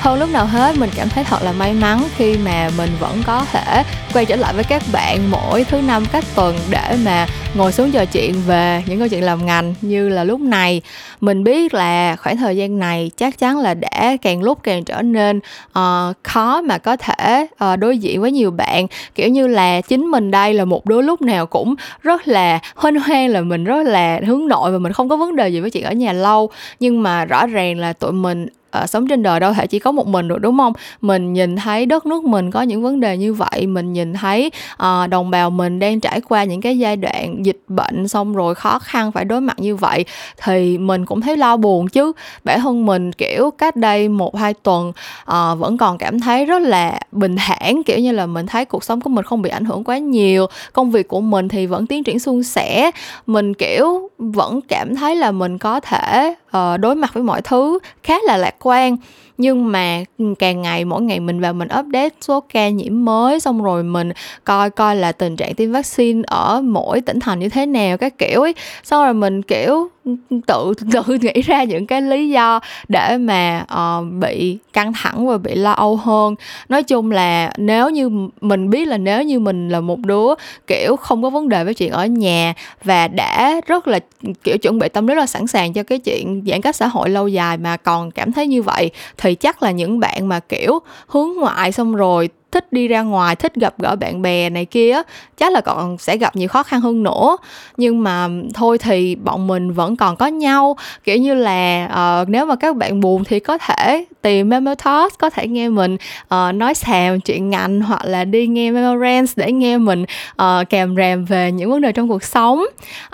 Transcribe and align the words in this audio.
hơn 0.00 0.18
lúc 0.18 0.30
nào 0.30 0.46
hết 0.46 0.76
mình 0.78 0.90
cảm 0.96 1.08
thấy 1.08 1.24
thật 1.24 1.42
là 1.42 1.52
may 1.52 1.72
mắn 1.72 2.02
khi 2.16 2.36
mà 2.44 2.70
mình 2.76 2.90
vẫn 3.00 3.22
có 3.26 3.44
thể 3.52 3.82
quay 4.12 4.24
trở 4.24 4.36
lại 4.36 4.54
với 4.54 4.64
các 4.64 4.82
bạn 4.92 5.30
mỗi 5.30 5.64
thứ 5.64 5.80
năm 5.80 6.04
các 6.12 6.24
tuần 6.34 6.56
để 6.70 6.96
mà 7.04 7.26
ngồi 7.54 7.72
xuống 7.72 7.90
trò 7.90 8.04
chuyện 8.04 8.34
về 8.46 8.82
những 8.86 8.98
câu 8.98 9.08
chuyện 9.08 9.24
làm 9.24 9.46
ngành 9.46 9.74
như 9.80 10.08
là 10.08 10.24
lúc 10.24 10.40
này. 10.40 10.82
Mình 11.20 11.44
biết 11.44 11.74
là 11.74 12.16
khoảng 12.16 12.36
thời 12.36 12.56
gian 12.56 12.78
này 12.78 13.10
chắc 13.16 13.38
chắn 13.38 13.58
là 13.58 13.74
đã 13.74 14.16
càng 14.22 14.42
lúc 14.42 14.58
càng 14.62 14.84
trở 14.84 15.02
nên 15.02 15.40
uh, 15.78 16.16
khó 16.22 16.60
mà 16.60 16.78
có 16.78 16.96
thể 16.96 17.46
uh, 17.64 17.78
đối 17.78 17.98
diện 17.98 18.20
với 18.20 18.32
nhiều 18.32 18.50
bạn. 18.50 18.86
Kiểu 19.14 19.28
như 19.28 19.46
là 19.46 19.80
chính 19.80 20.06
mình 20.06 20.30
đây 20.30 20.54
là 20.54 20.64
một 20.64 20.86
đứa 20.86 21.00
lúc 21.00 21.22
nào 21.22 21.46
cũng 21.46 21.74
rất 22.02 22.28
là 22.28 22.58
hoan 22.74 22.94
hoan 22.94 23.28
là 23.30 23.40
mình 23.40 23.64
rất 23.64 23.86
là 23.86 24.20
hướng 24.26 24.48
nội 24.48 24.72
và 24.72 24.78
mình 24.78 24.92
không 24.92 25.08
có 25.08 25.16
vấn 25.16 25.36
đề 25.36 25.48
gì 25.48 25.60
với 25.60 25.70
chuyện 25.70 25.84
ở 25.84 25.92
nhà 25.92 26.12
lâu. 26.12 26.50
Nhưng 26.80 27.02
mà 27.02 27.24
rõ 27.24 27.46
ràng 27.46 27.78
là 27.78 27.92
tụi 27.92 28.12
mình 28.12 28.46
À, 28.70 28.86
sống 28.86 29.08
trên 29.08 29.22
đời 29.22 29.40
đâu 29.40 29.52
thể 29.52 29.66
chỉ 29.66 29.78
có 29.78 29.92
một 29.92 30.06
mình 30.06 30.28
được 30.28 30.38
đúng 30.38 30.58
không? 30.58 30.72
Mình 31.00 31.32
nhìn 31.32 31.56
thấy 31.56 31.86
đất 31.86 32.06
nước 32.06 32.24
mình 32.24 32.50
có 32.50 32.62
những 32.62 32.82
vấn 32.82 33.00
đề 33.00 33.16
như 33.16 33.34
vậy 33.34 33.66
mình 33.66 33.92
nhìn 33.92 34.14
thấy 34.14 34.50
à, 34.76 35.06
đồng 35.06 35.30
bào 35.30 35.50
mình 35.50 35.78
đang 35.78 36.00
trải 36.00 36.20
qua 36.20 36.44
những 36.44 36.60
cái 36.60 36.78
giai 36.78 36.96
đoạn 36.96 37.46
dịch 37.46 37.60
bệnh 37.68 38.08
xong 38.08 38.34
rồi 38.34 38.54
khó 38.54 38.78
khăn 38.78 39.12
phải 39.12 39.24
đối 39.24 39.40
mặt 39.40 39.58
như 39.58 39.76
vậy 39.76 40.04
thì 40.44 40.78
mình 40.78 41.06
cũng 41.06 41.20
thấy 41.20 41.36
lo 41.36 41.56
buồn 41.56 41.88
chứ. 41.88 42.12
Bản 42.44 42.60
thân 42.60 42.86
mình 42.86 43.12
kiểu 43.12 43.50
cách 43.50 43.76
đây 43.76 44.08
một 44.08 44.36
hai 44.36 44.54
tuần 44.54 44.92
à, 45.24 45.54
vẫn 45.54 45.76
còn 45.76 45.98
cảm 45.98 46.20
thấy 46.20 46.44
rất 46.44 46.62
là 46.62 47.00
bình 47.12 47.36
thản 47.36 47.82
kiểu 47.82 47.98
như 47.98 48.12
là 48.12 48.26
mình 48.26 48.46
thấy 48.46 48.64
cuộc 48.64 48.84
sống 48.84 49.00
của 49.00 49.10
mình 49.10 49.24
không 49.24 49.42
bị 49.42 49.50
ảnh 49.50 49.64
hưởng 49.64 49.84
quá 49.84 49.98
nhiều 49.98 50.46
công 50.72 50.90
việc 50.90 51.08
của 51.08 51.20
mình 51.20 51.48
thì 51.48 51.66
vẫn 51.66 51.86
tiến 51.86 52.04
triển 52.04 52.18
suôn 52.18 52.42
sẻ. 52.42 52.90
Mình 53.26 53.54
kiểu 53.54 54.10
vẫn 54.18 54.60
cảm 54.60 54.96
thấy 54.96 55.16
là 55.16 55.32
mình 55.32 55.58
có 55.58 55.80
thể 55.80 56.34
Ờ, 56.50 56.76
đối 56.76 56.94
mặt 56.94 57.14
với 57.14 57.22
mọi 57.22 57.42
thứ 57.42 57.78
khá 58.02 58.14
là 58.26 58.36
lạc 58.36 58.54
quan 58.58 58.96
nhưng 59.38 59.72
mà 59.72 60.04
ừ, 60.18 60.34
càng 60.38 60.62
ngày 60.62 60.84
mỗi 60.84 61.02
ngày 61.02 61.20
mình 61.20 61.40
vào 61.40 61.52
mình 61.52 61.68
update 61.80 62.14
số 62.20 62.40
ca 62.40 62.68
nhiễm 62.68 63.04
mới 63.04 63.40
xong 63.40 63.62
rồi 63.62 63.82
mình 63.82 64.12
coi 64.44 64.70
coi 64.70 64.96
là 64.96 65.12
tình 65.12 65.36
trạng 65.36 65.54
tiêm 65.54 65.72
vaccine 65.72 66.22
ở 66.26 66.60
mỗi 66.64 67.00
tỉnh 67.00 67.20
thành 67.20 67.38
như 67.38 67.48
thế 67.48 67.66
nào 67.66 67.96
các 67.96 68.18
kiểu 68.18 68.42
ấy. 68.42 68.54
Xong 68.84 69.04
rồi 69.04 69.14
mình 69.14 69.42
kiểu 69.42 69.88
ừ, 70.04 70.16
ừ, 70.30 70.40
tự 70.46 70.72
tự 70.92 71.18
nghĩ 71.20 71.42
ra 71.42 71.64
những 71.64 71.86
cái 71.86 72.02
lý 72.02 72.28
do 72.28 72.60
để 72.88 73.16
mà 73.18 73.64
uh, 73.74 74.12
bị 74.12 74.58
căng 74.72 74.92
thẳng 74.92 75.26
và 75.26 75.38
bị 75.38 75.54
lo 75.54 75.72
âu 75.72 75.96
hơn. 75.96 76.34
Nói 76.68 76.82
chung 76.82 77.10
là 77.10 77.52
nếu 77.56 77.90
như 77.90 78.28
mình 78.40 78.70
biết 78.70 78.88
là 78.88 78.98
nếu 78.98 79.22
như 79.22 79.40
mình 79.40 79.68
là 79.68 79.80
một 79.80 79.98
đứa 79.98 80.34
kiểu 80.66 80.96
không 80.96 81.22
có 81.22 81.30
vấn 81.30 81.48
đề 81.48 81.64
với 81.64 81.74
chuyện 81.74 81.92
ở 81.92 82.06
nhà 82.06 82.54
và 82.84 83.08
đã 83.08 83.60
rất 83.66 83.88
là 83.88 83.98
kiểu 84.44 84.58
chuẩn 84.58 84.78
bị 84.78 84.88
tâm 84.88 85.06
lý 85.06 85.14
là 85.14 85.26
sẵn 85.26 85.46
sàng 85.46 85.72
cho 85.72 85.82
cái 85.82 85.98
chuyện 85.98 86.42
giãn 86.46 86.60
cách 86.60 86.76
xã 86.76 86.86
hội 86.86 87.10
lâu 87.10 87.28
dài 87.28 87.58
mà 87.58 87.76
còn 87.76 88.10
cảm 88.10 88.32
thấy 88.32 88.46
như 88.46 88.62
vậy 88.62 88.90
thì 89.18 89.27
thì 89.28 89.34
chắc 89.34 89.62
là 89.62 89.70
những 89.70 90.00
bạn 90.00 90.28
mà 90.28 90.40
kiểu 90.40 90.78
hướng 91.06 91.28
ngoại 91.36 91.72
xong 91.72 91.94
rồi 91.94 92.28
thích 92.52 92.72
đi 92.72 92.88
ra 92.88 93.02
ngoài 93.02 93.36
thích 93.36 93.54
gặp 93.54 93.74
gỡ 93.78 93.96
bạn 93.96 94.22
bè 94.22 94.50
này 94.50 94.64
kia 94.64 95.02
chắc 95.36 95.52
là 95.52 95.60
còn 95.60 95.98
sẽ 95.98 96.16
gặp 96.16 96.36
nhiều 96.36 96.48
khó 96.48 96.62
khăn 96.62 96.80
hơn 96.80 97.02
nữa. 97.02 97.36
Nhưng 97.76 98.02
mà 98.02 98.28
thôi 98.54 98.78
thì 98.78 99.14
bọn 99.14 99.46
mình 99.46 99.72
vẫn 99.72 99.96
còn 99.96 100.16
có 100.16 100.26
nhau. 100.26 100.76
Kiểu 101.04 101.16
như 101.16 101.34
là 101.34 101.88
uh, 102.22 102.28
nếu 102.28 102.46
mà 102.46 102.56
các 102.56 102.76
bạn 102.76 103.00
buồn 103.00 103.24
thì 103.24 103.40
có 103.40 103.58
thể 103.58 104.04
tìm 104.22 104.48
Memo 104.48 104.74
Talks 104.74 105.18
có 105.18 105.30
thể 105.30 105.46
nghe 105.48 105.68
mình 105.68 105.96
uh, 106.24 106.54
nói 106.54 106.74
xàm 106.74 107.20
chuyện 107.20 107.50
ngành 107.50 107.80
hoặc 107.80 108.04
là 108.04 108.24
đi 108.24 108.46
nghe 108.46 108.70
Memo 108.70 108.96
Rants 108.98 109.32
để 109.36 109.52
nghe 109.52 109.78
mình 109.78 110.04
uh, 110.42 110.68
kèm 110.70 110.96
rèm 110.96 111.24
về 111.24 111.52
những 111.52 111.70
vấn 111.70 111.80
đề 111.80 111.92
trong 111.92 112.08
cuộc 112.08 112.24
sống. 112.24 112.64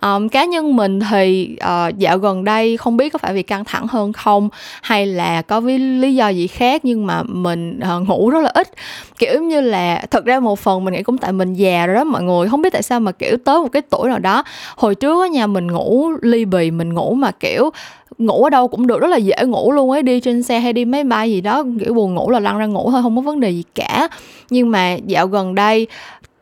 Um, 0.02 0.28
cá 0.28 0.44
nhân 0.44 0.76
mình 0.76 1.00
thì 1.10 1.56
uh, 1.64 1.98
dạo 1.98 2.18
gần 2.18 2.44
đây 2.44 2.76
không 2.76 2.96
biết 2.96 3.08
có 3.08 3.18
phải 3.18 3.34
vì 3.34 3.42
căng 3.42 3.64
thẳng 3.64 3.86
hơn 3.86 4.12
không 4.12 4.48
hay 4.82 5.06
là 5.06 5.42
có 5.42 5.60
lý 5.60 6.14
do 6.14 6.28
gì 6.28 6.46
khác 6.46 6.84
nhưng 6.84 7.06
mà 7.06 7.22
mình 7.22 7.80
uh, 7.96 8.08
ngủ 8.08 8.30
rất 8.30 8.40
là 8.42 8.50
ít 8.54 8.68
kiểu 9.26 9.42
như 9.42 9.60
là, 9.60 10.02
thật 10.10 10.24
ra 10.24 10.40
một 10.40 10.58
phần 10.58 10.84
mình 10.84 10.94
nghĩ 10.94 11.02
cũng 11.02 11.18
tại 11.18 11.32
mình 11.32 11.54
già 11.54 11.86
rồi 11.86 11.96
đó, 11.96 12.04
mọi 12.04 12.22
người 12.22 12.48
không 12.48 12.62
biết 12.62 12.72
tại 12.72 12.82
sao 12.82 13.00
mà, 13.00 13.12
kiểu, 13.12 13.36
tới 13.44 13.60
một 13.60 13.68
cái 13.72 13.82
tuổi 13.90 14.08
nào 14.08 14.18
đó, 14.18 14.44
hồi 14.76 14.94
trước 14.94 15.22
á 15.22 15.28
nhà 15.28 15.46
mình 15.46 15.72
ngủ 15.72 16.10
ly 16.22 16.44
bì, 16.44 16.70
mình 16.70 16.94
ngủ 16.94 17.14
mà, 17.14 17.30
kiểu, 17.30 17.70
ngủ 18.18 18.44
ở 18.44 18.50
đâu 18.50 18.68
cũng 18.68 18.86
được, 18.86 19.00
rất 19.00 19.08
là 19.08 19.16
dễ 19.16 19.36
ngủ 19.46 19.72
luôn 19.72 19.90
ấy, 19.90 20.02
đi 20.02 20.20
trên 20.20 20.42
xe 20.42 20.60
hay 20.60 20.72
đi 20.72 20.84
máy 20.84 21.04
bay 21.04 21.30
gì 21.30 21.40
đó, 21.40 21.64
kiểu, 21.80 21.94
buồn 21.94 22.14
ngủ 22.14 22.30
là 22.30 22.40
lăn 22.40 22.58
ra 22.58 22.66
ngủ 22.66 22.90
thôi, 22.90 23.02
không 23.02 23.16
có 23.16 23.22
vấn 23.22 23.40
đề 23.40 23.50
gì 23.50 23.62
cả. 23.74 24.08
Nhưng 24.50 24.70
mà 24.70 24.96
dạo 25.06 25.26
gần 25.26 25.54
đây 25.54 25.86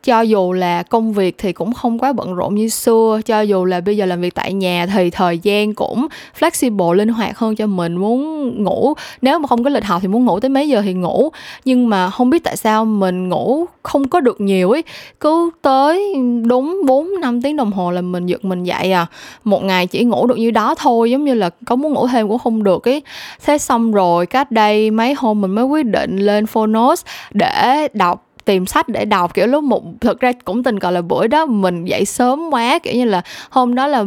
cho 0.02 0.20
dù 0.20 0.52
là 0.52 0.82
công 0.82 1.12
việc 1.12 1.34
thì 1.38 1.52
cũng 1.52 1.72
không 1.72 1.98
quá 1.98 2.12
bận 2.12 2.34
rộn 2.34 2.54
như 2.54 2.68
xưa. 2.68 3.20
Cho 3.26 3.40
dù 3.40 3.64
là 3.64 3.80
bây 3.80 3.96
giờ 3.96 4.06
làm 4.06 4.20
việc 4.20 4.34
tại 4.34 4.52
nhà 4.52 4.86
thì 4.94 5.10
thời 5.10 5.38
gian 5.38 5.74
cũng 5.74 6.06
flexible, 6.38 6.92
linh 6.92 7.08
hoạt 7.08 7.38
hơn 7.38 7.56
cho 7.56 7.66
mình. 7.66 7.96
Muốn 7.96 8.48
ngủ, 8.64 8.94
nếu 9.22 9.38
mà 9.38 9.46
không 9.46 9.64
có 9.64 9.70
lịch 9.70 9.84
học 9.84 10.02
thì 10.02 10.08
muốn 10.08 10.24
ngủ 10.24 10.40
tới 10.40 10.48
mấy 10.48 10.68
giờ 10.68 10.82
thì 10.82 10.92
ngủ. 10.94 11.30
Nhưng 11.64 11.88
mà 11.88 12.10
không 12.10 12.30
biết 12.30 12.44
tại 12.44 12.56
sao 12.56 12.84
mình 12.84 13.28
ngủ 13.28 13.64
không 13.82 14.08
có 14.08 14.20
được 14.20 14.40
nhiều 14.40 14.70
ấy. 14.70 14.82
Cứ 15.20 15.50
tới 15.62 16.14
đúng 16.44 16.80
4 16.86 17.08
năm 17.20 17.42
tiếng 17.42 17.56
đồng 17.56 17.72
hồ 17.72 17.90
là 17.90 18.00
mình 18.00 18.26
giật 18.26 18.44
mình 18.44 18.64
dậy 18.64 18.92
à. 18.92 19.06
Một 19.44 19.64
ngày 19.64 19.86
chỉ 19.86 20.04
ngủ 20.04 20.26
được 20.26 20.38
như 20.38 20.50
đó 20.50 20.74
thôi, 20.78 21.10
giống 21.10 21.24
như 21.24 21.34
là 21.34 21.50
có 21.66 21.76
muốn 21.76 21.92
ngủ 21.92 22.06
thêm 22.06 22.28
cũng 22.28 22.38
không 22.38 22.62
được 22.62 22.88
ấy. 22.88 23.02
Thế 23.44 23.58
xong 23.58 23.92
rồi, 23.92 24.26
cách 24.26 24.50
đây 24.50 24.90
mấy 24.90 25.14
hôm 25.14 25.40
mình 25.40 25.50
mới 25.50 25.64
quyết 25.64 25.86
định 25.86 26.16
lên 26.16 26.46
Phonos 26.46 27.04
để 27.30 27.88
đọc 27.92 28.26
tìm 28.44 28.66
sách 28.66 28.88
để 28.88 29.04
đọc, 29.04 29.34
kiểu, 29.34 29.46
lúc 29.46 29.64
một, 29.64 29.82
thực 30.00 30.20
ra 30.20 30.32
cũng 30.44 30.62
tình 30.62 30.78
cờ 30.78 30.90
là 30.90 31.02
buổi 31.02 31.28
đó 31.28 31.46
mình 31.46 31.84
dậy 31.84 32.04
sớm 32.04 32.50
quá, 32.50 32.78
kiểu 32.78 32.94
như 32.94 33.04
là 33.04 33.22
hôm 33.50 33.74
đó 33.74 33.86
là 33.86 34.04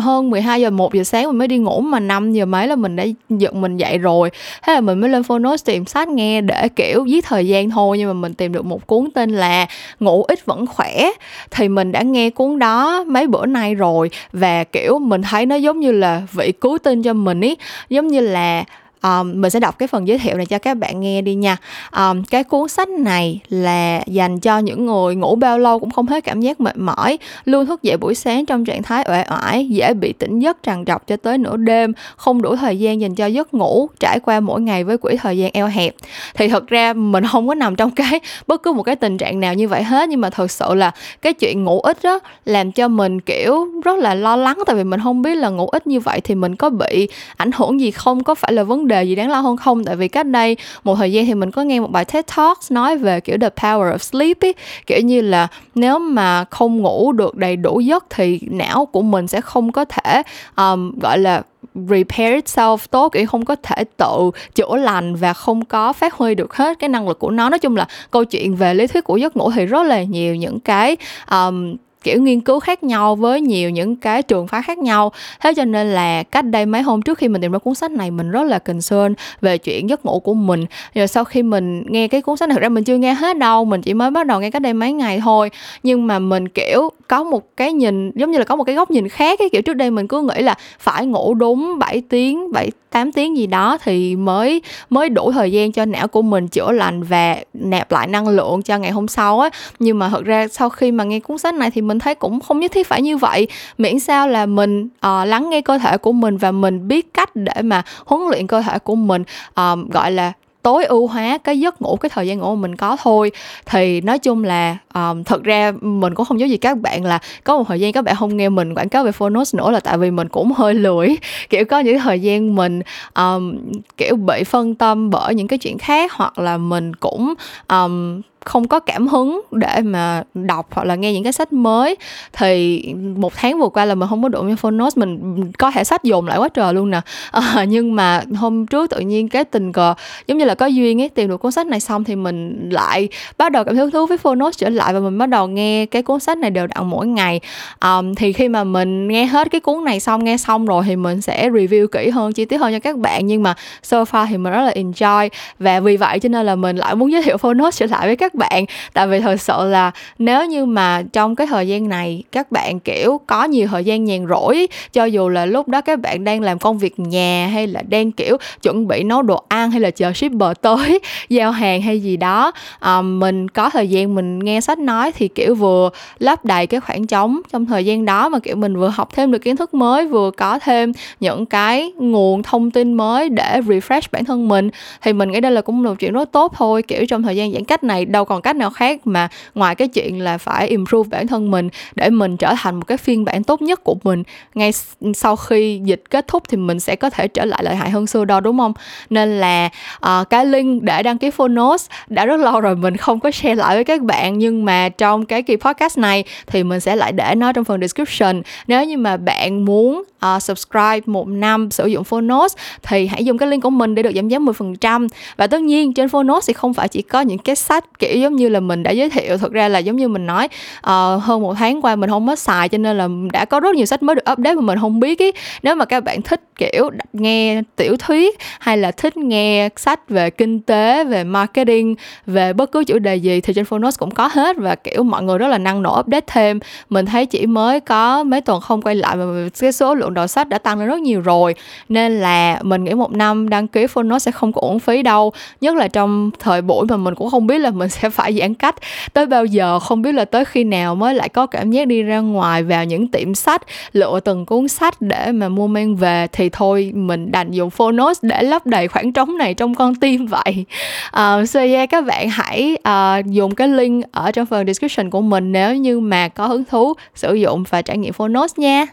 hơn 0.00 0.30
12 0.30 0.60
giờ 0.60 0.70
1 0.70 0.94
giờ 0.94 1.04
sáng 1.04 1.26
mình 1.26 1.38
mới 1.38 1.48
đi 1.48 1.58
ngủ 1.58 1.80
mà 1.80 2.00
5 2.00 2.32
giờ 2.32 2.46
mấy 2.46 2.68
là 2.68 2.76
mình 2.76 2.96
đã 2.96 3.04
giật 3.30 3.54
mình 3.54 3.76
dậy 3.76 3.98
rồi. 3.98 4.30
Thế 4.62 4.74
là 4.74 4.80
mình 4.80 5.00
mới 5.00 5.10
lên 5.10 5.22
phonos 5.22 5.64
tìm 5.64 5.86
sách 5.86 6.08
nghe 6.08 6.40
để, 6.40 6.68
kiểu, 6.68 7.04
giết 7.04 7.24
thời 7.24 7.48
gian 7.48 7.70
thôi 7.70 7.98
nhưng 7.98 8.08
mà 8.08 8.12
mình 8.12 8.34
tìm 8.34 8.52
được 8.52 8.64
một 8.64 8.86
cuốn 8.86 9.08
tên 9.14 9.30
là 9.30 9.66
ngủ 10.00 10.22
ít 10.22 10.46
vẫn 10.46 10.66
khỏe. 10.66 11.10
Thì 11.50 11.68
mình 11.68 11.92
đã 11.92 12.02
nghe 12.02 12.30
cuốn 12.30 12.58
đó 12.58 13.04
mấy 13.06 13.26
bữa 13.26 13.46
nay 13.46 13.74
rồi 13.74 14.10
và, 14.32 14.64
kiểu, 14.64 14.98
mình 14.98 15.22
thấy 15.22 15.46
nó 15.46 15.56
giống 15.56 15.80
như 15.80 15.92
là 15.92 16.22
vị 16.32 16.52
cứu 16.52 16.78
tinh 16.78 17.02
cho 17.02 17.12
mình 17.12 17.40
ý, 17.40 17.56
giống 17.88 18.08
như 18.08 18.20
là 18.20 18.64
um, 19.04 19.40
mình 19.40 19.50
sẽ 19.50 19.60
đọc 19.60 19.78
cái 19.78 19.88
phần 19.88 20.08
giới 20.08 20.18
thiệu 20.18 20.36
này 20.36 20.46
cho 20.46 20.58
các 20.58 20.74
bạn 20.74 21.00
nghe 21.00 21.22
đi 21.22 21.34
nha. 21.34 21.56
Um, 21.96 22.22
cái 22.22 22.44
cuốn 22.44 22.68
sách 22.68 22.88
này 22.88 23.40
là 23.48 24.02
dành 24.06 24.40
cho 24.40 24.58
những 24.58 24.86
người 24.86 25.14
ngủ 25.14 25.36
bao 25.36 25.58
lâu 25.58 25.78
cũng 25.78 25.90
không 25.90 26.06
hết 26.06 26.24
cảm 26.24 26.40
giác 26.40 26.60
mệt 26.60 26.76
mỏi 26.76 27.18
luôn 27.44 27.66
thức 27.66 27.82
dậy 27.82 27.96
buổi 27.96 28.14
sáng 28.14 28.46
trong 28.46 28.64
trạng 28.64 28.82
thái 28.82 29.04
uể 29.08 29.24
oải 29.30 29.68
dễ 29.68 29.94
bị 29.94 30.12
tỉnh 30.12 30.38
giấc 30.38 30.56
trằn 30.62 30.84
trọc 30.84 31.06
cho 31.06 31.16
tới 31.16 31.38
nửa 31.38 31.56
đêm 31.56 31.92
không 32.16 32.42
đủ 32.42 32.56
thời 32.56 32.78
gian 32.78 33.00
dành 33.00 33.14
cho 33.14 33.26
giấc 33.26 33.54
ngủ 33.54 33.88
trải 34.00 34.20
qua 34.20 34.40
mỗi 34.40 34.60
ngày 34.60 34.84
với 34.84 34.98
quỹ 34.98 35.16
thời 35.16 35.38
gian 35.38 35.50
eo 35.52 35.66
hẹp. 35.66 35.94
Thì 36.34 36.48
thật 36.48 36.66
ra 36.66 36.92
mình 36.92 37.24
không 37.32 37.48
có 37.48 37.54
nằm 37.54 37.76
trong 37.76 37.90
cái 37.90 38.20
bất 38.46 38.62
cứ 38.62 38.72
một 38.72 38.82
cái 38.82 38.96
tình 38.96 39.18
trạng 39.18 39.40
nào 39.40 39.54
như 39.54 39.68
vậy 39.68 39.82
hết 39.82 40.08
nhưng 40.08 40.20
mà 40.20 40.30
thật 40.30 40.50
sự 40.50 40.74
là 40.74 40.90
cái 41.22 41.32
chuyện 41.32 41.64
ngủ 41.64 41.80
ít 41.80 41.98
đó 42.02 42.18
làm 42.44 42.72
cho 42.72 42.88
mình 42.88 43.20
kiểu 43.20 43.66
rất 43.84 43.98
là 43.98 44.14
lo 44.14 44.36
lắng 44.36 44.58
tại 44.66 44.76
vì 44.76 44.84
mình 44.84 45.00
không 45.02 45.22
biết 45.22 45.34
là 45.34 45.48
ngủ 45.48 45.68
ít 45.68 45.86
như 45.86 46.00
vậy 46.00 46.20
thì 46.20 46.34
mình 46.34 46.56
có 46.56 46.70
bị 46.70 47.08
ảnh 47.36 47.50
hưởng 47.52 47.80
gì 47.80 47.90
không 47.90 48.24
có 48.24 48.34
phải 48.34 48.52
là 48.52 48.62
vấn 48.62 48.88
đề 48.88 48.93
đề 48.94 49.04
gì 49.04 49.14
đáng 49.14 49.30
lo 49.30 49.40
hơn 49.40 49.56
không? 49.56 49.84
Tại 49.84 49.96
vì 49.96 50.08
cách 50.08 50.26
đây 50.26 50.56
một 50.84 50.94
thời 50.94 51.12
gian 51.12 51.26
thì 51.26 51.34
mình 51.34 51.50
có 51.50 51.62
nghe 51.62 51.80
một 51.80 51.90
bài 51.90 52.04
TED 52.04 52.24
Talks 52.36 52.72
nói 52.72 52.96
về 52.96 53.20
kiểu 53.20 53.38
the 53.40 53.48
power 53.48 53.94
of 53.94 53.98
sleep 53.98 54.40
ấy 54.40 54.54
kiểu 54.86 55.00
như 55.00 55.20
là 55.20 55.48
nếu 55.74 55.98
mà 55.98 56.44
không 56.50 56.76
ngủ 56.76 57.12
được 57.12 57.36
đầy 57.36 57.56
đủ 57.56 57.80
giấc 57.80 58.04
thì 58.10 58.40
não 58.50 58.86
của 58.86 59.02
mình 59.02 59.26
sẽ 59.26 59.40
không 59.40 59.72
có 59.72 59.84
thể 59.84 60.22
um, 60.56 60.98
gọi 60.98 61.18
là 61.18 61.42
repair 61.74 62.44
itself 62.44 62.78
tốt 62.90 63.08
kiểu 63.12 63.26
không 63.26 63.44
có 63.44 63.56
thể 63.62 63.84
tự 63.96 64.30
chữa 64.54 64.76
lành 64.76 65.14
và 65.14 65.32
không 65.32 65.64
có 65.64 65.92
phát 65.92 66.14
huy 66.14 66.34
được 66.34 66.54
hết 66.54 66.78
cái 66.78 66.88
năng 66.88 67.08
lực 67.08 67.18
của 67.18 67.30
nó. 67.30 67.48
Nói 67.48 67.58
chung 67.58 67.76
là 67.76 67.86
câu 68.10 68.24
chuyện 68.24 68.54
về 68.56 68.74
lý 68.74 68.86
thuyết 68.86 69.04
của 69.04 69.16
giấc 69.16 69.36
ngủ 69.36 69.50
thì 69.50 69.66
rất 69.66 69.82
là 69.82 70.02
nhiều 70.02 70.34
những 70.34 70.60
cái 70.60 70.96
um, 71.30 71.76
kiểu 72.04 72.22
nghiên 72.22 72.40
cứu 72.40 72.60
khác 72.60 72.82
nhau 72.82 73.16
với 73.16 73.40
nhiều 73.40 73.70
những 73.70 73.96
cái 73.96 74.22
trường 74.22 74.46
phái 74.46 74.62
khác 74.62 74.78
nhau. 74.78 75.12
Thế 75.40 75.54
cho 75.54 75.64
nên 75.64 75.86
là 75.86 76.22
cách 76.22 76.44
đây 76.44 76.66
mấy 76.66 76.82
hôm 76.82 77.02
trước 77.02 77.18
khi 77.18 77.28
mình 77.28 77.42
tìm 77.42 77.52
ra 77.52 77.58
cuốn 77.58 77.74
sách 77.74 77.90
này, 77.90 78.10
mình 78.10 78.30
rất 78.30 78.42
là 78.42 78.58
concern 78.58 79.14
về 79.40 79.58
chuyện 79.58 79.88
giấc 79.88 80.04
ngủ 80.06 80.20
của 80.20 80.34
mình. 80.34 80.64
Rồi 80.94 81.08
sau 81.08 81.24
khi 81.24 81.42
mình 81.42 81.84
nghe 81.86 82.08
cái 82.08 82.22
cuốn 82.22 82.36
sách 82.36 82.48
này, 82.48 82.54
thực 82.54 82.62
ra 82.62 82.68
mình 82.68 82.84
chưa 82.84 82.96
nghe 82.96 83.14
hết 83.14 83.38
đâu, 83.38 83.64
mình 83.64 83.82
chỉ 83.82 83.94
mới 83.94 84.10
bắt 84.10 84.26
đầu 84.26 84.40
nghe 84.40 84.50
cách 84.50 84.62
đây 84.62 84.72
mấy 84.72 84.92
ngày 84.92 85.20
thôi. 85.24 85.50
Nhưng 85.82 86.06
mà 86.06 86.18
mình, 86.18 86.48
kiểu, 86.48 86.90
có 87.08 87.24
một 87.24 87.56
cái 87.56 87.72
nhìn, 87.72 88.10
giống 88.14 88.30
như 88.30 88.38
là 88.38 88.44
có 88.44 88.56
một 88.56 88.64
cái 88.64 88.74
góc 88.74 88.90
nhìn 88.90 89.08
khác 89.08 89.38
cái 89.38 89.48
kiểu 89.48 89.62
trước 89.62 89.74
đây 89.74 89.90
mình 89.90 90.08
cứ 90.08 90.22
nghĩ 90.22 90.42
là 90.42 90.54
phải 90.78 91.06
ngủ 91.06 91.34
đúng 91.34 91.78
7 91.78 92.02
tiếng 92.08 92.52
7 92.52 92.70
8 92.94 93.12
tiếng 93.12 93.36
gì 93.36 93.46
đó 93.46 93.78
thì 93.84 94.16
mới 94.16 94.62
mới 94.90 95.08
đủ 95.08 95.32
thời 95.32 95.52
gian 95.52 95.72
cho 95.72 95.84
não 95.84 96.08
của 96.08 96.22
mình 96.22 96.48
chữa 96.48 96.72
lành 96.72 97.02
và 97.02 97.36
nạp 97.54 97.92
lại 97.92 98.06
năng 98.06 98.28
lượng 98.28 98.62
cho 98.62 98.78
ngày 98.78 98.90
hôm 98.90 99.08
sau 99.08 99.40
á. 99.40 99.50
Nhưng 99.78 99.98
mà 99.98 100.08
thật 100.08 100.24
ra 100.24 100.48
sau 100.48 100.70
khi 100.70 100.92
mà 100.92 101.04
nghe 101.04 101.20
cuốn 101.20 101.38
sách 101.38 101.54
này 101.54 101.70
thì 101.70 101.80
mình 101.80 101.93
thấy 101.98 102.14
cũng 102.14 102.40
không 102.40 102.60
nhất 102.60 102.72
thiết 102.72 102.86
phải 102.86 103.02
như 103.02 103.16
vậy. 103.16 103.48
Miễn 103.78 104.00
sao 104.00 104.28
là 104.28 104.46
mình 104.46 104.84
uh, 104.84 105.26
lắng 105.26 105.50
nghe 105.50 105.60
cơ 105.60 105.78
thể 105.78 105.96
của 105.96 106.12
mình 106.12 106.36
và 106.36 106.52
mình 106.52 106.88
biết 106.88 107.14
cách 107.14 107.30
để 107.34 107.62
mà 107.62 107.82
huấn 108.06 108.22
luyện 108.30 108.46
cơ 108.46 108.62
thể 108.62 108.78
của 108.78 108.94
mình 108.94 109.22
uh, 109.60 109.90
gọi 109.90 110.12
là 110.12 110.32
tối 110.64 110.84
ưu 110.84 111.06
hóa 111.06 111.38
cái 111.38 111.60
giấc 111.60 111.82
ngủ 111.82 111.96
cái 111.96 112.10
thời 112.10 112.26
gian 112.26 112.38
ngủ 112.38 112.54
mà 112.54 112.60
mình 112.62 112.76
có 112.76 112.96
thôi. 113.02 113.30
Thì 113.66 114.00
nói 114.00 114.18
chung 114.18 114.44
là 114.44 114.76
um, 114.94 115.22
thật 115.24 115.42
ra 115.42 115.72
mình 115.80 116.14
cũng 116.14 116.26
không 116.26 116.40
giấu 116.40 116.48
gì 116.48 116.56
các 116.56 116.78
bạn 116.78 117.04
là 117.04 117.18
có 117.44 117.56
một 117.56 117.64
thời 117.68 117.80
gian 117.80 117.92
các 117.92 118.04
bạn 118.04 118.16
không 118.16 118.36
nghe 118.36 118.48
mình 118.48 118.74
quảng 118.74 118.88
cáo 118.88 119.04
về 119.04 119.12
Phonos 119.12 119.54
nữa 119.54 119.70
là 119.70 119.80
tại 119.80 119.98
vì 119.98 120.10
mình 120.10 120.28
cũng 120.28 120.52
hơi 120.52 120.74
lười. 120.74 121.16
Kiểu 121.50 121.64
có 121.64 121.78
những 121.78 121.98
thời 121.98 122.20
gian 122.20 122.54
mình 122.54 122.80
um, 123.14 123.56
kiểu 123.96 124.16
bị 124.16 124.44
phân 124.44 124.74
tâm 124.74 125.10
bởi 125.10 125.34
những 125.34 125.48
cái 125.48 125.58
chuyện 125.58 125.78
khác 125.78 126.12
hoặc 126.12 126.38
là 126.38 126.58
mình 126.58 126.94
cũng 126.94 127.34
um, 127.68 128.20
không 128.44 128.68
có 128.68 128.80
cảm 128.80 129.08
hứng 129.08 129.40
để 129.50 129.80
mà 129.80 130.22
đọc 130.34 130.66
hoặc 130.70 130.84
là 130.84 130.94
nghe 130.94 131.12
những 131.12 131.24
cái 131.24 131.32
sách 131.32 131.52
mới 131.52 131.96
thì 132.32 132.82
một 133.16 133.32
tháng 133.36 133.60
vừa 133.60 133.68
qua 133.68 133.84
là 133.84 133.94
mình 133.94 134.08
không 134.08 134.22
có 134.22 134.28
đụng 134.28 134.50
cho 134.50 134.56
phonos 134.56 134.98
mình 134.98 135.52
có 135.58 135.70
thể 135.70 135.84
sách 135.84 136.02
dồn 136.02 136.26
lại 136.26 136.38
quá 136.38 136.48
trời 136.48 136.74
luôn 136.74 136.90
nè. 136.90 137.00
À, 137.30 137.64
nhưng 137.68 137.94
mà 137.94 138.22
hôm 138.36 138.66
trước 138.66 138.90
tự 138.90 139.00
nhiên 139.00 139.28
cái 139.28 139.44
tình 139.44 139.72
cờ 139.72 139.94
giống 140.26 140.38
như 140.38 140.44
là 140.44 140.54
có 140.54 140.66
duyên 140.66 141.02
ấy 141.02 141.08
tìm 141.08 141.28
được 141.28 141.36
cuốn 141.36 141.52
sách 141.52 141.66
này 141.66 141.80
xong 141.80 142.04
thì 142.04 142.16
mình 142.16 142.68
lại 142.72 143.08
bắt 143.38 143.52
đầu 143.52 143.64
cảm 143.64 143.74
thấy 143.74 143.80
hứng 143.80 143.90
thú 143.90 144.06
với 144.06 144.18
Phonos 144.18 144.58
trở 144.58 144.68
lại 144.68 144.94
và 144.94 145.00
mình 145.00 145.18
bắt 145.18 145.28
đầu 145.28 145.46
nghe 145.46 145.86
cái 145.86 146.02
cuốn 146.02 146.20
sách 146.20 146.38
này 146.38 146.50
đều 146.50 146.66
đặn 146.66 146.86
mỗi 146.86 147.06
ngày. 147.06 147.40
À, 147.78 148.02
thì 148.16 148.32
khi 148.32 148.48
mà 148.48 148.64
mình 148.64 149.08
nghe 149.08 149.24
hết 149.24 149.50
cái 149.50 149.60
cuốn 149.60 149.84
này 149.84 150.00
xong 150.00 150.24
nghe 150.24 150.36
xong 150.36 150.66
rồi 150.66 150.84
thì 150.86 150.96
mình 150.96 151.20
sẽ 151.20 151.48
review 151.48 151.86
kỹ 151.86 152.08
hơn 152.08 152.32
chi 152.32 152.44
tiết 152.44 152.56
hơn 152.56 152.72
cho 152.72 152.78
các 152.78 152.96
bạn 152.96 153.26
nhưng 153.26 153.42
mà 153.42 153.54
so 153.82 154.02
far 154.02 154.26
thì 154.26 154.36
mình 154.36 154.52
rất 154.52 154.62
là 154.62 154.72
enjoy. 154.72 155.28
Và 155.58 155.80
vì 155.80 155.96
vậy 155.96 156.18
cho 156.18 156.28
nên 156.28 156.46
là 156.46 156.56
mình 156.56 156.76
lại 156.76 156.94
muốn 156.94 157.12
giới 157.12 157.22
thiệu 157.22 157.36
Phonos 157.36 157.78
trở 157.78 157.86
lại 157.86 158.06
với 158.06 158.16
các 158.16 158.33
bạn. 158.34 158.64
Tại 158.92 159.06
vì 159.06 159.20
thật 159.20 159.40
sự 159.40 159.68
là 159.68 159.90
nếu 160.18 160.46
như 160.46 160.64
mà 160.66 161.02
trong 161.12 161.36
cái 161.36 161.46
thời 161.46 161.68
gian 161.68 161.88
này 161.88 162.22
các 162.32 162.52
bạn 162.52 162.80
kiểu 162.80 163.20
có 163.26 163.44
nhiều 163.44 163.66
thời 163.66 163.84
gian 163.84 164.04
nhàn 164.04 164.26
rỗi 164.28 164.68
cho 164.92 165.04
dù 165.04 165.28
là 165.28 165.46
lúc 165.46 165.68
đó 165.68 165.80
các 165.80 166.00
bạn 166.00 166.24
đang 166.24 166.40
làm 166.40 166.58
công 166.58 166.78
việc 166.78 166.98
nhà 166.98 167.50
hay 167.52 167.66
là 167.66 167.82
đang 167.88 168.12
kiểu 168.12 168.36
chuẩn 168.62 168.88
bị 168.88 169.02
nấu 169.02 169.22
đồ 169.22 169.42
ăn 169.48 169.70
hay 169.70 169.80
là 169.80 169.90
chờ 169.90 170.12
shipper 170.12 170.52
tới 170.60 171.00
giao 171.28 171.50
hàng 171.50 171.82
hay 171.82 172.00
gì 172.00 172.16
đó 172.16 172.52
à, 172.80 173.02
mình 173.02 173.48
có 173.48 173.70
thời 173.70 173.88
gian 173.88 174.14
mình 174.14 174.38
nghe 174.38 174.60
sách 174.60 174.78
nói 174.78 175.12
thì 175.12 175.28
kiểu 175.28 175.54
vừa 175.54 175.90
lấp 176.18 176.44
đầy 176.44 176.66
cái 176.66 176.80
khoảng 176.80 177.06
trống 177.06 177.40
trong 177.52 177.66
thời 177.66 177.84
gian 177.84 178.04
đó 178.04 178.28
mà 178.28 178.38
kiểu 178.38 178.56
mình 178.56 178.76
vừa 178.76 178.88
học 178.88 179.08
thêm 179.14 179.32
được 179.32 179.38
kiến 179.38 179.56
thức 179.56 179.74
mới 179.74 180.06
vừa 180.06 180.30
có 180.30 180.58
thêm 180.58 180.92
những 181.20 181.46
cái 181.46 181.92
nguồn 181.98 182.42
thông 182.42 182.70
tin 182.70 182.94
mới 182.94 183.28
để 183.28 183.60
refresh 183.60 184.00
bản 184.12 184.24
thân 184.24 184.48
mình 184.48 184.70
thì 185.02 185.12
mình 185.12 185.30
nghĩ 185.30 185.40
đây 185.40 185.52
là 185.52 185.60
cũng 185.60 185.82
một 185.82 185.94
chuyện 185.98 186.12
rất 186.12 186.32
tốt 186.32 186.52
thôi 186.56 186.82
kiểu 186.82 187.06
trong 187.06 187.22
thời 187.22 187.36
gian 187.36 187.52
giãn 187.52 187.64
cách 187.64 187.84
này 187.84 188.04
đâu 188.04 188.23
còn 188.24 188.42
cách 188.42 188.56
nào 188.56 188.70
khác 188.70 189.06
mà 189.06 189.28
ngoài 189.54 189.74
cái 189.74 189.88
chuyện 189.88 190.20
là 190.20 190.38
phải 190.38 190.68
improve 190.68 191.08
bản 191.08 191.26
thân 191.26 191.50
mình 191.50 191.68
để 191.94 192.10
mình 192.10 192.36
trở 192.36 192.54
thành 192.58 192.74
một 192.76 192.84
cái 192.86 192.98
phiên 192.98 193.24
bản 193.24 193.44
tốt 193.44 193.62
nhất 193.62 193.84
của 193.84 193.96
mình 194.04 194.22
ngay 194.54 194.72
sau 195.14 195.36
khi 195.36 195.80
dịch 195.84 196.02
kết 196.10 196.28
thúc 196.28 196.42
thì 196.48 196.56
mình 196.56 196.80
sẽ 196.80 196.96
có 196.96 197.10
thể 197.10 197.28
trở 197.28 197.44
lại 197.44 197.64
lợi 197.64 197.76
hại 197.76 197.90
hơn 197.90 198.06
xưa 198.06 198.24
đâu 198.24 198.40
đúng 198.40 198.58
không? 198.58 198.72
Nên 199.10 199.40
là 199.40 199.70
uh, 200.06 200.30
cái 200.30 200.46
link 200.46 200.82
để 200.82 201.02
đăng 201.02 201.18
ký 201.18 201.30
Phonos 201.30 201.86
đã 202.06 202.26
rất 202.26 202.40
lâu 202.40 202.60
rồi 202.60 202.76
mình 202.76 202.96
không 202.96 203.20
có 203.20 203.30
share 203.30 203.54
lại 203.54 203.76
với 203.76 203.84
các 203.84 204.02
bạn 204.02 204.38
nhưng 204.38 204.64
mà 204.64 204.88
trong 204.88 205.26
cái 205.26 205.42
kỳ 205.42 205.56
podcast 205.56 205.98
này 205.98 206.24
thì 206.46 206.64
mình 206.64 206.80
sẽ 206.80 206.96
lại 206.96 207.12
để 207.12 207.34
nó 207.34 207.52
trong 207.52 207.64
phần 207.64 207.80
description. 207.80 208.42
Nếu 208.66 208.84
như 208.84 208.96
mà 208.98 209.16
bạn 209.16 209.64
muốn 209.64 210.02
uh, 210.36 210.42
subscribe 210.42 211.00
một 211.06 211.28
năm 211.28 211.70
sử 211.70 211.86
dụng 211.86 212.04
Phonos 212.04 212.56
thì 212.82 213.06
hãy 213.06 213.24
dùng 213.24 213.38
cái 213.38 213.48
link 213.48 213.62
của 213.62 213.70
mình 213.70 213.94
để 213.94 214.02
được 214.02 214.12
giảm 214.14 214.28
giá 214.28 214.38
10% 214.38 215.08
và 215.36 215.46
tất 215.46 215.60
nhiên 215.60 215.94
trên 215.94 216.08
Phonos 216.08 216.48
thì 216.48 216.52
không 216.52 216.74
phải 216.74 216.88
chỉ 216.88 217.02
có 217.02 217.20
những 217.20 217.38
cái 217.38 217.56
sách 217.56 217.84
kiểu 217.98 218.13
giống 218.20 218.36
như 218.36 218.48
là 218.48 218.60
mình 218.60 218.82
đã 218.82 218.90
giới 218.90 219.10
thiệu 219.10 219.38
thực 219.38 219.52
ra 219.52 219.68
là 219.68 219.78
giống 219.78 219.96
như 219.96 220.08
mình 220.08 220.26
nói 220.26 220.48
uh, 220.78 221.22
hơn 221.22 221.42
một 221.42 221.54
tháng 221.54 221.82
qua 221.82 221.96
mình 221.96 222.10
không 222.10 222.26
có 222.26 222.36
xài 222.36 222.68
cho 222.68 222.78
nên 222.78 222.98
là 222.98 223.08
đã 223.32 223.44
có 223.44 223.60
rất 223.60 223.74
nhiều 223.74 223.86
sách 223.86 224.02
mới 224.02 224.14
được 224.14 224.32
update 224.32 224.54
mà 224.54 224.60
mình 224.60 224.78
không 224.80 225.00
biết 225.00 225.18
ý. 225.18 225.32
Nếu 225.62 225.74
mà 225.74 225.84
các 225.84 226.04
bạn 226.04 226.22
thích 226.22 226.40
kiểu 226.56 226.90
nghe 227.12 227.62
tiểu 227.76 227.96
thuyết 227.96 228.38
hay 228.60 228.78
là 228.78 228.90
thích 228.90 229.16
nghe 229.16 229.68
sách 229.76 230.08
về 230.08 230.30
kinh 230.30 230.60
tế 230.60 231.04
về 231.04 231.24
marketing 231.24 231.94
về 232.26 232.52
bất 232.52 232.72
cứ 232.72 232.84
chủ 232.84 232.98
đề 232.98 233.16
gì 233.16 233.40
thì 233.40 233.54
trên 233.54 233.64
Phonos 233.64 233.98
cũng 233.98 234.10
có 234.10 234.28
hết 234.32 234.56
và 234.56 234.74
kiểu 234.74 235.02
mọi 235.02 235.22
người 235.22 235.38
rất 235.38 235.48
là 235.48 235.58
năng 235.58 235.82
nổ 235.82 236.00
update 236.00 236.24
thêm. 236.26 236.60
Mình 236.88 237.06
thấy 237.06 237.26
chỉ 237.26 237.46
mới 237.46 237.80
có 237.80 238.24
mấy 238.24 238.40
tuần 238.40 238.60
không 238.60 238.82
quay 238.82 238.94
lại 238.94 239.16
mà 239.16 239.24
cái 239.60 239.72
số 239.72 239.94
lượng 239.94 240.14
đầu 240.14 240.26
sách 240.26 240.48
đã 240.48 240.58
tăng 240.58 240.78
lên 240.78 240.88
rất 240.88 241.00
nhiều 241.00 241.20
rồi. 241.20 241.54
Nên 241.88 242.20
là 242.20 242.58
mình 242.62 242.84
nghĩ 242.84 242.94
một 242.94 243.12
năm 243.12 243.48
đăng 243.48 243.68
ký 243.68 243.86
Phonos 243.86 244.22
sẽ 244.22 244.30
không 244.30 244.52
có 244.52 244.60
uổng 244.60 244.78
phí 244.78 245.02
đâu. 245.02 245.32
Nhất 245.60 245.76
là 245.76 245.88
trong 245.88 246.30
thời 246.38 246.62
buổi 246.62 246.86
mà 246.86 246.96
mình 246.96 247.14
cũng 247.14 247.30
không 247.30 247.46
biết 247.46 247.58
là 247.58 247.70
mình 247.70 247.88
sẽ 247.88 248.03
phải 248.10 248.34
giãn 248.38 248.54
cách. 248.54 248.74
Tới 249.12 249.26
bao 249.26 249.44
giờ 249.44 249.78
không 249.78 250.02
biết 250.02 250.14
là 250.14 250.24
tới 250.24 250.44
khi 250.44 250.64
nào 250.64 250.94
mới 250.94 251.14
lại 251.14 251.28
có 251.28 251.46
cảm 251.46 251.70
giác 251.70 251.86
đi 251.86 252.02
ra 252.02 252.18
ngoài 252.18 252.62
vào 252.62 252.84
những 252.84 253.08
tiệm 253.08 253.34
sách 253.34 253.62
lựa 253.92 254.20
từng 254.20 254.46
cuốn 254.46 254.68
sách 254.68 254.94
để 255.00 255.32
mà 255.32 255.48
mua 255.48 255.66
mang 255.66 255.96
về. 255.96 256.26
Thì 256.32 256.48
thôi 256.48 256.92
mình 256.94 257.32
đành 257.32 257.50
dùng 257.50 257.70
Phonos 257.70 258.18
để 258.22 258.42
lấp 258.42 258.66
đầy 258.66 258.88
khoảng 258.88 259.12
trống 259.12 259.38
này 259.38 259.54
trong 259.54 259.74
con 259.74 259.94
tim 259.94 260.26
vậy. 260.26 260.64
Uh, 261.08 261.48
so 261.48 261.60
yeah 261.60 261.90
các 261.90 262.04
bạn 262.04 262.28
hãy 262.28 262.76
uh, 262.88 263.26
dùng 263.26 263.54
cái 263.54 263.68
link 263.68 264.04
ở 264.12 264.30
trong 264.30 264.46
phần 264.46 264.66
description 264.66 265.10
của 265.10 265.20
mình 265.20 265.52
nếu 265.52 265.76
như 265.76 266.00
mà 266.00 266.28
có 266.28 266.46
hứng 266.46 266.64
thú 266.64 266.94
sử 267.14 267.34
dụng 267.34 267.64
và 267.70 267.82
trải 267.82 267.98
nghiệm 267.98 268.12
Phonos 268.12 268.58
nha 268.58 268.86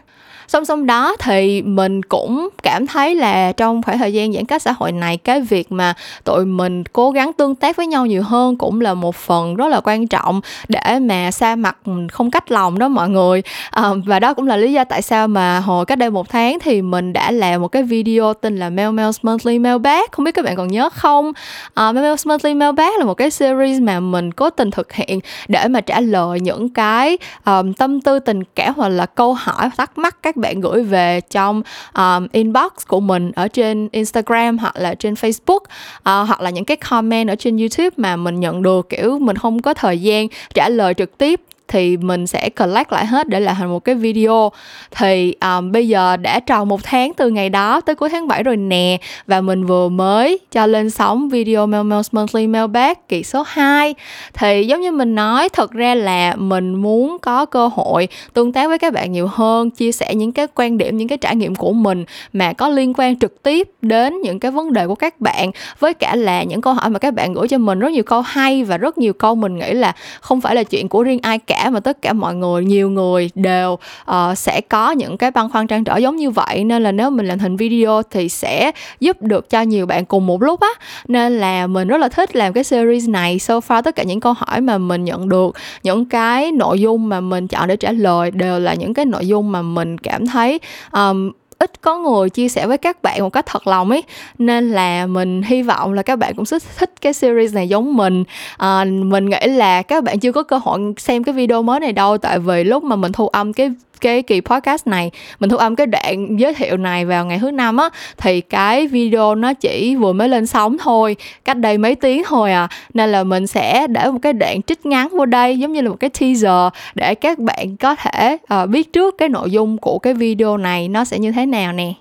song 0.48 0.64
song 0.64 0.86
đó 0.86 1.16
thì 1.18 1.62
mình 1.62 2.02
cũng 2.02 2.48
cảm 2.62 2.86
thấy 2.86 3.14
là 3.14 3.52
trong 3.52 3.82
khoảng 3.82 3.98
thời 3.98 4.12
gian 4.12 4.32
giãn 4.32 4.44
cách 4.44 4.62
xã 4.62 4.72
hội 4.72 4.92
này 4.92 5.16
cái 5.16 5.40
việc 5.40 5.72
mà 5.72 5.94
tụi 6.24 6.44
mình 6.44 6.84
cố 6.84 7.10
gắng 7.10 7.32
tương 7.32 7.54
tác 7.54 7.76
với 7.76 7.86
nhau 7.86 8.06
nhiều 8.06 8.22
hơn 8.22 8.56
cũng 8.56 8.80
là 8.80 8.94
một 8.94 9.16
phần 9.16 9.56
rất 9.56 9.68
là 9.68 9.80
quan 9.84 10.06
trọng 10.06 10.40
để 10.68 10.98
mà 10.98 11.30
xa 11.30 11.56
mặt 11.56 11.76
mình 11.84 12.08
không 12.08 12.30
cách 12.30 12.52
lòng 12.52 12.78
đó 12.78 12.88
mọi 12.88 13.08
người. 13.08 13.42
À, 13.70 13.90
và 14.06 14.20
đó 14.20 14.34
cũng 14.34 14.46
là 14.46 14.56
lý 14.56 14.72
do 14.72 14.84
tại 14.84 15.02
sao 15.02 15.28
mà 15.28 15.60
hồi 15.60 15.86
cách 15.86 15.98
đây 15.98 16.10
một 16.10 16.28
tháng 16.28 16.58
thì 16.60 16.82
mình 16.82 17.12
đã 17.12 17.30
làm 17.30 17.60
một 17.60 17.68
cái 17.68 17.82
video 17.82 18.34
tên 18.34 18.56
là 18.56 18.70
Mail 18.70 18.88
Mail's 18.88 19.18
Monthly 19.22 19.58
Mailbag 19.58 20.02
không 20.12 20.24
biết 20.24 20.34
các 20.34 20.44
bạn 20.44 20.56
còn 20.56 20.68
nhớ 20.68 20.88
không? 20.90 21.32
À, 21.74 21.92
Mail 21.92 22.06
Mail's 22.06 22.28
Monthly 22.28 22.54
Mailbag 22.54 22.90
là 22.98 23.04
một 23.04 23.14
cái 23.14 23.30
series 23.30 23.80
mà 23.80 24.00
mình 24.00 24.32
cố 24.32 24.50
tình 24.50 24.70
thực 24.70 24.92
hiện 24.92 25.20
để 25.48 25.68
mà 25.68 25.80
trả 25.80 26.00
lời 26.00 26.40
những 26.40 26.68
cái 26.68 27.18
um, 27.44 27.72
tâm 27.72 28.00
tư 28.00 28.18
tình 28.18 28.44
cảm 28.44 28.72
hoặc 28.76 28.88
là 28.88 29.06
câu 29.06 29.34
hỏi 29.34 29.70
thắc 29.76 29.98
mắc 29.98 30.16
các 30.22 30.36
bạn 30.42 30.60
gửi 30.60 30.82
về 30.82 31.20
trong 31.30 31.62
um, 31.94 32.28
inbox 32.32 32.72
của 32.88 33.00
mình 33.00 33.32
ở 33.32 33.48
trên 33.48 33.88
Instagram 33.92 34.58
hoặc 34.58 34.76
là 34.76 34.94
trên 34.94 35.14
Facebook 35.14 35.60
uh, 35.60 35.68
hoặc 36.02 36.40
là 36.40 36.50
những 36.50 36.64
cái 36.64 36.76
comment 36.76 37.28
ở 37.28 37.34
trên 37.34 37.56
YouTube 37.56 37.90
mà 37.96 38.16
mình 38.16 38.40
nhận 38.40 38.62
được 38.62 38.88
kiểu 38.88 39.18
mình 39.18 39.36
không 39.36 39.62
có 39.62 39.74
thời 39.74 39.98
gian 39.98 40.26
trả 40.54 40.68
lời 40.68 40.94
trực 40.94 41.18
tiếp 41.18 41.40
thì 41.72 41.96
mình 41.96 42.26
sẽ 42.26 42.48
collect 42.48 42.92
lại 42.92 43.06
hết 43.06 43.28
để 43.28 43.40
làm 43.40 43.56
thành 43.56 43.68
một 43.68 43.84
cái 43.84 43.94
video. 43.94 44.52
Thì 44.90 45.34
um, 45.40 45.72
bây 45.72 45.88
giờ 45.88 46.16
đã 46.16 46.40
tròn 46.40 46.68
một 46.68 46.80
tháng 46.82 47.14
từ 47.14 47.30
ngày 47.30 47.48
đó 47.48 47.80
tới 47.80 47.94
cuối 47.94 48.08
tháng 48.08 48.28
7 48.28 48.42
rồi 48.42 48.56
nè 48.56 48.98
và 49.26 49.40
mình 49.40 49.66
vừa 49.66 49.88
mới 49.88 50.38
cho 50.50 50.66
lên 50.66 50.90
sóng 50.90 51.28
video 51.28 51.66
Mail 51.66 51.86
Mail's 51.86 52.08
Monthly 52.12 52.46
Mailbag 52.46 52.94
kỳ 53.08 53.22
số 53.22 53.44
2 53.46 53.94
thì 54.34 54.66
giống 54.66 54.80
như 54.80 54.92
mình 54.92 55.14
nói 55.14 55.48
thật 55.48 55.72
ra 55.72 55.94
là 55.94 56.36
mình 56.36 56.74
muốn 56.74 57.16
có 57.22 57.44
cơ 57.44 57.70
hội 57.74 58.08
tương 58.32 58.52
tác 58.52 58.68
với 58.68 58.78
các 58.78 58.92
bạn 58.92 59.12
nhiều 59.12 59.26
hơn 59.26 59.70
chia 59.70 59.92
sẻ 59.92 60.14
những 60.14 60.32
cái 60.32 60.46
quan 60.54 60.78
điểm 60.78 60.96
những 60.96 61.08
cái 61.08 61.18
trải 61.18 61.36
nghiệm 61.36 61.54
của 61.54 61.72
mình 61.72 62.04
mà 62.32 62.52
có 62.52 62.68
liên 62.68 62.92
quan 62.96 63.18
trực 63.18 63.42
tiếp 63.42 63.68
đến 63.82 64.20
những 64.20 64.40
cái 64.40 64.50
vấn 64.50 64.72
đề 64.72 64.86
của 64.86 64.94
các 64.94 65.20
bạn 65.20 65.50
với 65.78 65.94
cả 65.94 66.16
là 66.16 66.42
những 66.42 66.60
câu 66.60 66.74
hỏi 66.74 66.90
mà 66.90 66.98
các 66.98 67.14
bạn 67.14 67.32
gửi 67.32 67.48
cho 67.48 67.58
mình. 67.58 67.78
Rất 67.78 67.92
nhiều 67.92 68.02
câu 68.02 68.20
hay 68.20 68.64
và 68.64 68.78
rất 68.78 68.98
nhiều 68.98 69.12
câu 69.12 69.34
mình 69.34 69.58
nghĩ 69.58 69.72
là 69.72 69.92
không 70.20 70.40
phải 70.40 70.54
là 70.54 70.62
chuyện 70.62 70.88
của 70.88 71.02
riêng 71.02 71.18
ai 71.22 71.38
cả 71.38 71.61
mà 71.70 71.80
tất 71.80 72.02
cả 72.02 72.12
mọi 72.12 72.34
người 72.34 72.64
nhiều 72.64 72.90
người 72.90 73.30
đều 73.34 73.78
uh, 74.10 74.38
sẽ 74.38 74.60
có 74.60 74.90
những 74.90 75.18
cái 75.18 75.30
băn 75.30 75.50
khoăn 75.50 75.66
trăn 75.66 75.84
trở 75.84 75.96
giống 75.96 76.16
như 76.16 76.30
vậy. 76.30 76.64
Nên 76.64 76.82
là 76.82 76.92
nếu 76.92 77.10
mình 77.10 77.26
làm 77.26 77.38
thành 77.38 77.56
video 77.56 78.02
thì 78.10 78.28
sẽ 78.28 78.70
giúp 79.00 79.22
được 79.22 79.50
cho 79.50 79.62
nhiều 79.62 79.86
bạn 79.86 80.04
cùng 80.04 80.26
một 80.26 80.42
lúc 80.42 80.60
á. 80.60 80.68
Nên 81.08 81.38
là 81.38 81.66
mình 81.66 81.88
rất 81.88 81.98
là 81.98 82.08
thích 82.08 82.36
làm 82.36 82.52
cái 82.52 82.64
series 82.64 83.08
này. 83.08 83.38
So 83.38 83.58
far 83.58 83.82
tất 83.82 83.96
cả 83.96 84.02
những 84.02 84.20
câu 84.20 84.32
hỏi 84.32 84.60
mà 84.60 84.78
mình 84.78 85.04
nhận 85.04 85.28
được 85.28 85.56
những 85.82 86.04
cái 86.04 86.52
nội 86.52 86.80
dung 86.80 87.08
mà 87.08 87.20
mình 87.20 87.48
chọn 87.48 87.68
để 87.68 87.76
trả 87.76 87.92
lời 87.92 88.30
đều 88.30 88.58
là 88.58 88.74
những 88.74 88.94
cái 88.94 89.04
nội 89.04 89.26
dung 89.26 89.52
mà 89.52 89.62
mình 89.62 89.98
cảm 89.98 90.26
thấy 90.26 90.60
um, 90.92 91.32
ít 91.62 91.80
có 91.80 91.98
người 91.98 92.30
chia 92.30 92.48
sẻ 92.48 92.66
với 92.66 92.78
các 92.78 93.02
bạn 93.02 93.20
một 93.20 93.30
cách 93.30 93.46
thật 93.46 93.66
lòng 93.66 93.90
ấy. 93.90 94.02
Nên 94.38 94.70
là 94.70 95.06
mình 95.06 95.42
hy 95.42 95.62
vọng 95.62 95.92
là 95.92 96.02
các 96.02 96.16
bạn 96.16 96.34
cũng 96.34 96.44
rất 96.44 96.62
thích 96.78 96.90
cái 97.00 97.12
series 97.12 97.54
này 97.54 97.68
giống 97.68 97.96
mình. 97.96 98.24
À, 98.56 98.84
mình 98.84 99.30
nghĩ 99.30 99.46
là 99.46 99.82
các 99.82 100.04
bạn 100.04 100.18
chưa 100.18 100.32
có 100.32 100.42
cơ 100.42 100.58
hội 100.58 100.80
xem 100.98 101.24
cái 101.24 101.32
video 101.32 101.62
mới 101.62 101.80
này 101.80 101.92
đâu 101.92 102.18
tại 102.18 102.38
vì 102.38 102.64
lúc 102.64 102.84
mà 102.84 102.96
mình 102.96 103.12
thu 103.12 103.28
âm 103.28 103.52
cái 103.52 103.70
cái 104.02 104.22
kỳ 104.22 104.40
podcast 104.40 104.86
này. 104.86 105.10
Mình 105.40 105.50
thu 105.50 105.56
âm 105.56 105.76
cái 105.76 105.86
đoạn 105.86 106.40
giới 106.40 106.54
thiệu 106.54 106.76
này 106.76 107.04
vào 107.04 107.26
ngày 107.26 107.38
thứ 107.38 107.50
năm 107.50 107.76
á 107.76 107.88
thì 108.18 108.40
cái 108.40 108.86
video 108.86 109.34
nó 109.34 109.54
chỉ 109.54 109.96
vừa 109.96 110.12
mới 110.12 110.28
lên 110.28 110.46
sóng 110.46 110.78
thôi 110.78 111.16
cách 111.44 111.58
đây 111.58 111.78
mấy 111.78 111.94
tiếng 111.94 112.22
thôi 112.26 112.52
à. 112.52 112.68
Nên 112.94 113.12
là 113.12 113.24
mình 113.24 113.46
sẽ 113.46 113.86
để 113.86 114.10
một 114.10 114.18
cái 114.22 114.32
đoạn 114.32 114.62
trích 114.62 114.86
ngắn 114.86 115.08
vô 115.08 115.26
đây 115.26 115.58
giống 115.58 115.72
như 115.72 115.80
là 115.80 115.90
một 115.90 115.96
cái 116.00 116.10
teaser 116.10 116.72
để 116.94 117.14
các 117.14 117.38
bạn 117.38 117.76
có 117.76 117.94
thể 117.94 118.36
uh, 118.54 118.68
biết 118.68 118.92
trước 118.92 119.18
cái 119.18 119.28
nội 119.28 119.50
dung 119.50 119.78
của 119.78 119.98
cái 119.98 120.14
video 120.14 120.56
này 120.56 120.88
nó 120.88 121.04
sẽ 121.04 121.18
như 121.18 121.32
thế 121.32 121.46
nào 121.46 121.72
nè 121.72 121.92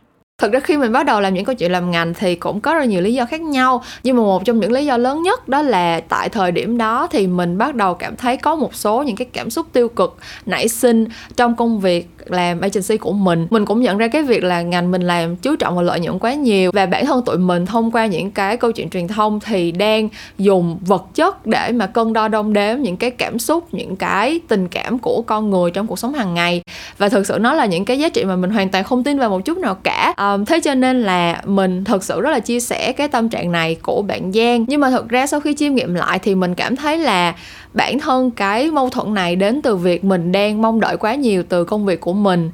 thực 0.41 0.51
ra 0.51 0.59
khi 0.59 0.77
mình 0.77 0.91
bắt 0.91 1.05
đầu 1.05 1.21
làm 1.21 1.33
những 1.33 1.45
câu 1.45 1.55
chuyện 1.55 1.71
làm 1.71 1.91
ngành 1.91 2.13
thì 2.13 2.35
cũng 2.35 2.61
có 2.61 2.73
rất 2.73 2.85
nhiều 2.85 3.01
lý 3.01 3.13
do 3.13 3.25
khác 3.25 3.41
nhau. 3.41 3.83
Nhưng 4.03 4.17
mà 4.17 4.23
một 4.23 4.45
trong 4.45 4.59
những 4.59 4.71
lý 4.71 4.85
do 4.85 4.97
lớn 4.97 5.21
nhất 5.21 5.47
đó 5.49 5.61
là 5.61 6.01
tại 6.09 6.29
thời 6.29 6.51
điểm 6.51 6.77
đó 6.77 7.07
thì 7.11 7.27
mình 7.27 7.57
bắt 7.57 7.75
đầu 7.75 7.93
cảm 7.93 8.15
thấy 8.15 8.37
có 8.37 8.55
một 8.55 8.75
số 8.75 9.03
những 9.03 9.15
cái 9.15 9.27
cảm 9.33 9.49
xúc 9.49 9.67
tiêu 9.73 9.89
cực 9.89 10.17
nảy 10.45 10.67
sinh 10.67 11.05
trong 11.35 11.55
công 11.55 11.79
việc 11.79 12.09
làm 12.25 12.61
agency 12.61 12.97
của 12.97 13.11
mình. 13.11 13.47
Mình 13.49 13.65
cũng 13.65 13.81
nhận 13.81 13.97
ra 13.97 14.07
cái 14.07 14.23
việc 14.23 14.43
là 14.43 14.61
ngành 14.61 14.91
mình 14.91 15.01
làm 15.01 15.35
chú 15.35 15.55
trọng 15.55 15.75
vào 15.75 15.83
lợi 15.83 15.99
nhuận 15.99 16.19
quá 16.19 16.33
nhiều 16.33 16.71
và 16.73 16.85
bản 16.85 17.05
thân 17.05 17.25
tụi 17.25 17.37
mình 17.37 17.65
thông 17.65 17.91
qua 17.91 18.05
những 18.05 18.31
cái 18.31 18.57
câu 18.57 18.71
chuyện 18.71 18.89
truyền 18.89 19.07
thông 19.07 19.39
thì 19.39 19.71
đang 19.71 20.09
dùng 20.37 20.77
vật 20.81 21.05
chất 21.15 21.45
để 21.45 21.71
mà 21.71 21.87
cân 21.87 22.13
đo 22.13 22.27
đong 22.27 22.53
đếm 22.53 22.77
những 22.81 22.97
cái 22.97 23.11
cảm 23.11 23.39
xúc, 23.39 23.67
những 23.71 23.95
cái 23.95 24.39
tình 24.47 24.67
cảm 24.67 24.99
của 24.99 25.21
con 25.21 25.49
người 25.49 25.71
trong 25.71 25.87
cuộc 25.87 25.99
sống 25.99 26.13
hàng 26.13 26.33
ngày. 26.33 26.61
Và 26.97 27.09
thực 27.09 27.27
sự 27.27 27.37
nó 27.41 27.53
là 27.53 27.65
những 27.65 27.85
cái 27.85 27.99
giá 27.99 28.09
trị 28.09 28.23
mà 28.23 28.35
mình 28.35 28.49
hoàn 28.49 28.69
toàn 28.69 28.83
không 28.83 29.03
tin 29.03 29.19
vào 29.19 29.29
một 29.29 29.45
chút 29.45 29.57
nào 29.57 29.75
cả. 29.75 30.13
Ờ, 30.17 30.30
um, 30.33 30.45
thế 30.45 30.59
cho 30.59 30.73
nên 30.73 31.01
là 31.01 31.41
mình 31.45 31.83
thật 31.83 32.03
sự 32.03 32.21
rất 32.21 32.31
là 32.31 32.39
chia 32.39 32.59
sẻ 32.59 32.91
cái 32.91 33.07
tâm 33.07 33.29
trạng 33.29 33.51
này 33.51 33.75
của 33.81 34.01
bạn 34.01 34.31
Giang. 34.31 34.65
Nhưng 34.67 34.81
mà 34.81 34.89
thật 34.89 35.09
ra 35.09 35.27
sau 35.27 35.39
khi 35.39 35.53
chiêm 35.53 35.75
nghiệm 35.75 35.93
lại 35.93 36.19
thì 36.19 36.35
mình 36.35 36.55
cảm 36.55 36.75
thấy 36.75 36.97
là 36.97 37.35
bản 37.73 37.99
thân 37.99 38.31
cái 38.31 38.71
mâu 38.71 38.89
thuẫn 38.89 39.13
này 39.13 39.35
đến 39.35 39.61
từ 39.61 39.75
việc 39.75 40.03
mình 40.03 40.31
đang 40.31 40.61
mong 40.61 40.79
đợi 40.79 40.97
quá 40.97 41.15
nhiều 41.15 41.43
từ 41.49 41.63
công 41.63 41.85
việc 41.85 42.01
của 42.01 42.13
mình. 42.13 42.51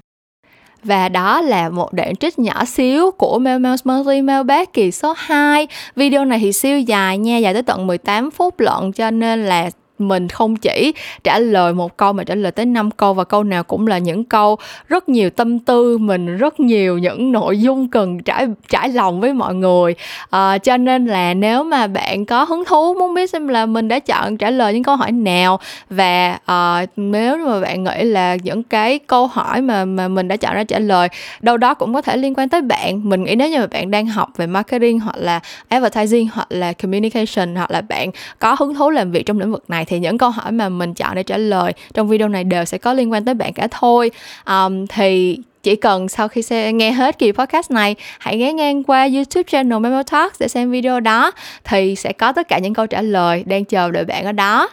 Và 0.84 1.10
đó 1.10 1.41
là 1.41 1.69
một 1.69 1.93
đoạn 1.93 2.15
trích 2.15 2.39
nhỏ 2.39 2.65
xíu 2.65 3.12
của 3.12 3.39
Mail 3.39 3.60
Mail 3.60 3.75
Monthly 3.84 4.22
Mailbag 4.22 4.65
kỳ 4.74 4.91
số 4.91 5.13
2 5.17 5.67
Video 5.96 6.25
này 6.25 6.39
thì 6.39 6.53
siêu 6.53 6.79
dài 6.79 7.17
nha, 7.17 7.38
dài 7.38 7.53
tới 7.53 7.63
tận 7.63 7.88
18 7.88 8.31
phút 8.31 8.60
lận 8.60 8.91
cho 8.91 9.12
nên 9.12 9.46
là 9.46 9.69
mình 9.99 10.29
không 10.29 10.55
chỉ 10.55 10.93
trả 11.23 11.39
lời 11.39 11.73
một 11.73 11.97
câu 11.97 12.13
mà 12.13 12.23
trả 12.23 12.35
lời 12.35 12.51
tới 12.51 12.65
5 12.65 12.91
câu 12.91 13.13
và 13.13 13.23
câu 13.23 13.43
nào 13.43 13.63
cũng 13.63 13.87
là 13.87 13.97
những 13.97 14.23
câu 14.23 14.57
rất 14.87 15.09
nhiều 15.09 15.29
tâm 15.29 15.59
tư 15.59 15.97
mình 15.97 16.37
rất 16.37 16.59
nhiều 16.59 16.97
những 16.97 17.31
nội 17.31 17.59
dung 17.59 17.87
cần 17.87 18.19
trải 18.19 18.47
trải 18.69 18.89
lòng 18.89 19.21
với 19.21 19.33
mọi 19.33 19.55
người. 19.55 19.95
À, 20.29 20.57
cho 20.57 20.77
nên 20.77 21.05
là 21.05 21.33
nếu 21.33 21.63
mà 21.63 21.87
bạn 21.87 22.25
có 22.25 22.43
hứng 22.43 22.65
thú 22.65 22.93
muốn 22.93 23.13
biết 23.13 23.29
xem 23.29 23.47
là 23.47 23.65
mình 23.65 23.87
đã 23.87 23.99
chọn 23.99 24.37
trả 24.37 24.51
lời 24.51 24.73
những 24.73 24.83
câu 24.83 24.95
hỏi 24.95 25.11
nào 25.11 25.59
và 25.89 26.39
à, 26.45 26.85
nếu 26.95 27.37
mà 27.37 27.59
bạn 27.59 27.83
nghĩ 27.83 28.03
là 28.03 28.35
những 28.43 28.63
cái 28.63 28.99
câu 28.99 29.27
hỏi 29.27 29.61
mà 29.61 29.85
mà 29.85 30.07
mình 30.07 30.27
đã 30.27 30.37
chọn 30.37 30.55
ra 30.55 30.63
trả 30.63 30.79
lời 30.79 31.07
đâu 31.39 31.57
đó 31.57 31.73
cũng 31.73 31.93
có 31.93 32.01
thể 32.01 32.17
liên 32.17 32.33
quan 32.33 32.49
tới 32.49 32.61
bạn. 32.61 33.09
Mình 33.09 33.23
nghĩ 33.23 33.35
nếu 33.35 33.49
như 33.49 33.59
mà 33.59 33.67
bạn 33.67 33.91
đang 33.91 34.05
học 34.05 34.29
về 34.37 34.47
marketing 34.47 34.99
hoặc 34.99 35.15
là 35.17 35.39
advertising 35.69 36.27
hoặc 36.33 36.47
là 36.49 36.73
communication 36.73 37.55
hoặc 37.55 37.71
là 37.71 37.81
bạn 37.81 38.11
có 38.39 38.55
hứng 38.59 38.75
thú 38.75 38.89
làm 38.89 39.11
việc 39.11 39.25
trong 39.25 39.39
lĩnh 39.39 39.51
vực 39.51 39.69
này 39.69 39.85
thì 39.88 40.00
những 40.00 40.17
câu 40.17 40.29
hỏi 40.29 40.51
mà 40.51 40.70
mình 40.70 40.94
chọn 40.94 41.15
để 41.15 41.24
trả 41.24 41.38
lời 41.38 41.74
trong 41.94 42.08
video 42.08 42.27
này 42.27 42.44
đều 42.44 42.65
sẽ 42.65 42.77
có 42.77 42.94
liên 42.94 43.12
quan 43.12 43.25
tới 43.25 43.34
bạn 43.34 43.53
cả 43.53 43.67
thôi. 43.72 44.12
Um, 44.46 44.88
thì 44.88 45.38
chỉ 45.63 45.75
cần 45.75 46.10
sau 46.10 46.27
khi 46.27 46.41
xem, 46.41 46.77
nghe 46.77 46.91
hết 46.91 47.20
kỳ 47.20 47.32
podcast 47.32 47.72
này 47.72 47.96
hãy 48.20 48.38
ghé 48.38 48.53
ngang 48.53 48.84
qua 48.84 49.08
youtube 49.13 49.44
channel 49.48 49.79
Memo 49.79 50.03
Talks 50.03 50.41
để 50.41 50.48
xem 50.48 50.72
video 50.72 51.00
đó 51.00 51.32
thì 51.63 51.96
sẽ 51.96 52.13
có 52.13 52.32
tất 52.32 52.48
cả 52.48 52.58
những 52.58 52.74
câu 52.74 52.88
trả 52.88 53.01
lời 53.01 53.44
đang 53.48 53.65
chờ 53.65 53.91
đợi 53.91 54.06
bạn 54.06 54.25
ở 54.25 54.32
đó 54.32 54.70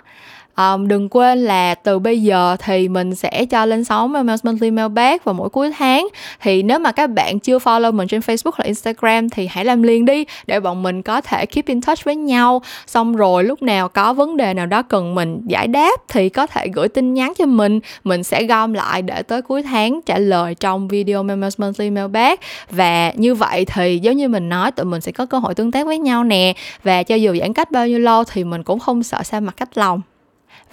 um, 0.57 0.89
đừng 0.89 1.09
quên 1.09 1.45
là 1.45 1.75
từ 1.75 1.99
bây 1.99 2.23
giờ 2.23 2.57
thì 2.59 2.89
mình 2.89 3.15
sẽ 3.15 3.45
cho 3.45 3.67
lên 3.67 3.85
sóng 3.85 4.13
Mail 4.13 4.27
Monthly 4.43 4.71
Mailbag 4.71 5.17
vào 5.25 5.35
mỗi 5.35 5.49
cuối 5.49 5.73
tháng. 5.79 6.09
Thì 6.41 6.63
nếu 6.63 6.79
mà 6.79 6.93
các 6.93 7.11
bạn 7.11 7.39
chưa 7.39 7.59
follow 7.59 7.93
mình 7.93 8.09
trên 8.09 8.21
Facebook 8.21 8.51
hoặc 8.55 8.65
Instagram 8.65 9.31
thì 9.31 9.47
hãy 9.47 9.65
làm 9.65 9.83
liền 9.83 10.05
đi 10.05 10.25
để 10.47 10.61
bọn 10.61 10.83
mình 10.83 11.03
có 11.03 11.21
thể 11.21 11.47
keep 11.47 11.67
in 11.67 11.81
touch 11.81 12.05
với 12.05 12.17
nhau. 12.17 12.63
Xong 12.87 13.17
rồi 13.17 13.45
lúc 13.45 13.63
nào 13.63 13.89
có 13.89 14.13
vấn 14.13 14.37
đề 14.37 14.55
nào 14.55 14.67
đó 14.67 14.83
cần 14.83 15.15
mình 15.15 15.41
giải 15.47 15.67
đáp 15.67 16.01
thì 16.09 16.29
có 16.29 16.47
thể 16.47 16.69
gửi 16.75 16.89
tin 16.89 17.15
nhắn 17.15 17.33
cho 17.39 17.47
mình. 17.47 17.81
Mình 18.05 18.23
sẽ 18.23 18.45
gom 18.45 18.73
lại 18.73 19.03
để 19.03 19.23
tới 19.23 19.43
cuối 19.43 19.63
tháng 19.63 20.01
trả 20.07 20.19
lời 20.19 20.55
trong 20.55 20.89
video 20.89 21.23
Mail 21.23 21.45
Monthly 21.59 21.91
Mailbag 21.91 22.35
và 22.71 23.13
như 23.17 23.35
vậy 23.35 23.65
thì 23.65 23.99
giống 23.99 24.17
như 24.17 24.29
mình 24.29 24.49
nói 24.49 24.71
tụi 24.71 24.85
mình 24.85 25.01
sẽ 25.01 25.13
có 25.13 25.27
cơ 25.27 25.39
hội 25.39 25.55
tương 25.55 25.73
tác 25.73 25.87
với 25.87 25.99
nhau 25.99 26.25
nè. 26.25 26.55
Và 26.83 27.03
cho 27.03 27.15
dù 27.15 27.37
giãn 27.41 27.53
cách 27.53 27.71
bao 27.71 27.89
nhiêu 27.89 27.99
lâu 27.99 28.25
thì 28.25 28.45
mình 28.45 28.63
cũng 28.63 28.79
không 28.79 29.03
sợ 29.03 29.23
xa 29.23 29.41
mặt 29.41 29.55
cách 29.57 29.79
lòng 29.79 30.01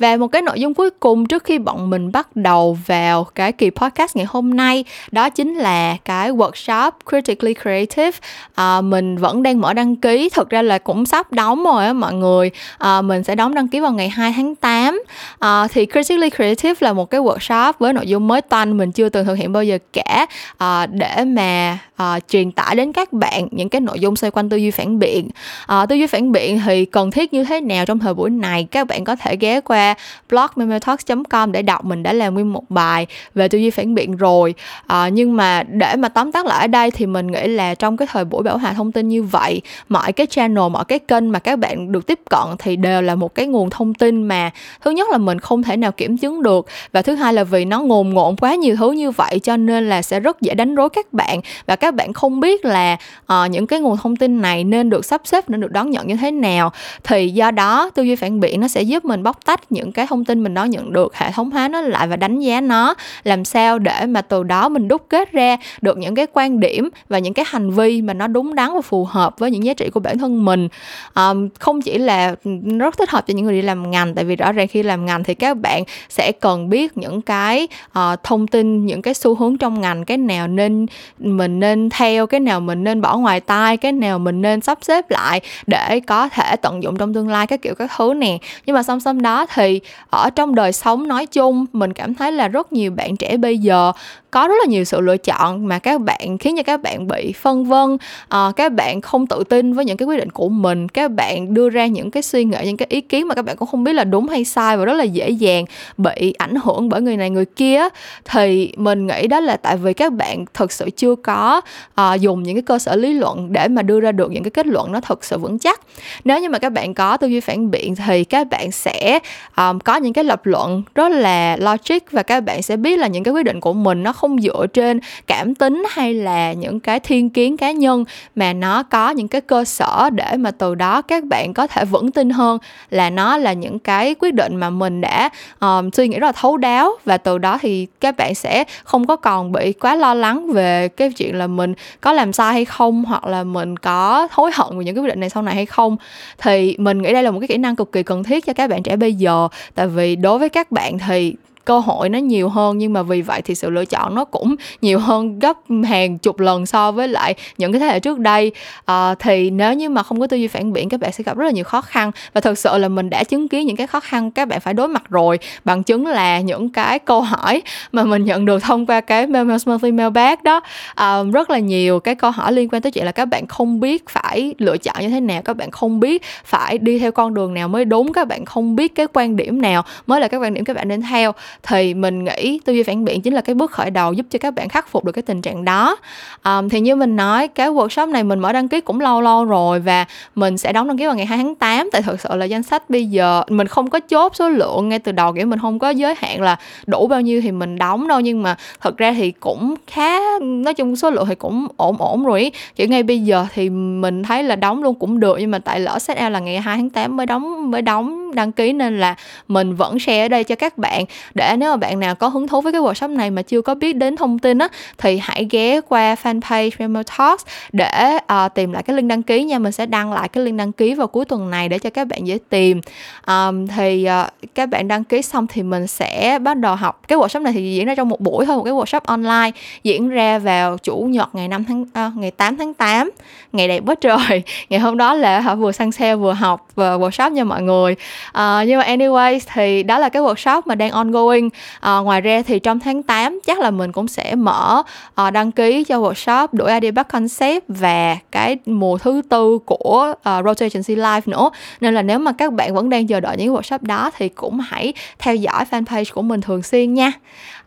và 0.01 0.17
một 0.17 0.27
cái 0.27 0.41
nội 0.41 0.59
dung 0.59 0.73
cuối 0.73 0.89
cùng 0.89 1.25
trước 1.25 1.43
khi 1.43 1.59
bọn 1.59 1.89
mình 1.89 2.11
bắt 2.11 2.35
đầu 2.35 2.77
vào 2.85 3.23
cái 3.23 3.51
kỳ 3.51 3.69
podcast 3.69 4.15
ngày 4.15 4.25
hôm 4.29 4.53
nay 4.53 4.83
đó 5.11 5.29
chính 5.29 5.55
là 5.55 5.97
cái 6.05 6.31
workshop 6.31 6.91
Critically 7.09 7.53
Creative. 7.61 8.11
À, 8.55 8.81
mình 8.81 9.17
vẫn 9.17 9.43
đang 9.43 9.61
mở 9.61 9.73
đăng 9.73 9.95
ký, 9.95 10.29
thực 10.29 10.49
ra 10.49 10.61
là 10.61 10.77
cũng 10.77 11.05
sắp 11.05 11.31
đóng 11.31 11.63
rồi 11.63 11.85
á 11.85 11.93
mọi 11.93 12.13
người. 12.13 12.51
À, 12.77 13.01
mình 13.01 13.23
sẽ 13.23 13.35
đóng 13.35 13.55
đăng 13.55 13.67
ký 13.67 13.79
vào 13.79 13.91
ngày 13.91 14.09
2 14.09 14.33
tháng 14.35 14.55
8. 14.55 15.01
À, 15.39 15.67
thì 15.67 15.85
Critically 15.85 16.29
Creative 16.29 16.73
là 16.79 16.93
một 16.93 17.09
cái 17.09 17.21
workshop 17.21 17.73
với 17.79 17.93
nội 17.93 18.07
dung 18.07 18.27
mới 18.27 18.41
toanh 18.41 18.77
mình 18.77 18.91
chưa 18.91 19.09
từng 19.09 19.25
thực 19.25 19.35
hiện 19.35 19.53
bao 19.53 19.63
giờ 19.63 19.77
cả 19.93 20.25
à, 20.57 20.85
để 20.85 21.25
mà 21.25 21.77
à, 21.95 22.19
truyền 22.29 22.51
tải 22.51 22.75
đến 22.75 22.91
các 22.93 23.13
bạn 23.13 23.47
những 23.51 23.69
cái 23.69 23.81
nội 23.81 23.99
dung 23.99 24.15
xoay 24.15 24.31
quanh 24.31 24.49
tư 24.49 24.57
duy 24.57 24.71
phản 24.71 24.99
biện. 24.99 25.29
À, 25.65 25.85
tư 25.85 25.95
duy 25.95 26.07
phản 26.07 26.31
biện 26.31 26.61
thì 26.65 26.85
cần 26.85 27.11
thiết 27.11 27.33
như 27.33 27.43
thế 27.43 27.61
nào 27.61 27.85
trong 27.85 27.99
thời 27.99 28.13
buổi 28.13 28.29
này 28.29 28.67
các 28.71 28.87
bạn 28.87 29.03
có 29.03 29.15
thể 29.15 29.35
ghé 29.39 29.61
qua 29.61 29.90
blog 30.29 30.47
memotalks.com 30.55 31.51
để 31.51 31.61
đọc 31.61 31.85
mình 31.85 32.03
đã 32.03 32.13
làm 32.13 32.33
nguyên 32.33 32.53
một 32.53 32.63
bài 32.69 33.07
về 33.35 33.47
tư 33.47 33.57
duy 33.57 33.69
phản 33.69 33.95
biện 33.95 34.17
rồi. 34.17 34.53
À, 34.87 35.09
nhưng 35.09 35.37
mà 35.37 35.63
để 35.63 35.95
mà 35.95 36.09
tóm 36.09 36.31
tắt 36.31 36.45
lại 36.45 36.61
ở 36.61 36.67
đây 36.67 36.91
thì 36.91 37.05
mình 37.05 37.27
nghĩ 37.27 37.47
là 37.47 37.75
trong 37.75 37.97
cái 37.97 38.07
thời 38.11 38.25
buổi 38.25 38.43
bảo 38.43 38.57
hòa 38.57 38.73
thông 38.73 38.91
tin 38.91 39.09
như 39.09 39.23
vậy 39.23 39.61
mọi 39.89 40.13
cái 40.13 40.27
channel 40.27 40.69
mọi 40.71 40.85
cái 40.85 40.99
kênh 40.99 41.31
mà 41.31 41.39
các 41.39 41.59
bạn 41.59 41.91
được 41.91 42.07
tiếp 42.07 42.19
cận 42.29 42.47
thì 42.59 42.75
đều 42.75 43.01
là 43.01 43.15
một 43.15 43.35
cái 43.35 43.47
nguồn 43.47 43.69
thông 43.69 43.93
tin 43.93 44.23
mà 44.23 44.51
thứ 44.81 44.91
nhất 44.91 45.09
là 45.09 45.17
mình 45.17 45.39
không 45.39 45.63
thể 45.63 45.77
nào 45.77 45.91
kiểm 45.91 46.17
chứng 46.17 46.43
được 46.43 46.67
và 46.91 47.01
thứ 47.01 47.15
hai 47.15 47.33
là 47.33 47.43
vì 47.43 47.65
nó 47.65 47.79
ngồn 47.79 48.09
ngộn 48.09 48.35
quá 48.35 48.55
nhiều 48.55 48.75
thứ 48.75 48.91
như 48.91 49.11
vậy 49.11 49.39
cho 49.39 49.57
nên 49.57 49.89
là 49.89 50.01
sẽ 50.01 50.19
rất 50.19 50.41
dễ 50.41 50.53
đánh 50.53 50.75
rối 50.75 50.89
các 50.89 51.13
bạn 51.13 51.41
và 51.65 51.75
các 51.75 51.95
bạn 51.95 52.13
không 52.13 52.39
biết 52.39 52.65
là 52.65 52.97
uh, 53.23 53.51
những 53.51 53.67
cái 53.67 53.79
nguồn 53.79 53.97
thông 53.97 54.15
tin 54.15 54.41
này 54.41 54.63
nên 54.63 54.89
được 54.89 55.05
sắp 55.05 55.21
xếp 55.23 55.49
nên 55.49 55.61
được 55.61 55.71
đón 55.71 55.89
nhận 55.89 56.07
như 56.07 56.15
thế 56.15 56.31
nào. 56.31 56.71
Thì 57.03 57.29
do 57.29 57.51
đó 57.51 57.89
tư 57.89 58.03
duy 58.03 58.15
phản 58.15 58.39
biện 58.39 58.61
nó 58.61 58.67
sẽ 58.67 58.81
giúp 58.81 59.05
mình 59.05 59.23
bóc 59.23 59.45
tách 59.45 59.70
những 59.71 59.91
cái 59.91 60.07
thông 60.07 60.25
tin 60.25 60.43
mình 60.43 60.53
đó 60.53 60.63
nhận 60.63 60.93
được 60.93 61.15
hệ 61.15 61.31
thống 61.31 61.51
hóa 61.51 61.67
nó 61.67 61.81
lại 61.81 62.07
và 62.07 62.15
đánh 62.15 62.39
giá 62.39 62.61
nó. 62.61 62.93
Làm 63.23 63.45
sao 63.45 63.79
để 63.79 64.05
mà 64.05 64.21
từ 64.21 64.43
đó 64.43 64.69
mình 64.69 64.87
đúc 64.87 65.05
kết 65.09 65.31
ra 65.31 65.57
được 65.81 65.97
những 65.97 66.15
cái 66.15 66.27
quan 66.33 66.59
điểm 66.59 66.89
và 67.09 67.19
những 67.19 67.33
cái 67.33 67.45
hành 67.47 67.71
vi 67.71 68.01
mà 68.01 68.13
nó 68.13 68.27
đúng 68.27 68.55
đắn 68.55 68.73
và 68.73 68.81
phù 68.81 69.05
hợp 69.05 69.39
với 69.39 69.51
những 69.51 69.65
giá 69.65 69.73
trị 69.73 69.89
của 69.89 69.99
bản 69.99 70.17
thân 70.17 70.45
mình. 70.45 70.67
Um, 71.15 71.49
không 71.59 71.81
chỉ 71.81 71.97
là 71.97 72.35
rất 72.79 72.97
thích 72.97 73.09
hợp 73.09 73.27
cho 73.27 73.33
những 73.33 73.45
người 73.45 73.53
đi 73.53 73.61
làm 73.61 73.91
ngành 73.91 74.15
tại 74.15 74.25
vì 74.25 74.35
rõ 74.35 74.51
ràng 74.51 74.67
khi 74.67 74.83
làm 74.83 75.05
ngành 75.05 75.23
thì 75.23 75.33
các 75.33 75.57
bạn 75.57 75.83
sẽ 76.09 76.31
cần 76.31 76.69
biết 76.69 76.97
những 76.97 77.21
cái 77.21 77.67
uh, 77.99 78.23
thông 78.23 78.47
tin 78.47 78.85
những 78.85 79.01
cái 79.01 79.13
xu 79.13 79.35
hướng 79.35 79.57
trong 79.57 79.81
ngành 79.81 80.05
cái 80.05 80.17
nào 80.17 80.47
nên 80.47 80.85
mình 81.19 81.59
nên 81.59 81.89
theo 81.89 82.27
cái 82.27 82.39
nào 82.39 82.59
mình 82.59 82.83
nên 82.83 83.01
bỏ 83.01 83.17
ngoài 83.17 83.39
tai 83.39 83.77
cái 83.77 83.91
nào 83.91 84.19
mình 84.19 84.41
nên 84.41 84.61
sắp 84.61 84.77
xếp 84.81 85.11
lại 85.11 85.41
để 85.67 85.99
có 85.99 86.29
thể 86.29 86.55
tận 86.55 86.83
dụng 86.83 86.97
trong 86.97 87.13
tương 87.13 87.29
lai 87.29 87.47
các 87.47 87.61
kiểu 87.61 87.75
các 87.75 87.91
thứ 87.97 88.13
nè. 88.13 88.37
Nhưng 88.65 88.75
mà 88.75 88.83
song 88.83 88.99
song 88.99 89.21
đó 89.21 89.45
thì 89.53 89.60
thì 89.61 89.81
ở 90.09 90.29
trong 90.29 90.55
đời 90.55 90.73
sống 90.73 91.07
nói 91.07 91.25
chung 91.25 91.65
mình 91.73 91.93
cảm 91.93 92.15
thấy 92.15 92.31
là 92.31 92.47
rất 92.47 92.73
nhiều 92.73 92.91
bạn 92.91 93.17
trẻ 93.17 93.37
bây 93.37 93.57
giờ 93.57 93.91
có 94.31 94.47
rất 94.47 94.53
là 94.59 94.65
nhiều 94.67 94.83
sự 94.83 95.01
lựa 95.01 95.17
chọn 95.17 95.67
mà 95.67 95.79
các 95.79 96.01
bạn 96.01 96.37
khiến 96.37 96.57
cho 96.57 96.63
các 96.63 96.81
bạn 96.81 97.07
bị 97.07 97.33
phân 97.33 97.65
vân. 97.65 97.97
À, 98.29 98.51
các 98.55 98.73
bạn 98.73 99.01
không 99.01 99.27
tự 99.27 99.43
tin 99.49 99.73
với 99.73 99.85
những 99.85 99.97
cái 99.97 100.05
quyết 100.05 100.17
định 100.17 100.29
của 100.29 100.49
mình. 100.49 100.89
Các 100.89 101.11
bạn 101.11 101.53
đưa 101.53 101.69
ra 101.69 101.85
những 101.85 102.11
cái 102.11 102.23
suy 102.23 102.43
nghĩ 102.43 102.57
những 102.63 102.77
cái 102.77 102.85
ý 102.89 103.01
kiến 103.01 103.27
mà 103.27 103.35
các 103.35 103.41
bạn 103.41 103.57
cũng 103.57 103.67
không 103.67 103.83
biết 103.83 103.93
là 103.93 104.03
đúng 104.03 104.27
hay 104.27 104.45
sai 104.45 104.77
và 104.77 104.85
rất 104.85 104.93
là 104.93 105.03
dễ 105.03 105.29
dàng 105.29 105.65
bị 105.97 106.33
ảnh 106.37 106.55
hưởng 106.63 106.89
bởi 106.89 107.01
người 107.01 107.17
này 107.17 107.29
người 107.29 107.45
kia. 107.45 107.81
Thì 108.25 108.73
mình 108.77 109.07
nghĩ 109.07 109.27
đó 109.27 109.39
là 109.39 109.57
tại 109.57 109.77
vì 109.77 109.93
các 109.93 110.13
bạn 110.13 110.45
thực 110.53 110.71
sự 110.71 110.89
chưa 110.89 111.15
có 111.15 111.61
à, 111.95 112.13
dùng 112.13 112.43
những 112.43 112.55
cái 112.55 112.63
cơ 112.63 112.79
sở 112.79 112.95
lý 112.95 113.13
luận 113.13 113.53
để 113.53 113.67
mà 113.67 113.81
đưa 113.81 113.99
ra 113.99 114.11
được 114.11 114.31
những 114.31 114.43
cái 114.43 114.51
kết 114.51 114.67
luận 114.67 114.91
nó 114.91 114.99
thật 115.01 115.23
sự 115.23 115.37
vững 115.37 115.59
chắc. 115.59 115.81
Nếu 116.23 116.39
như 116.39 116.49
mà 116.49 116.59
các 116.59 116.69
bạn 116.69 116.93
có 116.93 117.17
tư 117.17 117.27
duy 117.27 117.39
phản 117.39 117.71
biện 117.71 117.95
thì 117.95 118.23
các 118.23 118.47
bạn 118.49 118.71
sẽ 118.71 119.19
um, 119.57 119.79
có 119.79 119.95
những 119.95 120.13
cái 120.13 120.23
lập 120.23 120.45
luận 120.45 120.83
rất 120.95 121.11
là 121.11 121.57
logic 121.57 122.11
và 122.11 122.23
các 122.23 122.43
bạn 122.43 122.61
sẽ 122.61 122.77
biết 122.77 122.99
là 122.99 123.07
những 123.07 123.23
cái 123.23 123.33
quyết 123.33 123.43
định 123.43 123.59
của 123.59 123.73
mình 123.73 124.03
nó 124.03 124.13
không 124.13 124.41
dựa 124.41 124.65
trên 124.73 124.99
cảm 125.27 125.55
tính 125.55 125.83
hay 125.89 126.13
là 126.13 126.53
những 126.53 126.79
cái 126.79 126.99
thiên 126.99 127.29
kiến 127.29 127.57
cá 127.57 127.71
nhân 127.71 128.05
mà 128.35 128.53
nó 128.53 128.83
có 128.83 129.09
những 129.09 129.27
cái 129.27 129.41
cơ 129.41 129.65
sở 129.65 130.09
để 130.13 130.37
mà 130.37 130.51
từ 130.51 130.75
đó 130.75 131.01
các 131.01 131.23
bạn 131.23 131.53
có 131.53 131.67
thể 131.67 131.85
vững 131.85 132.11
tin 132.11 132.29
hơn 132.29 132.57
là 132.89 133.09
nó 133.09 133.37
là 133.37 133.53
những 133.53 133.79
cái 133.79 134.15
quyết 134.19 134.33
định 134.33 134.55
mà 134.55 134.69
mình 134.69 135.01
đã 135.01 135.29
um, 135.59 135.89
suy 135.91 136.07
nghĩ 136.07 136.19
rất 136.19 136.27
là 136.27 136.31
thấu 136.31 136.57
đáo. 136.57 136.91
Và 137.05 137.17
từ 137.17 137.37
đó 137.37 137.57
thì 137.61 137.87
các 137.99 138.17
bạn 138.17 138.35
sẽ 138.35 138.63
không 138.83 139.07
có 139.07 139.15
còn 139.15 139.51
bị 139.51 139.73
quá 139.73 139.95
lo 139.95 140.13
lắng 140.13 140.51
về 140.51 140.87
cái 140.87 141.11
chuyện 141.11 141.35
là 141.35 141.47
mình 141.47 141.73
có 142.01 142.13
làm 142.13 142.33
sai 142.33 142.53
hay 142.53 142.65
không 142.65 143.05
hoặc 143.05 143.25
là 143.27 143.43
mình 143.43 143.77
có 143.77 144.27
hối 144.31 144.51
hận 144.53 144.77
về 144.79 144.85
những 144.85 144.95
cái 144.95 145.03
quyết 145.03 145.09
định 145.09 145.19
này 145.19 145.29
sau 145.29 145.43
này 145.43 145.55
hay 145.55 145.65
không. 145.65 145.97
Thì 146.37 146.75
mình 146.79 147.01
nghĩ 147.01 147.13
đây 147.13 147.23
là 147.23 147.31
một 147.31 147.39
cái 147.39 147.47
kỹ 147.47 147.57
năng 147.57 147.75
cực 147.75 147.91
kỳ 147.91 148.03
cần 148.03 148.23
thiết 148.23 148.45
cho 148.45 148.53
các 148.53 148.69
bạn 148.69 148.83
trẻ 148.83 148.95
bây 148.95 149.13
giờ 149.13 149.40
tại 149.75 149.87
vì 149.87 150.15
đối 150.15 150.39
với 150.39 150.49
các 150.49 150.71
bạn 150.71 150.97
thì 151.07 151.35
cơ 151.65 151.79
hội 151.79 152.09
nó 152.09 152.19
nhiều 152.19 152.49
hơn 152.49 152.77
nhưng 152.77 152.93
mà 152.93 153.03
vì 153.03 153.21
vậy 153.21 153.41
thì 153.41 153.55
sự 153.55 153.69
lựa 153.69 153.85
chọn 153.85 154.15
nó 154.15 154.25
cũng 154.25 154.55
nhiều 154.81 154.99
hơn 154.99 155.39
gấp 155.39 155.57
hàng 155.83 156.17
chục 156.17 156.39
lần 156.39 156.65
so 156.65 156.91
với 156.91 157.07
lại 157.07 157.35
những 157.57 157.71
cái 157.71 157.79
thế 157.79 157.85
hệ 157.85 157.99
trước 157.99 158.19
đây. 158.19 158.51
À, 158.85 159.15
thì 159.19 159.49
nếu 159.49 159.73
như 159.73 159.89
mà 159.89 160.03
không 160.03 160.19
có 160.19 160.27
tư 160.27 160.37
duy 160.37 160.47
phản 160.47 160.73
biện 160.73 160.89
các 160.89 160.99
bạn 160.99 161.11
sẽ 161.11 161.23
gặp 161.23 161.37
rất 161.37 161.45
là 161.45 161.51
nhiều 161.51 161.63
khó 161.63 161.81
khăn. 161.81 162.11
Và 162.33 162.41
thực 162.41 162.57
sự 162.57 162.77
là 162.77 162.87
mình 162.87 163.09
đã 163.09 163.23
chứng 163.23 163.47
kiến 163.47 163.67
những 163.67 163.75
cái 163.75 163.87
khó 163.87 163.99
khăn 163.99 164.31
các 164.31 164.47
bạn 164.47 164.59
phải 164.59 164.73
đối 164.73 164.87
mặt 164.87 165.03
rồi. 165.09 165.39
Bằng 165.63 165.83
chứng 165.83 166.07
là 166.07 166.39
những 166.39 166.69
cái 166.69 166.99
câu 166.99 167.21
hỏi 167.21 167.61
mà 167.91 168.03
mình 168.03 168.25
nhận 168.25 168.45
được 168.45 168.63
thông 168.63 168.85
qua 168.85 169.01
cái 169.01 169.27
mail 169.27 169.47
monthly 169.65 169.91
mailbag 169.91 170.35
đó. 170.43 170.61
À, 170.95 171.23
rất 171.23 171.49
là 171.49 171.59
nhiều 171.59 171.99
cái 171.99 172.15
câu 172.15 172.31
hỏi 172.31 172.53
liên 172.53 172.69
quan 172.69 172.81
tới 172.81 172.91
chuyện 172.91 173.05
là 173.05 173.11
các 173.11 173.25
bạn 173.25 173.47
không 173.47 173.79
biết 173.79 174.09
phải 174.09 174.53
lựa 174.57 174.77
chọn 174.77 174.95
như 174.99 175.09
thế 175.09 175.19
nào 175.19 175.41
các 175.41 175.57
bạn 175.57 175.71
không 175.71 175.99
biết 175.99 176.23
phải 176.45 176.77
đi 176.77 176.99
theo 176.99 177.11
con 177.11 177.33
đường 177.33 177.53
nào 177.53 177.67
mới 177.67 177.85
đúng 177.85 178.13
các 178.13 178.27
bạn 178.27 178.45
không 178.45 178.75
biết 178.75 178.95
cái 178.95 179.07
quan 179.13 179.35
điểm 179.35 179.61
nào 179.61 179.83
mới 180.07 180.21
là 180.21 180.27
cái 180.27 180.39
quan 180.39 180.53
điểm 180.53 180.63
các 180.63 180.75
bạn 180.75 180.87
nên 180.87 181.01
theo 181.01 181.33
thì 181.63 181.93
mình 181.93 182.23
nghĩ 182.23 182.59
tư 182.65 182.73
duy 182.73 182.83
phản 182.83 183.05
biện 183.05 183.21
chính 183.21 183.33
là 183.33 183.41
cái 183.41 183.55
bước 183.55 183.71
khởi 183.71 183.89
đầu 183.89 184.13
giúp 184.13 184.25
cho 184.29 184.39
các 184.39 184.53
bạn 184.53 184.69
khắc 184.69 184.87
phục 184.87 185.05
được 185.05 185.11
cái 185.11 185.21
tình 185.21 185.41
trạng 185.41 185.65
đó. 185.65 185.97
Um, 186.43 186.69
thì 186.69 186.79
như 186.79 186.95
mình 186.95 187.15
nói 187.15 187.47
cái 187.47 187.69
workshop 187.69 188.11
này 188.11 188.23
mình 188.23 188.39
mở 188.39 188.53
đăng 188.53 188.67
ký 188.67 188.81
cũng 188.81 189.01
lâu 189.01 189.21
lâu 189.21 189.45
rồi 189.45 189.79
và 189.79 190.05
mình 190.35 190.57
sẽ 190.57 190.73
đóng 190.73 190.87
đăng 190.87 190.97
ký 190.97 191.05
vào 191.05 191.15
ngày 191.15 191.25
2 191.25 191.37
tháng 191.37 191.55
8 191.55 191.89
tại 191.91 192.01
thực 192.01 192.21
sự 192.21 192.35
là 192.35 192.45
danh 192.45 192.63
sách 192.63 192.89
bây 192.89 193.05
giờ 193.05 193.43
mình 193.49 193.67
không 193.67 193.89
có 193.89 193.99
chốt 193.99 194.35
số 194.35 194.49
lượng 194.49 194.89
ngay 194.89 194.99
từ 194.99 195.11
đầu 195.11 195.33
kiểu 195.33 195.45
mình 195.45 195.59
không 195.59 195.79
có 195.79 195.89
giới 195.89 196.15
hạn 196.17 196.41
là 196.41 196.55
đủ 196.87 197.07
bao 197.07 197.21
nhiêu 197.21 197.41
thì 197.41 197.51
mình 197.51 197.77
đóng 197.77 198.07
đâu. 198.07 198.19
Nhưng 198.19 198.43
mà 198.43 198.55
thật 198.81 198.97
ra 198.97 199.13
thì 199.13 199.31
cũng 199.31 199.75
khá 199.87 200.19
nói 200.41 200.73
chung 200.73 200.95
số 200.95 201.09
lượng 201.09 201.25
thì 201.27 201.35
cũng 201.35 201.67
ổn 201.77 201.95
ổn 201.99 202.25
rồi 202.25 202.39
ý. 202.39 202.51
kiểu 202.75 202.87
ngay 202.87 203.03
bây 203.03 203.19
giờ 203.19 203.45
thì 203.53 203.69
mình 203.69 204.23
thấy 204.23 204.43
là 204.43 204.55
đóng 204.55 204.83
luôn 204.83 204.95
cũng 204.95 205.19
được 205.19 205.37
nhưng 205.39 205.51
mà 205.51 205.59
tại 205.59 205.79
lỡ 205.79 205.99
set 205.99 206.17
out 206.23 206.31
là 206.31 206.39
ngày 206.39 206.59
2 206.59 206.77
tháng 206.77 206.89
8 206.89 207.17
mới 207.17 207.25
đóng 207.25 207.71
mới 207.71 207.81
đóng 207.81 208.20
đăng 208.35 208.51
ký 208.51 208.73
nên 208.73 208.99
là 208.99 209.15
mình 209.47 209.75
vẫn 209.75 209.99
share 209.99 210.25
ở 210.25 210.27
đây 210.27 210.43
cho 210.43 210.55
các 210.55 210.77
bạn. 210.77 211.05
Để 211.33 211.55
nếu 211.57 211.71
mà 211.71 211.77
bạn 211.77 211.99
nào 211.99 212.15
có 212.15 212.27
hứng 212.27 212.47
thú 212.47 212.61
với 212.61 212.71
cái 212.71 212.81
workshop 212.81 213.15
này 213.15 213.31
mà 213.31 213.41
chưa 213.41 213.61
có 213.61 213.75
biết 213.75 213.93
đến 213.93 214.15
thông 214.15 214.39
tin 214.39 214.57
á 214.57 214.67
thì 214.97 215.19
hãy 215.21 215.47
ghé 215.49 215.81
qua 215.81 216.15
fanpage 216.23 216.69
Memo 216.79 217.03
Talks 217.17 217.45
để 217.71 218.17
uh, 218.17 218.53
tìm 218.53 218.71
lại 218.71 218.83
cái 218.83 218.95
link 218.95 219.07
đăng 219.07 219.23
ký 219.23 219.43
nha. 219.43 219.59
Mình 219.59 219.71
sẽ 219.71 219.85
đăng 219.85 220.13
lại 220.13 220.29
cái 220.29 220.43
link 220.43 220.57
đăng 220.57 220.71
ký 220.71 220.93
vào 220.93 221.07
cuối 221.07 221.25
tuần 221.25 221.49
này 221.49 221.69
để 221.69 221.79
cho 221.79 221.89
các 221.89 222.07
bạn 222.07 222.27
dễ 222.27 222.37
tìm. 222.49 222.81
Um, 223.27 223.67
thì 223.67 224.07
uh, 224.21 224.53
các 224.55 224.69
bạn 224.69 224.87
đăng 224.87 225.03
ký 225.03 225.21
xong 225.21 225.47
thì 225.47 225.63
mình 225.63 225.87
sẽ 225.87 226.39
bắt 226.41 226.57
đầu 226.57 226.75
học. 226.75 227.01
Cái 227.07 227.17
workshop 227.17 227.41
này 227.41 227.53
thì 227.53 227.75
diễn 227.75 227.85
ra 227.85 227.95
trong 227.95 228.09
một 228.09 228.21
buổi 228.21 228.45
thôi 228.45 228.57
một 228.57 228.63
cái 228.63 228.73
workshop 228.73 229.01
online 229.05 229.51
diễn 229.83 230.09
ra 230.09 230.39
vào 230.39 230.77
chủ 230.77 230.97
nhật 231.09 231.35
ngày 231.35 231.47
5 231.47 231.65
tháng 231.65 231.81
uh, 231.81 232.17
ngày 232.17 232.31
8 232.31 232.57
tháng 232.57 232.73
8 232.73 233.09
ngày 233.51 233.67
đẹp 233.67 233.83
quá 233.85 233.95
trời. 233.95 234.43
Ngày 234.69 234.79
hôm 234.79 234.97
đó 234.97 235.13
là 235.13 235.39
họ 235.39 235.55
vừa 235.55 235.71
săn 235.71 235.91
xe 235.91 236.15
vừa 236.15 236.33
học 236.33 236.67
và 236.75 236.97
workshop 236.97 237.31
nha 237.31 237.43
mọi 237.43 237.61
người 237.61 237.95
uh, 238.29 238.67
nhưng 238.67 238.79
mà 238.79 238.85
anyway 238.85 239.39
thì 239.53 239.83
đó 239.83 239.99
là 239.99 240.09
cái 240.09 240.21
workshop 240.21 240.61
mà 240.65 240.75
đang 240.75 240.91
ongoing. 240.91 241.45
Uh, 241.45 242.05
ngoài 242.05 242.21
ra 242.21 242.41
thì 242.41 242.59
trong 242.59 242.79
tháng 242.79 243.03
8 243.03 243.39
chắc 243.45 243.59
là 243.59 243.71
mình 243.71 243.91
cũng 243.91 244.07
sẽ 244.07 244.35
mở 244.35 244.83
uh, 245.27 245.33
đăng 245.33 245.51
ký 245.51 245.83
cho 245.83 245.99
workshop 245.99 246.47
đổi 246.51 246.71
idea 246.71 246.91
back 246.91 247.11
concept 247.11 247.63
và 247.67 248.17
cái 248.31 248.57
mùa 248.65 248.97
thứ 248.97 249.21
tư 249.29 249.59
của 249.65 250.13
uh, 250.13 250.45
Road 250.45 250.61
Agency 250.61 250.95
Live 250.95 251.21
nữa. 251.25 251.49
Nên 251.81 251.93
là 251.93 252.01
nếu 252.01 252.19
mà 252.19 252.31
các 252.31 252.53
bạn 252.53 252.75
vẫn 252.75 252.89
đang 252.89 253.07
chờ 253.07 253.19
đợi 253.19 253.37
những 253.37 253.53
workshop 253.53 253.79
đó 253.81 254.11
thì 254.17 254.29
cũng 254.29 254.59
hãy 254.59 254.93
theo 255.19 255.35
dõi 255.35 255.65
fanpage 255.71 256.13
của 256.13 256.21
mình 256.21 256.41
thường 256.41 256.63
xuyên 256.63 256.93
nha 256.93 257.11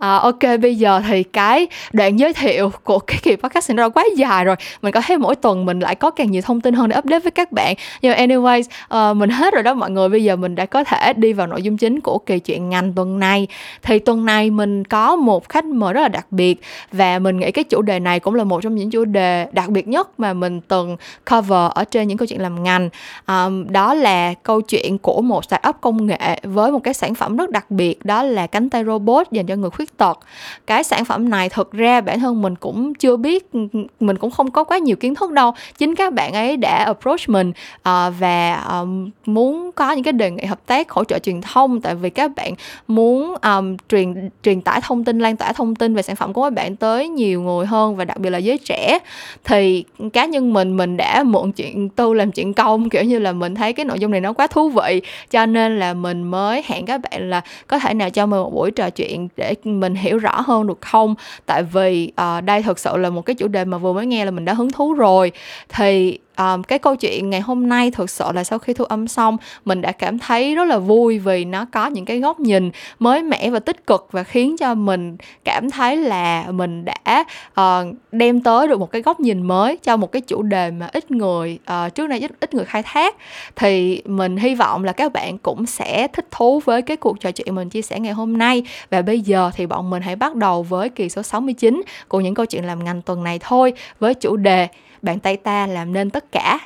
à, 0.05 0.17
ok 0.17 0.61
bây 0.63 0.77
giờ 0.77 1.03
thì 1.09 1.23
cái 1.23 1.67
đoạn 1.93 2.19
giới 2.19 2.33
thiệu 2.33 2.71
của 2.85 2.99
cái 2.99 3.19
kỳ 3.23 3.37
podcast 3.37 3.71
này 3.71 3.91
quá 3.91 4.05
dài 4.17 4.45
rồi. 4.45 4.57
Mình 4.83 4.93
có 4.93 5.01
thấy 5.07 5.19
mỗi 5.19 5.37
tuần 5.37 5.65
mình 5.65 5.81
lại 5.81 5.95
có 5.95 6.11
càng 6.11 6.31
nhiều 6.31 6.43
thông 6.43 6.61
tin 6.61 6.75
hơn 6.75 6.89
để 6.89 6.99
update 6.99 7.21
với 7.21 7.31
các 7.31 7.53
bạn. 7.53 7.75
Nhưng 8.03 8.13
mà 8.13 8.19
anyways 8.19 8.63
uh, 9.11 9.17
mình 9.17 9.31
hết 9.31 9.55
rồi 9.55 9.63
đó 9.63 9.75
mọi 9.75 9.91
người. 9.91 10.09
Bây 10.09 10.25
giờ 10.25 10.37
mình 10.37 10.55
đã 10.55 10.67
có 10.67 10.85
thể 10.85 11.13
đi 11.13 11.33
vào 11.33 11.47
nội 11.47 11.63
dung 11.63 11.77
chính 11.77 12.01
của 12.01 12.19
kỳ 12.19 12.39
chuyện 12.39 12.71
ngành 12.71 12.93
tuần 12.93 13.19
này. 13.19 13.47
Thì 13.83 13.99
tuần 13.99 14.25
này 14.25 14.51
mình 14.51 14.85
có 14.85 15.17
một 15.17 15.49
khách 15.49 15.65
mời 15.65 15.93
rất 15.93 16.01
là 16.01 16.09
đặc 16.09 16.27
biệt 16.31 16.61
và 16.93 17.19
mình 17.19 17.41
nghĩ 17.41 17.51
cái 17.51 17.65
chủ 17.65 17.83
đề 17.83 17.99
này 17.99 18.21
cũng 18.21 18.35
là 18.35 18.45
một 18.45 18.63
trong 18.63 18.75
những 18.75 18.91
chủ 18.91 19.05
đề 19.05 19.47
đặc 19.53 19.69
biệt 19.69 19.89
nhất 19.89 20.21
mà 20.21 20.33
mình 20.33 20.61
từng 20.61 20.97
cover 21.31 21.71
ở 21.75 21.85
trên 21.85 22.09
những 22.09 22.19
câu 22.19 22.27
chuyện 22.27 22.41
làm 22.41 22.63
ngành. 22.63 22.89
Um, 23.27 23.73
đó 23.73 23.95
là 23.95 24.35
câu 24.35 24.61
chuyện 24.61 24.99
của 24.99 25.23
một 25.23 25.45
startup 25.45 25.77
công 25.81 26.07
nghệ 26.07 26.41
với 26.43 26.73
một 26.73 26.81
cái 26.85 26.95
sản 26.95 27.15
phẩm 27.15 27.37
rất 27.37 27.51
đặc 27.51 27.71
biệt 27.71 28.05
đó 28.05 28.23
là 28.23 28.47
cánh 28.47 28.71
tay 28.71 28.85
robot 28.85 29.31
dành 29.31 29.47
cho 29.47 29.57
người 29.57 29.71
khuyết 29.71 29.94
tật 29.97 30.19
cái 30.67 30.85
sản 30.85 31.05
phẩm 31.05 31.31
này 31.31 31.49
thực 31.49 31.73
ra 31.73 32.01
bản 32.01 32.21
thân 32.21 32.43
mình 32.43 32.57
cũng 32.57 32.95
chưa 32.95 33.17
biết 33.17 33.55
mình 34.01 34.19
cũng 34.19 34.31
không 34.31 34.51
có 34.51 34.65
quá 34.65 34.79
nhiều 34.79 34.97
kiến 34.97 35.15
thức 35.15 35.33
đâu. 35.33 35.53
Chính 35.79 35.95
các 35.95 36.13
bạn 36.13 36.33
ấy 36.33 36.57
đã 36.57 36.85
approach 36.85 37.29
mình 37.29 37.53
uh, 37.79 38.15
và 38.19 38.65
um, 38.71 39.11
muốn 39.27 39.71
có 39.75 39.93
những 39.93 40.05
cái 40.05 40.13
đề 40.13 40.31
nghị 40.31 40.45
hợp 40.45 40.67
tác 40.67 40.91
hỗ 40.91 41.05
trợ 41.05 41.19
truyền 41.19 41.41
thông. 41.41 41.81
Tại 41.81 41.95
vì 41.95 42.11
các 42.11 42.31
bạn 42.37 42.55
muốn 42.89 43.35
um, 43.43 43.77
truyền 43.89 44.31
truyền 44.43 44.61
tải 44.61 44.81
thông 44.81 45.05
tin 45.05 45.19
lan 45.19 45.37
tỏa 45.37 45.53
thông 45.53 45.75
tin 45.75 45.95
về 45.95 46.03
sản 46.03 46.17
phẩm 46.17 46.33
của 46.33 46.43
các 46.43 46.53
bạn 46.53 46.77
tới 46.77 47.09
nhiều 47.09 47.43
người 47.43 47.67
hơn 47.67 47.97
và 47.97 48.05
đặc 48.05 48.19
biệt 48.19 48.31
là 48.31 48.39
giới 48.39 48.59
trẻ. 48.59 48.99
Thì 49.45 49.85
cá 50.13 50.25
nhân 50.25 50.53
mình 50.53 50.77
mình 50.77 50.97
đã 50.97 51.23
mượn 51.23 51.53
chuyện 51.53 51.89
tu 51.89 52.15
làm 52.15 52.33
chuyện 52.33 52.55
công 52.55 52.91
kiểu 52.91 53.03
như 53.03 53.19
là 53.19 53.33
mình 53.33 53.55
thấy 53.55 53.73
cái 53.73 53.85
nội 53.85 53.99
dung 53.99 54.11
này 54.11 54.21
nó 54.21 54.33
quá 54.33 54.47
thú 54.47 54.69
vị. 54.69 55.01
Cho 55.31 55.47
nên 55.47 55.79
là 55.79 55.95
mình 55.95 56.23
mới 56.23 56.63
hẹn 56.67 56.87
các 56.87 57.01
bạn 57.01 57.31
là 57.31 57.41
có 57.67 57.79
thể 57.79 57.95
nào 57.95 58.11
cho 58.11 58.27
mình 58.27 58.41
một 58.41 58.55
buổi 58.55 58.71
trò 58.71 58.91
chuyện 58.91 59.29
để 59.37 59.55
mình 59.81 59.95
hiểu 59.95 60.19
rõ 60.19 60.41
hơn 60.41 60.67
được 60.67 60.81
không? 60.81 61.15
Tại 61.47 61.63
vì 61.63 62.13
uh, 62.39 62.45
đây 62.45 62.63
thực 62.63 62.79
sự 62.79 62.97
là 62.97 63.11
một 63.11 63.23
cái 63.23 63.35
chủ 63.35 63.49
đề 63.49 63.65
mà 63.65 63.79
vừa 63.79 63.93
mới 63.93 64.07
nghe 64.07 64.25
là 64.25 64.31
mình 64.31 64.45
đã 64.45 64.55
hứng 64.55 64.73
thú 64.73 64.95
rồi. 64.95 65.33
Thì 65.69 66.19
um, 66.39 66.63
cái 66.63 66.79
câu 66.79 66.97
chuyện 66.97 67.31
ngày 67.31 67.41
hôm 67.41 67.69
nay 67.69 67.91
thực 67.91 68.11
sự 68.11 68.25
là 68.35 68.45
sau 68.45 68.59
khi 68.59 68.75
thu 68.75 68.85
âm 68.85 69.09
xong 69.09 69.37
mình 69.65 69.81
đã 69.81 69.93
cảm 69.93 70.19
thấy 70.19 70.55
rất 70.55 70.65
là 70.65 70.79
vui 70.79 71.19
vì 71.19 71.45
nó 71.45 71.67
có 71.73 71.87
những 71.87 72.05
cái 72.05 72.21
góc 72.21 72.41
nhìn 72.41 72.71
mới 72.99 73.23
mẻ 73.23 73.51
và 73.51 73.59
tích 73.59 73.87
cực 73.87 74.09
và 74.13 74.23
khiến 74.23 74.57
cho 74.57 74.75
mình 74.75 75.17
cảm 75.45 75.71
thấy 75.71 75.97
là 75.97 76.45
mình 76.51 76.85
đã 76.85 77.25
uh, 77.61 77.95
đem 78.13 78.41
tới 78.41 78.69
được 78.69 78.81
một 78.81 78.91
cái 78.93 79.03
góc 79.03 79.21
nhìn 79.21 79.43
mới 79.43 79.77
cho 79.77 79.97
một 79.97 80.13
cái 80.13 80.23
chủ 80.23 80.43
đề 80.43 80.71
mà 80.71 80.89
ít 80.93 81.11
người 81.11 81.59
uh, 81.87 81.95
trước 81.95 82.09
nay 82.09 82.21
ít, 82.21 82.31
ít 82.41 82.55
người 82.55 82.65
khai 82.65 82.83
thác. 82.83 83.17
Thì 83.57 84.03
mình 84.05 84.37
hy 84.37 84.55
vọng 84.55 84.85
là 84.85 84.93
các 84.93 85.13
bạn 85.13 85.39
cũng 85.39 85.67
sẽ 85.67 86.09
thích 86.09 86.27
thú 86.31 86.61
với 86.65 86.83
cái 86.83 86.97
cuộc 86.97 87.21
trò 87.21 87.31
chuyện 87.31 87.55
mình 87.55 87.69
chia 87.69 87.83
sẻ 87.83 88.01
ngày 88.01 88.13
hôm 88.13 88.39
nay. 88.39 88.65
Và 88.91 89.03
bây 89.03 89.21
giờ 89.21 89.51
thì 89.55 89.67
bọn 89.67 89.91
mình 89.91 90.03
hãy 90.03 90.17
bắt 90.17 90.35
đầu 90.35 90.63
với 90.63 90.89
kỳ 90.89 91.09
số 91.09 91.23
69 91.23 91.83
của 92.09 92.21
những 92.21 92.35
câu 92.35 92.47
chuyện 92.47 92.65
làm 92.65 92.85
ngành 92.85 93.03
tuần 93.03 93.25
này 93.25 93.39
thôi 93.39 93.73
với 94.01 94.15
chủ 94.15 94.37
đề 94.37 94.69
bàn 95.05 95.21
tay 95.21 95.37
ta 95.37 95.67
làm 95.67 95.93
nên 95.93 96.11
tất 96.11 96.33
cả. 96.33 96.59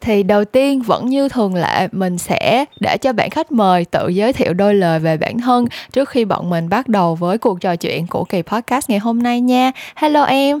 Thì 0.00 0.22
đầu 0.22 0.44
tiên 0.44 0.82
vẫn 0.82 1.06
như 1.06 1.28
thường 1.28 1.54
lệ 1.54 1.88
mình 1.92 2.18
sẽ 2.18 2.64
để 2.80 2.96
cho 2.98 3.12
bạn 3.12 3.30
khách 3.30 3.52
mời 3.52 3.84
tự 3.84 4.08
giới 4.08 4.32
thiệu 4.32 4.54
đôi 4.54 4.74
lời 4.74 4.98
về 4.98 5.16
bản 5.16 5.38
thân 5.38 5.64
trước 5.92 6.08
khi 6.08 6.24
bọn 6.24 6.50
mình 6.50 6.68
bắt 6.68 6.88
đầu 6.88 7.14
với 7.14 7.38
cuộc 7.38 7.60
trò 7.60 7.76
chuyện 7.76 8.06
của 8.06 8.24
kỳ 8.24 8.42
podcast 8.42 8.90
ngày 8.90 8.98
hôm 8.98 9.22
nay 9.22 9.40
nha. 9.40 9.70
Hello 9.96 10.22
em. 10.24 10.60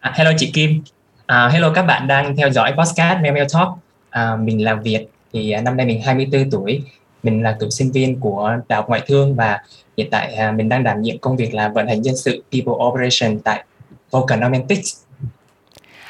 À, 0.00 0.12
hello 0.16 0.30
chị 0.38 0.50
Kim. 0.54 0.82
À, 1.26 1.48
hello 1.48 1.72
các 1.74 1.82
bạn 1.82 2.06
đang 2.06 2.36
theo 2.36 2.50
dõi 2.50 2.72
podcast 2.78 3.20
mail 3.22 3.46
Talk. 3.52 3.68
À, 4.10 4.36
mình 4.36 4.64
là 4.64 4.74
Việt 4.74 5.06
thì 5.32 5.50
à, 5.50 5.60
năm 5.60 5.76
nay 5.76 5.86
mình 5.86 6.02
24 6.02 6.50
tuổi 6.50 6.82
mình 7.24 7.42
là 7.42 7.56
cựu 7.60 7.70
sinh 7.70 7.92
viên 7.92 8.20
của 8.20 8.56
đại 8.68 8.76
học 8.76 8.88
ngoại 8.88 9.02
thương 9.06 9.34
và 9.34 9.60
hiện 9.96 10.10
tại 10.10 10.34
à, 10.34 10.52
mình 10.52 10.68
đang 10.68 10.84
đảm 10.84 11.02
nhiệm 11.02 11.18
công 11.18 11.36
việc 11.36 11.54
là 11.54 11.68
vận 11.68 11.86
hành 11.86 12.02
nhân 12.02 12.16
sự 12.16 12.42
people 12.52 12.72
operation 12.86 13.38
tại 13.38 13.64
Vulcan 14.10 14.40
Romantics 14.40 14.96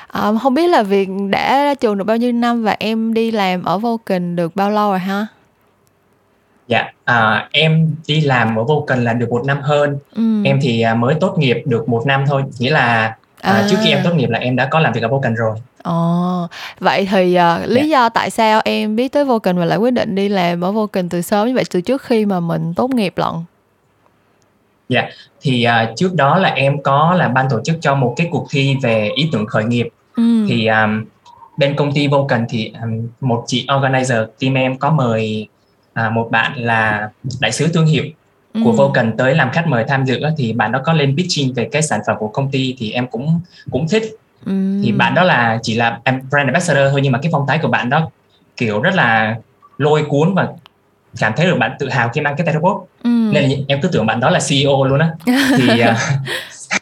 à, 0.07 0.33
không 0.42 0.55
biết 0.55 0.68
là 0.68 0.83
việc 0.83 1.09
đã 1.31 1.64
ra 1.64 1.74
trường 1.74 1.98
được 1.98 2.05
bao 2.05 2.16
nhiêu 2.16 2.33
năm 2.33 2.62
và 2.62 2.77
em 2.79 3.14
đi 3.14 3.31
làm 3.31 3.64
ở 3.64 3.79
Vulcan 3.79 4.37
được 4.37 4.57
bao 4.57 4.70
lâu 4.70 4.90
rồi 4.90 4.98
ha 4.98 5.27
Dạ, 6.68 6.92
à, 7.05 7.48
em 7.53 7.94
đi 8.07 8.20
làm 8.20 8.57
ở 8.57 8.64
Vulcan 8.64 9.05
là 9.05 9.12
được 9.12 9.31
một 9.31 9.44
năm 9.46 9.61
hơn. 9.61 9.98
Ừ. 10.14 10.42
Em 10.44 10.59
thì 10.62 10.81
à, 10.81 10.94
mới 10.94 11.14
tốt 11.20 11.38
nghiệp 11.38 11.62
được 11.64 11.88
một 11.88 12.07
năm 12.07 12.24
thôi, 12.27 12.42
nghĩa 12.59 12.70
là 12.70 13.16
à, 13.40 13.53
à. 13.53 13.66
trước 13.70 13.77
khi 13.85 13.90
em 13.90 14.00
tốt 14.05 14.14
nghiệp 14.14 14.31
là 14.31 14.38
em 14.38 14.57
đã 14.57 14.68
có 14.70 14.81
làm 14.81 14.92
việc 14.92 15.03
ở 15.03 15.09
Vulcan 15.09 15.35
rồi. 15.35 15.57
Ồ, 15.84 16.48
vậy 16.80 17.08
thì 17.10 17.22
uh, 17.22 17.68
lý 17.68 17.80
yeah. 17.80 17.88
Dạ. 17.88 17.98
do 17.98 18.08
tại 18.08 18.30
sao 18.30 18.60
em 18.64 18.96
biết 18.96 19.12
tới 19.12 19.24
Vulcan 19.24 19.58
và 19.58 19.64
lại 19.64 19.78
quyết 19.78 19.90
định 19.90 20.14
đi 20.14 20.28
làm 20.28 20.64
ở 20.64 20.72
Vulcan 20.72 21.08
từ 21.08 21.22
sớm 21.22 21.48
như 21.48 21.54
vậy 21.54 21.64
từ 21.70 21.80
trước 21.80 22.02
khi 22.02 22.26
mà 22.26 22.40
mình 22.40 22.74
tốt 22.76 22.90
nghiệp 22.90 23.12
lận? 23.16 23.32
Dạ, 24.88 25.00
yeah. 25.00 25.12
thì 25.40 25.66
uh, 25.66 25.96
trước 25.96 26.14
đó 26.14 26.38
là 26.38 26.48
em 26.48 26.82
có 26.82 27.14
là 27.18 27.28
ban 27.28 27.46
tổ 27.50 27.60
chức 27.64 27.76
cho 27.80 27.94
một 27.94 28.14
cái 28.16 28.28
cuộc 28.30 28.46
thi 28.50 28.76
về 28.82 29.10
ý 29.16 29.28
tưởng 29.32 29.46
khởi 29.46 29.64
nghiệp. 29.64 29.88
Ừ. 30.16 30.46
Thì 30.48 30.66
um, 30.66 31.04
bên 31.56 31.76
công 31.76 31.92
ty 31.92 32.08
Vulcan 32.08 32.46
thì 32.48 32.72
um, 32.82 33.08
một 33.20 33.44
chị 33.46 33.66
organizer 33.68 34.26
team 34.40 34.54
em 34.54 34.78
có 34.78 34.90
mời 34.90 35.48
uh, 36.06 36.12
một 36.12 36.28
bạn 36.30 36.52
là 36.56 37.10
đại 37.40 37.52
sứ 37.52 37.66
thương 37.66 37.86
hiệu 37.86 38.04
của 38.54 38.70
ừ. 38.70 38.76
Vulcan 38.76 39.16
tới 39.16 39.34
làm 39.34 39.50
khách 39.50 39.66
mời 39.66 39.84
tham 39.88 40.04
dự 40.04 40.20
thì 40.36 40.52
bạn 40.52 40.72
đó 40.72 40.80
có 40.84 40.92
lên 40.92 41.16
pitching 41.16 41.54
về 41.54 41.68
cái 41.72 41.82
sản 41.82 42.00
phẩm 42.06 42.16
của 42.20 42.28
công 42.28 42.50
ty 42.50 42.74
thì 42.78 42.92
em 42.92 43.06
cũng 43.06 43.40
cũng 43.70 43.88
thích 43.88 44.02
thì 44.83 44.92
bạn 44.92 45.14
đó 45.14 45.22
là 45.22 45.59
chỉ 45.62 45.74
là 45.74 46.00
brand 46.04 46.46
ambassador 46.46 46.90
thôi 46.90 47.00
nhưng 47.02 47.12
mà 47.12 47.18
cái 47.22 47.33
phong 47.33 47.46
thái 47.48 47.59
của 47.59 47.68
bạn 47.68 47.90
đó 47.90 48.11
kiểu 48.57 48.80
rất 48.80 48.94
là 48.94 49.37
lôi 49.78 50.04
cuốn 50.09 50.35
và 50.35 50.48
cảm 51.18 51.33
thấy 51.37 51.46
được 51.46 51.57
bạn 51.59 51.72
tự 51.78 51.88
hào 51.88 52.09
khi 52.09 52.20
mang 52.20 52.35
cái 52.37 52.46
tay 52.46 52.54
robot 52.54 52.76
ừ. 53.02 53.11
nên 53.33 53.44
là 53.44 53.57
em 53.68 53.80
cứ 53.80 53.88
tưởng 53.88 54.07
bạn 54.07 54.20
đó 54.20 54.30
là 54.30 54.40
CEO 54.48 54.85
luôn 54.85 54.98
á 54.98 55.11
thì 55.57 55.83
uh, 55.83 55.96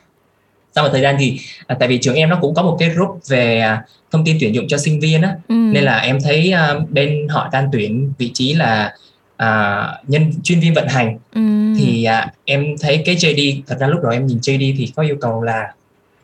sau 0.75 0.85
một 0.85 0.90
thời 0.92 1.03
gian 1.03 1.16
thì 1.18 1.40
uh, 1.72 1.79
tại 1.79 1.88
vì 1.88 1.98
trường 1.98 2.14
em 2.14 2.29
nó 2.29 2.38
cũng 2.40 2.55
có 2.55 2.62
một 2.62 2.77
cái 2.81 2.88
group 2.88 3.20
về 3.29 3.64
uh, 3.72 3.88
thông 4.11 4.25
tin 4.25 4.37
tuyển 4.40 4.55
dụng 4.55 4.68
cho 4.68 4.79
sinh 4.79 5.01
viên 5.01 5.22
á 5.22 5.37
ừ. 5.48 5.55
nên 5.55 5.85
là 5.85 5.98
em 5.98 6.18
thấy 6.25 6.55
uh, 6.55 6.90
bên 6.90 7.29
họ 7.29 7.48
đang 7.53 7.68
tuyển 7.72 8.12
vị 8.18 8.31
trí 8.35 8.55
là 8.55 8.94
uh, 9.42 10.09
nhân 10.09 10.33
chuyên 10.42 10.61
viên 10.61 10.75
vận 10.75 10.88
hành 10.88 11.18
ừ. 11.35 11.40
thì 11.79 12.07
uh, 12.09 12.33
em 12.44 12.75
thấy 12.81 13.03
cái 13.07 13.16
JD 13.16 13.62
thật 13.66 13.77
ra 13.81 13.87
lúc 13.87 14.01
đó 14.03 14.11
em 14.11 14.27
nhìn 14.27 14.38
JD 14.38 14.75
thì 14.79 14.92
có 14.96 15.03
yêu 15.03 15.16
cầu 15.20 15.42
là 15.42 15.72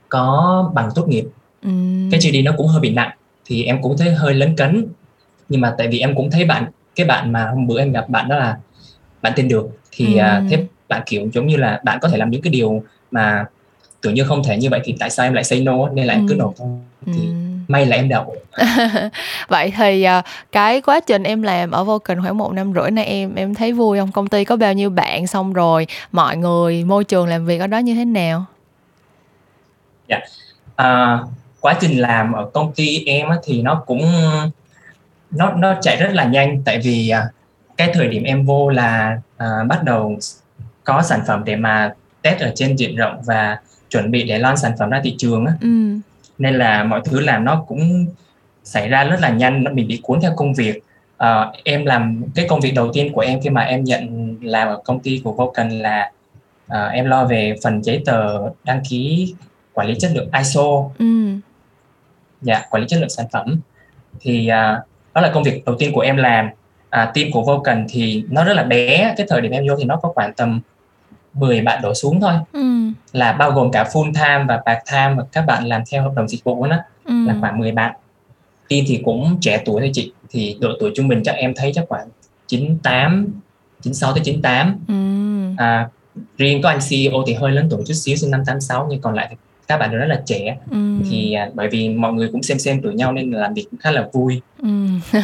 có 0.09 0.71
bằng 0.75 0.89
tốt 0.95 1.09
nghiệp. 1.09 1.25
Ừ. 1.63 1.71
cái 2.11 2.21
JD 2.21 2.45
nó 2.45 2.53
cũng 2.57 2.67
hơi 2.67 2.81
bị 2.81 2.91
nặng 2.91 3.11
thì 3.45 3.65
em 3.65 3.83
cũng 3.83 3.97
thấy 3.99 4.15
hơi 4.15 4.35
lấn 4.35 4.57
cấn. 4.57 4.87
Nhưng 5.49 5.61
mà 5.61 5.75
tại 5.79 5.89
vì 5.89 5.99
em 5.99 6.15
cũng 6.15 6.31
thấy 6.31 6.45
bạn 6.45 6.71
cái 6.97 7.07
bạn 7.07 7.33
mà 7.33 7.47
hôm 7.47 7.67
bữa 7.67 7.79
em 7.79 7.93
gặp 7.93 8.09
bạn 8.09 8.29
đó 8.29 8.37
là 8.37 8.57
bạn 9.23 9.33
tên 9.37 9.49
được. 9.49 9.69
Thì 9.93 10.19
ừ. 10.19 10.25
uh, 10.45 10.51
thế 10.51 10.65
bạn 10.89 11.03
kiểu 11.07 11.29
giống 11.33 11.47
như 11.47 11.57
là 11.57 11.81
bạn 11.85 11.99
có 12.03 12.09
thể 12.09 12.17
làm 12.17 12.31
những 12.31 12.43
cái 12.43 12.51
điều 12.51 12.83
mà 13.11 13.45
tưởng 14.01 14.15
như 14.15 14.25
không 14.25 14.45
thể 14.45 14.57
như 14.57 14.69
vậy 14.71 14.81
thì 14.85 14.95
tại 14.99 15.11
sao 15.11 15.27
em 15.27 15.33
lại 15.33 15.45
say 15.45 15.61
no 15.61 15.89
nên 15.89 16.07
là 16.07 16.15
em 16.15 16.29
cứ 16.29 16.35
nộp 16.35 16.55
thôi. 16.57 16.69
Thì 17.07 17.21
ừ. 17.27 17.33
may 17.69 17.87
là 17.87 17.97
em 17.97 18.09
đậu. 18.09 18.37
Vậy 19.49 19.73
thì 19.77 20.07
uh, 20.19 20.25
cái 20.53 20.81
quá 20.81 21.01
trình 21.01 21.23
em 21.23 21.43
làm 21.43 21.71
ở 21.71 21.85
Vulcan 21.85 22.23
khoảng 22.23 22.39
một 22.39 22.53
năm 22.53 22.73
rưỡi 22.75 22.91
nay 22.91 23.05
em 23.05 23.35
em 23.35 23.55
thấy 23.55 23.73
vui 23.73 23.99
không? 23.99 24.13
Công 24.13 24.29
ty 24.29 24.45
có 24.45 24.57
bao 24.57 24.73
nhiêu 24.73 24.91
bạn 24.91 25.27
xong 25.27 25.53
rồi 25.53 25.87
mọi 26.13 26.37
người 26.37 26.85
môi 26.85 27.05
trường 27.05 27.27
làm 27.27 27.47
việc 27.47 27.59
ở 27.59 27.67
đó 27.67 27.79
như 27.79 27.95
thế 27.95 28.05
nào 28.05 28.45
dạ. 30.09 30.21
Uh, 30.83 31.29
quá 31.61 31.77
trình 31.81 32.01
làm 32.01 32.33
ở 32.33 32.51
công 32.55 32.73
ty 32.73 33.05
em 33.05 33.29
thì 33.45 33.63
nó 33.63 33.83
cũng 33.87 34.03
nó 35.31 35.53
nó 35.53 35.75
chạy 35.81 35.97
rất 35.97 36.11
là 36.13 36.25
nhanh. 36.25 36.63
Tại 36.65 36.79
vì 36.79 37.13
uh, 37.15 37.35
cái 37.77 37.91
thời 37.95 38.09
điểm 38.09 38.23
em 38.23 38.47
vô 38.47 38.69
là 38.69 39.21
uh, 39.37 39.69
bắt 39.69 39.85
đầu 39.85 40.19
có 40.85 41.03
sản 41.03 41.21
phẩm 41.27 41.45
để 41.45 41.57
mà 41.57 41.95
test 42.23 42.41
ở 42.41 42.53
trên 42.55 42.77
diện 42.77 42.97
rộng 42.97 43.23
và 43.25 43.59
chuẩn 43.91 44.11
bị 44.11 44.23
để 44.23 44.39
launch 44.39 44.59
sản 44.59 44.73
phẩm 44.79 44.91
ra 44.91 45.01
thị 45.05 45.15
trường 45.19 45.47
á. 45.47 45.53
Ừ. 45.61 45.69
nên 46.39 46.55
là 46.55 46.85
mọi 46.85 47.01
thứ 47.05 47.21
làm 47.21 47.45
nó 47.45 47.65
cũng 47.69 48.07
xảy 48.65 48.89
ra 48.89 49.05
rất 49.05 49.21
là 49.21 49.29
nhanh. 49.29 49.65
Nó 49.65 49.71
mình 49.73 49.89
bị 49.89 50.01
cuốn 50.03 50.21
theo 50.21 50.33
công 50.37 50.55
việc. 50.55 50.79
Uh, 51.25 51.55
em 51.65 51.85
làm 51.85 52.23
cái 52.35 52.47
công 52.49 52.61
việc 52.61 52.73
đầu 52.75 52.93
tiên 52.93 53.13
của 53.13 53.21
em 53.21 53.41
khi 53.41 53.51
mà 53.51 53.63
em 53.63 53.85
nhận 53.85 54.37
làm 54.43 54.69
ở 54.69 54.81
công 54.85 55.01
ty 55.01 55.21
của 55.25 55.33
Vulcan 55.33 55.71
là 55.71 56.11
uh, 56.67 56.93
em 56.93 57.05
lo 57.05 57.25
về 57.25 57.55
phần 57.63 57.83
giấy 57.83 58.03
tờ 58.07 58.39
đăng 58.65 58.81
ký 58.89 59.35
quản 59.79 59.89
lý 59.89 59.95
chất 59.99 60.11
lượng 60.15 60.29
ISO 60.39 60.91
ừ. 60.99 61.05
dạ 62.41 62.67
quản 62.71 62.83
lý 62.83 62.89
chất 62.89 63.01
lượng 63.01 63.09
sản 63.09 63.27
phẩm. 63.33 63.61
Thì 64.21 64.49
uh, 64.49 64.87
đó 65.15 65.21
là 65.21 65.31
công 65.35 65.43
việc 65.43 65.65
đầu 65.65 65.77
tiên 65.79 65.93
của 65.93 66.01
em 66.01 66.17
làm. 66.17 66.49
À, 66.91 67.13
team 67.15 67.31
của 67.33 67.43
Vulcan 67.43 67.87
thì 67.89 68.25
nó 68.31 68.45
rất 68.45 68.55
là 68.55 68.63
bé. 68.63 69.15
Cái 69.17 69.27
thời 69.31 69.41
điểm 69.41 69.53
em 69.53 69.69
vô 69.69 69.75
thì 69.79 69.85
nó 69.85 69.97
có 69.97 70.13
khoảng 70.15 70.35
tầm 70.35 70.61
10 71.33 71.61
bạn 71.61 71.83
đổ 71.83 71.95
xuống 71.95 72.21
thôi. 72.21 72.33
Ừ. 72.53 72.91
là 73.13 73.33
bao 73.33 73.51
gồm 73.51 73.71
cả 73.71 73.85
full 73.93 74.15
time 74.15 74.45
và 74.49 74.63
part 74.67 74.79
time 74.93 75.15
và 75.15 75.25
các 75.33 75.47
bạn 75.47 75.67
làm 75.67 75.83
theo 75.91 76.03
hợp 76.03 76.13
đồng 76.17 76.29
dịch 76.29 76.45
vụ 76.45 76.67
đó. 76.67 76.77
Ừ. 77.05 77.27
là 77.27 77.37
khoảng 77.41 77.59
10 77.59 77.73
bạn. 77.73 77.95
Team 78.69 78.85
thì 78.89 79.01
cũng 79.05 79.39
trẻ 79.41 79.63
tuổi 79.65 79.81
thôi 79.81 79.91
chị. 79.93 80.13
Thì 80.31 80.57
độ 80.61 80.69
tuổi 80.81 80.93
trung 80.97 81.09
bình 81.09 81.23
chắc 81.25 81.37
em 81.37 81.53
thấy 81.57 81.73
chắc 81.75 81.85
khoảng 81.89 82.09
98 82.47 83.27
96 83.81 84.13
tới 84.13 84.21
98 84.25 84.79
ừ. 84.89 84.95
à, 85.65 85.89
riêng 86.39 86.63
có 86.63 86.69
anh 86.69 86.79
CEO 86.91 87.23
thì 87.27 87.35
hơi 87.35 87.51
lớn 87.51 87.67
tuổi 87.71 87.83
chút 87.87 87.95
xíu 87.95 88.17
sinh 88.17 88.31
năm 88.31 88.45
86 88.47 88.87
nhưng 88.91 89.01
còn 89.01 89.15
lại 89.15 89.27
thì 89.31 89.37
các 89.69 89.79
bạn 89.79 89.91
đều 89.91 90.01
rất 90.01 90.07
là 90.07 90.23
trẻ 90.27 90.57
ừ. 90.71 90.77
thì 91.11 91.33
à, 91.33 91.49
bởi 91.55 91.69
vì 91.69 91.89
mọi 91.89 92.13
người 92.13 92.29
cũng 92.33 92.43
xem 92.43 92.59
xem 92.59 92.81
tuổi 92.83 92.95
nhau 92.95 93.13
nên 93.13 93.31
làm 93.31 93.55
việc 93.55 93.67
cũng 93.71 93.81
khá 93.81 93.91
là 93.91 94.09
vui 94.13 94.41
ừ. 94.63 94.69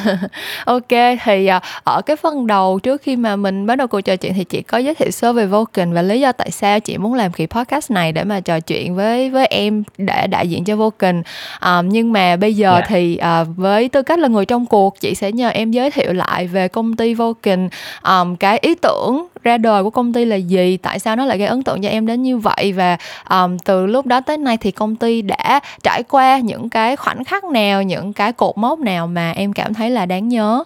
ok 0.67 1.19
thì 1.25 1.47
à, 1.47 1.61
ở 1.85 2.03
cái 2.03 2.17
phần 2.17 2.47
đầu 2.47 2.79
trước 2.83 3.03
khi 3.03 3.17
mà 3.17 3.37
mình 3.37 3.67
bắt 3.67 3.77
đầu 3.77 3.87
cuộc 3.87 4.01
trò 4.01 4.17
chuyện 4.17 4.35
thì 4.35 4.45
chị 4.45 4.63
có 4.63 4.79
giới 4.79 4.95
thiệu 4.95 5.11
sơ 5.11 5.33
về 5.33 5.47
Vulcan 5.47 5.93
và 5.93 6.03
lý 6.03 6.21
do 6.21 6.33
tại 6.33 6.51
sao 6.51 6.81
chị 6.81 6.99
muốn 6.99 7.15
làm 7.15 7.33
kỳ 7.33 7.47
podcast 7.47 7.91
này 7.91 8.13
để 8.13 8.25
mà 8.25 8.41
trò 8.41 8.61
chuyện 8.61 8.95
với 8.95 9.31
với 9.31 9.47
em 9.47 9.83
để 9.99 10.27
đại 10.27 10.49
diện 10.49 10.65
cho 10.65 10.77
Vulcan 10.77 11.23
à, 11.61 11.83
nhưng 11.83 12.13
mà 12.13 12.37
bây 12.37 12.55
giờ 12.55 12.73
yeah. 12.73 12.85
Dạ. 12.85 12.87
thì 12.89 13.17
à, 13.17 13.45
với 13.57 13.89
tư 13.89 14.03
cách 14.03 14.19
là 14.19 14.29
người 14.29 14.47
trong 14.47 14.67
cuộc 14.67 15.01
chị 15.01 15.15
sẽ 15.15 15.33
nhờ 15.33 15.49
em 15.49 15.71
giới 15.71 15.91
thiệu 15.91 16.13
lại 16.13 16.47
về 16.47 16.69
công 16.69 16.97
ty 16.97 17.15
Vulcan 17.15 17.69
um, 18.03 18.37
cái 18.37 18.59
ý 18.59 18.75
tưởng 18.75 19.27
ra 19.45 19.59
đời 19.59 19.83
của 19.83 19.91
công 19.91 20.13
ty 20.13 20.25
là 20.25 20.37
gì 20.37 20.77
tại 20.77 20.99
sao 20.99 21.17
nó 21.17 21.25
lại 21.25 21.39
gây 21.39 21.49
ấn 21.49 21.63
tượng 21.63 21.83
cho 21.83 21.89
em 21.89 22.07
đến 22.07 22.23
như 22.23 22.39
vậy 22.39 22.73
và 22.73 22.97
um, 23.31 23.59
từ 23.59 23.87
lúc 23.87 24.07
đó 24.07 24.21
tới 24.21 24.34
nay 24.41 24.57
thì 24.57 24.71
công 24.71 24.97
ty 24.97 25.23
đã 25.23 25.61
trải 25.83 26.03
qua 26.03 26.39
những 26.39 26.71
cái 26.71 26.97
khoảnh 26.97 27.25
khắc 27.25 27.45
nào 27.45 27.83
những 27.83 28.13
cái 28.13 28.33
cột 28.33 28.59
mốc 28.59 28.79
nào 28.79 29.07
mà 29.07 29.31
em 29.31 29.53
cảm 29.53 29.75
thấy 29.75 29.91
là 29.91 30.07
đáng 30.07 30.29
nhớ 30.29 30.65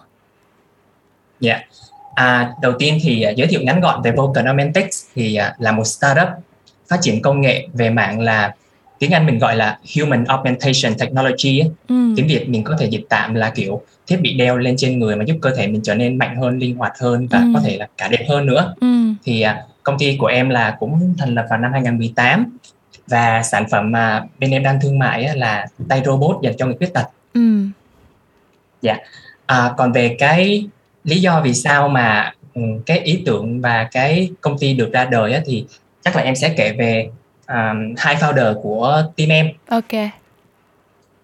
dạ 1.39 1.53
yeah. 1.53 1.65
à, 2.15 2.53
đầu 2.61 2.73
tiên 2.79 2.99
thì 3.03 3.25
uh, 3.31 3.35
giới 3.35 3.47
thiệu 3.47 3.61
ngắn 3.63 3.81
gọn 3.81 4.01
về 4.01 4.11
Vulcan 4.11 4.45
Augmentics 4.45 5.05
thì 5.15 5.39
uh, 5.39 5.61
là 5.61 5.71
một 5.71 5.83
startup 5.83 6.27
phát 6.87 6.97
triển 7.01 7.21
công 7.21 7.41
nghệ 7.41 7.67
về 7.73 7.89
mạng 7.89 8.19
là 8.19 8.53
tiếng 8.99 9.11
Anh 9.11 9.25
mình 9.25 9.39
gọi 9.39 9.55
là 9.55 9.79
Human 9.95 10.25
Augmentation 10.25 10.93
Technology 10.99 11.61
Ừ. 11.87 12.13
tiếng 12.15 12.27
Việt 12.27 12.49
mình 12.49 12.63
có 12.63 12.75
thể 12.79 12.85
dịch 12.85 13.05
tạm 13.09 13.33
là 13.33 13.49
kiểu 13.49 13.81
thiết 14.07 14.17
bị 14.21 14.33
đeo 14.33 14.57
lên 14.57 14.75
trên 14.77 14.99
người 14.99 15.15
mà 15.15 15.23
giúp 15.23 15.37
cơ 15.41 15.55
thể 15.55 15.67
mình 15.67 15.81
trở 15.83 15.95
nên 15.95 16.17
mạnh 16.17 16.35
hơn, 16.41 16.59
linh 16.59 16.75
hoạt 16.75 16.93
hơn 16.99 17.27
và 17.27 17.39
ừ. 17.39 17.45
có 17.53 17.61
thể 17.65 17.77
là 17.77 17.87
cả 17.97 18.07
đẹp 18.07 18.25
hơn 18.29 18.45
nữa. 18.45 18.73
Ừ. 18.81 18.87
Thì 19.23 19.45
uh, 19.45 19.69
công 19.83 19.99
ty 19.99 20.17
của 20.17 20.27
em 20.27 20.49
là 20.49 20.75
cũng 20.79 21.13
thành 21.17 21.35
lập 21.35 21.45
vào 21.49 21.59
năm 21.59 21.71
2018 21.71 22.57
và 23.09 23.43
sản 23.43 23.65
phẩm 23.71 23.91
mà 23.91 24.23
bên 24.39 24.51
em 24.51 24.63
đang 24.63 24.81
thương 24.81 24.99
mại 24.99 25.37
là 25.37 25.65
tay 25.89 26.01
robot 26.05 26.41
dành 26.43 26.53
cho 26.57 26.65
người 26.65 26.75
khuyết 26.77 26.93
tật. 26.93 27.05
Ừ. 27.33 27.65
Dạ. 28.81 28.97
À, 29.45 29.73
còn 29.77 29.91
về 29.91 30.15
cái 30.19 30.67
lý 31.03 31.21
do 31.21 31.41
vì 31.41 31.53
sao 31.53 31.89
mà 31.89 32.33
ừ, 32.53 32.61
cái 32.85 32.99
ý 32.99 33.23
tưởng 33.25 33.61
và 33.61 33.83
cái 33.91 34.29
công 34.41 34.57
ty 34.57 34.73
được 34.73 34.93
ra 34.93 35.05
đời 35.05 35.41
thì 35.45 35.65
chắc 36.01 36.15
là 36.15 36.21
em 36.21 36.35
sẽ 36.35 36.53
kể 36.57 36.73
về 36.77 37.09
um, 37.47 37.93
hai 37.97 38.15
founder 38.15 38.61
của 38.61 39.03
team 39.17 39.29
em. 39.29 39.49
Ok. 39.69 40.11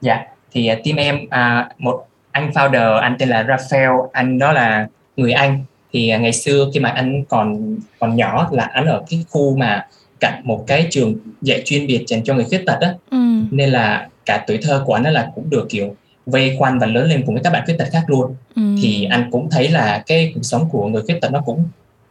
Dạ. 0.01 0.25
Thì 0.51 0.71
uh, 0.73 0.79
team 0.85 0.97
em 0.97 1.19
uh, 1.25 1.81
một 1.81 2.07
anh 2.31 2.51
founder 2.51 2.97
anh 2.97 3.15
tên 3.19 3.29
là 3.29 3.43
Raphael 3.43 3.91
anh 4.13 4.39
đó 4.39 4.51
là 4.51 4.87
người 5.17 5.31
Anh 5.31 5.63
thì 5.93 6.11
uh, 6.15 6.21
ngày 6.21 6.33
xưa 6.33 6.69
khi 6.73 6.79
mà 6.79 6.89
anh 6.89 7.23
còn 7.25 7.75
còn 7.99 8.15
nhỏ 8.15 8.49
là 8.51 8.63
anh 8.63 8.85
ở 8.85 9.03
cái 9.09 9.25
khu 9.29 9.57
mà 9.57 9.87
cạnh 10.25 10.41
một 10.43 10.63
cái 10.67 10.87
trường 10.91 11.15
dạy 11.41 11.61
chuyên 11.65 11.87
biệt 11.87 12.03
dành 12.07 12.23
cho 12.23 12.33
người 12.33 12.45
khuyết 12.45 12.63
tật 12.65 12.77
á 12.81 12.93
ừ. 13.11 13.17
nên 13.51 13.69
là 13.69 14.07
cả 14.25 14.43
tuổi 14.47 14.59
thơ 14.61 14.83
của 14.85 14.93
anh 14.93 15.03
đó 15.03 15.09
là 15.09 15.31
cũng 15.35 15.49
được 15.49 15.65
kiểu 15.69 15.95
vây 16.25 16.55
quanh 16.59 16.79
và 16.79 16.87
lớn 16.87 17.09
lên 17.09 17.23
cùng 17.25 17.35
với 17.35 17.43
các 17.43 17.53
bạn 17.53 17.61
khuyết 17.65 17.75
tật 17.77 17.87
khác 17.91 18.03
luôn 18.07 18.35
ừ. 18.55 18.61
thì 18.81 19.03
anh 19.03 19.29
cũng 19.31 19.49
thấy 19.49 19.69
là 19.69 20.03
cái 20.07 20.31
cuộc 20.35 20.43
sống 20.43 20.69
của 20.69 20.87
người 20.87 21.01
khuyết 21.01 21.21
tật 21.21 21.31
nó 21.31 21.41
cũng 21.45 21.63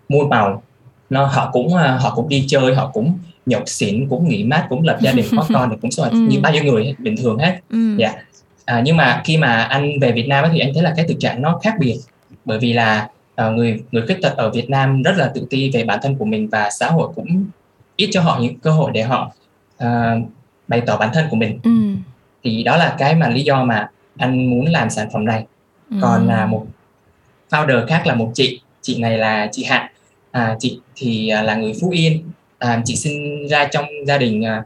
muôn 0.08 0.28
màu 0.28 0.62
nó 1.10 1.26
họ 1.26 1.50
cũng 1.52 1.74
à, 1.74 1.98
họ 2.00 2.12
cũng 2.16 2.28
đi 2.28 2.44
chơi 2.48 2.74
họ 2.74 2.90
cũng 2.94 3.18
nhậu 3.46 3.62
xỉn 3.66 4.08
cũng 4.08 4.28
nghỉ 4.28 4.44
mát 4.44 4.66
cũng 4.68 4.82
lập 4.82 4.98
gia 5.00 5.12
đình 5.12 5.26
có 5.36 5.46
con 5.54 5.70
thì 5.70 5.76
cũng 5.82 5.90
sống 5.90 6.10
ừ. 6.10 6.18
như 6.30 6.40
bao 6.40 6.52
nhiêu 6.52 6.64
người 6.64 6.94
bình 6.98 7.16
thường 7.16 7.38
hết 7.38 7.58
ừ. 7.70 7.96
dạ 7.96 8.14
à, 8.64 8.82
nhưng 8.84 8.96
mà 8.96 9.22
khi 9.24 9.36
mà 9.36 9.62
anh 9.62 10.00
về 10.00 10.12
Việt 10.12 10.28
Nam 10.28 10.44
thì 10.52 10.58
anh 10.58 10.74
thấy 10.74 10.82
là 10.82 10.92
cái 10.96 11.04
thực 11.08 11.16
trạng 11.20 11.42
nó 11.42 11.60
khác 11.62 11.74
biệt 11.78 11.98
bởi 12.44 12.58
vì 12.58 12.72
là 12.72 13.08
uh, 13.46 13.52
người 13.52 13.82
người 13.92 14.02
khuyết 14.06 14.18
tật 14.22 14.36
ở 14.36 14.50
Việt 14.50 14.70
Nam 14.70 15.02
rất 15.02 15.16
là 15.16 15.30
tự 15.34 15.46
ti 15.50 15.70
về 15.70 15.84
bản 15.84 15.98
thân 16.02 16.16
của 16.16 16.24
mình 16.24 16.48
và 16.48 16.70
xã 16.70 16.90
hội 16.90 17.08
cũng 17.14 17.44
ít 17.96 18.08
cho 18.12 18.20
họ 18.20 18.38
những 18.42 18.58
cơ 18.58 18.70
hội 18.70 18.90
để 18.94 19.02
họ 19.02 19.32
uh, 19.84 19.88
bày 20.68 20.80
tỏ 20.80 20.96
bản 20.96 21.10
thân 21.14 21.26
của 21.30 21.36
mình 21.36 21.58
ừ. 21.62 21.70
thì 22.44 22.62
đó 22.62 22.76
là 22.76 22.94
cái 22.98 23.14
mà 23.14 23.28
lý 23.28 23.42
do 23.42 23.64
mà 23.64 23.88
anh 24.16 24.50
muốn 24.50 24.66
làm 24.66 24.90
sản 24.90 25.08
phẩm 25.12 25.24
này 25.24 25.46
ừ. 25.90 25.96
còn 26.02 26.28
là 26.28 26.46
một 26.46 26.66
founder 27.50 27.86
khác 27.86 28.06
là 28.06 28.14
một 28.14 28.30
chị 28.34 28.60
chị 28.82 28.98
này 29.00 29.18
là 29.18 29.48
chị 29.52 29.64
Hạnh 29.64 29.90
à, 30.30 30.56
chị 30.58 30.80
thì 30.96 31.28
à, 31.28 31.42
là 31.42 31.54
người 31.54 31.72
Phú 31.80 31.90
Yên 31.90 32.22
à, 32.58 32.82
chị 32.84 32.96
sinh 32.96 33.48
ra 33.48 33.64
trong 33.64 33.84
gia 34.06 34.18
đình 34.18 34.44
à, 34.44 34.64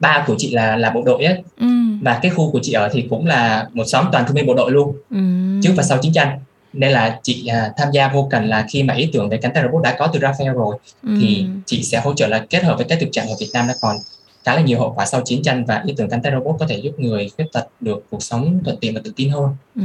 ba 0.00 0.24
của 0.26 0.34
chị 0.38 0.50
là 0.50 0.76
là 0.76 0.90
bộ 0.90 1.02
đội 1.06 1.24
ấy 1.24 1.42
ừ. 1.58 1.66
và 2.02 2.18
cái 2.22 2.30
khu 2.30 2.50
của 2.50 2.60
chị 2.62 2.72
ở 2.72 2.88
thì 2.92 3.06
cũng 3.10 3.26
là 3.26 3.68
một 3.72 3.84
xóm 3.84 4.06
toàn 4.12 4.24
thương 4.26 4.34
binh 4.34 4.46
bộ 4.46 4.54
đội 4.54 4.70
luôn 4.70 4.96
ừ. 5.10 5.18
trước 5.62 5.72
và 5.76 5.82
sau 5.82 5.98
chiến 5.98 6.12
tranh 6.12 6.38
nên 6.72 6.92
là 6.92 7.20
chị 7.22 7.46
à, 7.46 7.72
tham 7.76 7.88
gia 7.92 8.08
vô 8.08 8.28
cần 8.30 8.44
là 8.44 8.66
khi 8.70 8.82
mà 8.82 8.94
ý 8.94 9.10
tưởng 9.12 9.28
về 9.28 9.36
cánh 9.36 9.52
tay 9.54 9.62
robot 9.62 9.82
đã 9.82 9.96
có 9.98 10.06
từ 10.06 10.20
Raphael 10.20 10.52
rồi 10.52 10.76
ừ. 11.02 11.16
thì 11.20 11.46
chị 11.66 11.82
sẽ 11.82 12.00
hỗ 12.00 12.14
trợ 12.14 12.26
là 12.26 12.46
kết 12.50 12.64
hợp 12.64 12.76
với 12.76 12.86
cái 12.88 12.98
thực 13.00 13.08
trạng 13.12 13.28
ở 13.28 13.34
Việt 13.40 13.50
Nam 13.54 13.66
nó 13.66 13.74
còn 13.80 13.96
khá 14.44 14.54
là 14.54 14.60
nhiều 14.60 14.78
hậu 14.78 14.92
quả 14.96 15.06
sau 15.06 15.20
chiến 15.24 15.42
tranh 15.42 15.64
và 15.64 15.82
ý 15.86 15.94
tưởng 15.96 16.08
cánh 16.08 16.22
tay 16.22 16.32
robot 16.32 16.56
có 16.60 16.66
thể 16.66 16.76
giúp 16.76 16.92
người 16.98 17.30
khuyết 17.36 17.46
tật 17.52 17.66
được 17.80 18.06
cuộc 18.10 18.22
sống 18.22 18.60
thuận 18.64 18.76
tiện 18.80 18.94
và 18.94 19.00
tự 19.04 19.12
tin 19.16 19.30
hơn. 19.30 19.56
Ừ. 19.76 19.82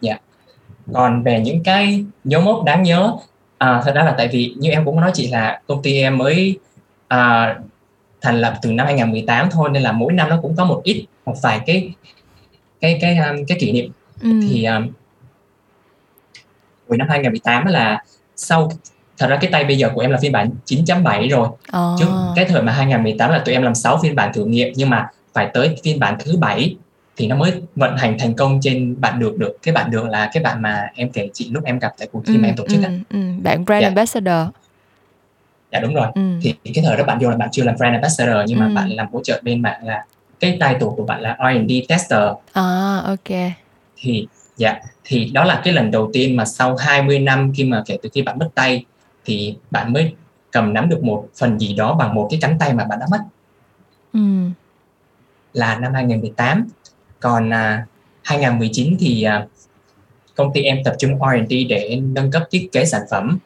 Dạ. 0.00 0.10
Yeah. 0.10 0.22
Còn 0.92 1.22
về 1.22 1.40
những 1.40 1.62
cái 1.62 2.04
dấu 2.24 2.40
mốc 2.40 2.64
đáng 2.64 2.82
nhớ, 2.82 3.12
à, 3.58 3.82
thật 3.84 3.92
ra 3.94 4.02
là 4.04 4.14
tại 4.18 4.28
vì 4.28 4.54
như 4.56 4.70
em 4.70 4.84
cũng 4.84 5.00
nói 5.00 5.10
chị 5.14 5.28
là 5.28 5.60
công 5.66 5.82
ty 5.82 6.00
em 6.00 6.18
mới 6.18 6.58
à, 7.08 7.56
thành 8.20 8.40
lập 8.40 8.58
từ 8.62 8.72
năm 8.72 8.86
2018 8.86 9.48
thôi 9.50 9.68
nên 9.72 9.82
là 9.82 9.92
mỗi 9.92 10.12
năm 10.12 10.28
nó 10.28 10.38
cũng 10.42 10.56
có 10.56 10.64
một 10.64 10.80
ít 10.84 11.06
một 11.26 11.34
vài 11.42 11.60
cái 11.66 11.90
cái 12.80 12.98
cái 13.00 13.18
cái, 13.20 13.44
cái 13.48 13.58
kỷ 13.60 13.72
niệm 13.72 13.92
ừ. 14.20 14.30
thì 14.42 14.64
um, 14.64 14.88
hồi 16.88 16.98
năm 16.98 17.08
2018 17.08 17.66
là 17.66 18.02
sau 18.36 18.70
thật 19.18 19.26
ra 19.26 19.38
cái 19.40 19.50
tay 19.50 19.64
bây 19.64 19.78
giờ 19.78 19.90
của 19.94 20.00
em 20.00 20.10
là 20.10 20.18
phiên 20.22 20.32
bản 20.32 20.50
9.7 20.66 21.30
rồi 21.30 21.48
oh. 21.48 21.98
trước 21.98 22.06
cái 22.36 22.44
thời 22.44 22.62
mà 22.62 22.72
2018 22.72 23.30
là 23.30 23.38
tụi 23.38 23.54
em 23.54 23.62
làm 23.62 23.74
6 23.74 23.98
phiên 24.02 24.16
bản 24.16 24.32
thử 24.34 24.44
nghiệm 24.44 24.72
nhưng 24.76 24.90
mà 24.90 25.08
phải 25.32 25.50
tới 25.54 25.76
phiên 25.84 26.00
bản 26.00 26.16
thứ 26.24 26.36
bảy 26.36 26.76
thì 27.16 27.26
nó 27.26 27.36
mới 27.36 27.52
vận 27.76 27.96
hành 27.96 28.16
thành 28.18 28.34
công 28.34 28.60
trên 28.62 29.00
bạn 29.00 29.18
được 29.18 29.38
được 29.38 29.56
cái 29.62 29.74
bạn 29.74 29.90
được 29.90 30.08
là 30.08 30.30
cái 30.32 30.42
bạn 30.42 30.62
mà 30.62 30.88
em 30.94 31.10
kể 31.10 31.28
chị 31.32 31.50
lúc 31.50 31.64
em 31.64 31.78
gặp 31.78 31.94
tại 31.98 32.08
cuộc 32.12 32.26
thi 32.26 32.34
ừ, 32.34 32.38
mà 32.38 32.48
em 32.48 32.56
tổ 32.56 32.64
chức 32.68 32.80
ừ, 32.82 32.90
ừ, 33.10 33.18
bạn 33.42 33.64
brand 33.64 33.82
yeah. 33.82 33.90
ambassador 33.90 34.48
dạ 35.72 35.80
đúng 35.80 35.94
rồi 35.94 36.06
ừ. 36.14 36.22
thì 36.42 36.54
cái 36.74 36.84
thời 36.84 36.96
đó 36.96 37.04
bạn 37.04 37.18
vô 37.20 37.30
là 37.30 37.36
bạn 37.36 37.48
chưa 37.52 37.62
làm 37.64 37.76
brand 37.76 37.92
ambassador 37.92 38.36
nhưng 38.46 38.58
mà 38.58 38.66
ừ. 38.66 38.72
bạn 38.74 38.90
làm 38.90 39.06
hỗ 39.12 39.20
trợ 39.24 39.40
bên 39.42 39.62
bạn 39.62 39.84
là 39.84 40.04
cái 40.40 40.50
title 40.50 40.88
của 40.96 41.04
bạn 41.04 41.20
là 41.20 41.36
R&D 41.38 41.72
tester 41.88 42.20
à 42.52 43.02
ok 43.04 43.52
thì 43.96 44.28
Dạ, 44.56 44.80
thì 45.04 45.30
đó 45.34 45.44
là 45.44 45.60
cái 45.64 45.74
lần 45.74 45.90
đầu 45.90 46.10
tiên 46.12 46.36
mà 46.36 46.44
sau 46.44 46.76
20 46.76 47.18
năm 47.18 47.52
khi 47.56 47.64
mà 47.64 47.82
kể 47.86 47.98
từ 48.02 48.08
khi 48.12 48.22
bạn 48.22 48.38
mất 48.38 48.48
tay 48.54 48.84
thì 49.24 49.56
bạn 49.70 49.92
mới 49.92 50.14
cầm 50.50 50.74
nắm 50.74 50.88
được 50.88 51.04
một 51.04 51.28
phần 51.36 51.58
gì 51.58 51.74
đó 51.74 51.94
bằng 51.94 52.14
một 52.14 52.28
cái 52.30 52.38
cánh 52.42 52.58
tay 52.58 52.74
mà 52.74 52.84
bạn 52.84 52.98
đã 52.98 53.06
mất. 53.10 53.20
Ừ. 54.12 54.20
Là 55.52 55.78
năm 55.78 55.94
2018. 55.94 56.68
Còn 57.20 57.50
à, 57.52 57.86
2019 58.22 58.96
thì 59.00 59.22
à, 59.22 59.46
công 60.34 60.52
ty 60.52 60.62
em 60.62 60.78
tập 60.84 60.94
trung 60.98 61.18
R&D 61.18 61.54
để 61.68 62.00
nâng 62.02 62.30
cấp 62.30 62.42
thiết 62.50 62.68
kế 62.72 62.84
sản 62.84 63.02
phẩm 63.10 63.38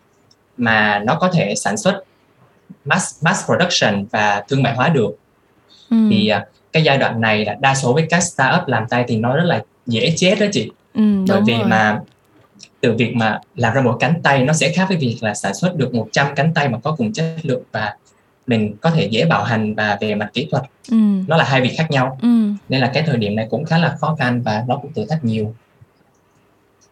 mà 0.57 0.99
nó 1.07 1.15
có 1.15 1.31
thể 1.33 1.55
sản 1.55 1.77
xuất 1.77 2.03
mass 2.85 3.25
mass 3.25 3.45
production 3.45 4.05
và 4.11 4.45
thương 4.49 4.63
mại 4.63 4.75
hóa 4.75 4.89
được. 4.89 5.11
Ừ. 5.91 5.97
Thì 6.11 6.29
à, 6.29 6.47
cái 6.73 6.83
giai 6.83 6.99
đoạn 6.99 7.21
này 7.21 7.45
là 7.45 7.55
đa 7.61 7.75
số 7.75 7.93
với 7.93 8.07
các 8.11 8.21
startup 8.21 8.69
làm 8.69 8.87
tay 8.89 9.05
thì 9.09 9.17
nó 9.17 9.37
rất 9.37 9.45
là 9.45 9.63
dễ 9.91 10.13
chết 10.17 10.41
đó 10.41 10.47
chị 10.53 10.71
ừ, 10.95 11.03
bởi 11.29 11.41
vì 11.47 11.55
rồi. 11.55 11.67
mà 11.67 12.01
từ 12.81 12.97
việc 12.97 13.15
mà 13.17 13.41
làm 13.57 13.75
ra 13.75 13.81
một 13.81 13.97
cánh 14.01 14.15
tay 14.23 14.45
nó 14.45 14.53
sẽ 14.53 14.73
khác 14.73 14.85
với 14.89 14.97
việc 14.97 15.17
là 15.21 15.35
sản 15.35 15.55
xuất 15.55 15.77
được 15.77 15.95
100 15.95 16.27
cánh 16.37 16.55
tay 16.55 16.69
mà 16.69 16.79
có 16.79 16.93
cùng 16.93 17.13
chất 17.13 17.25
lượng 17.43 17.63
và 17.73 17.95
mình 18.47 18.77
có 18.81 18.91
thể 18.91 19.07
dễ 19.07 19.25
bảo 19.25 19.45
hành 19.45 19.75
và 19.75 19.99
về 20.01 20.15
mặt 20.15 20.31
kỹ 20.33 20.49
thuật 20.51 20.63
ừ. 20.91 20.97
nó 21.27 21.37
là 21.37 21.45
hai 21.45 21.61
việc 21.61 21.75
khác 21.77 21.91
nhau 21.91 22.19
ừ. 22.23 22.29
nên 22.69 22.81
là 22.81 22.91
cái 22.95 23.03
thời 23.07 23.17
điểm 23.17 23.37
này 23.37 23.47
cũng 23.51 23.65
khá 23.65 23.79
là 23.79 23.97
khó 24.01 24.17
khăn 24.19 24.43
và 24.43 24.65
nó 24.69 24.77
cũng 24.77 24.93
thử 24.93 25.07
thách 25.07 25.25
nhiều 25.25 25.55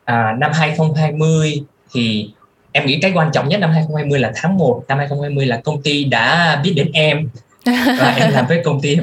à, 0.04 0.36
năm 0.38 0.50
2020 0.54 1.62
thì 1.94 2.30
em 2.72 2.86
nghĩ 2.86 2.98
cái 3.02 3.12
quan 3.14 3.30
trọng 3.32 3.48
nhất 3.48 3.60
năm 3.60 3.70
2020 3.70 4.20
là 4.20 4.32
tháng 4.34 4.58
1 4.58 4.84
năm 4.88 4.98
2020 4.98 5.46
là 5.46 5.60
công 5.64 5.82
ty 5.82 6.04
đã 6.04 6.56
biết 6.64 6.72
đến 6.76 6.90
em 6.92 7.28
và 7.98 8.14
em 8.16 8.32
làm 8.32 8.46
với 8.46 8.62
công 8.64 8.80
ty 8.80 8.96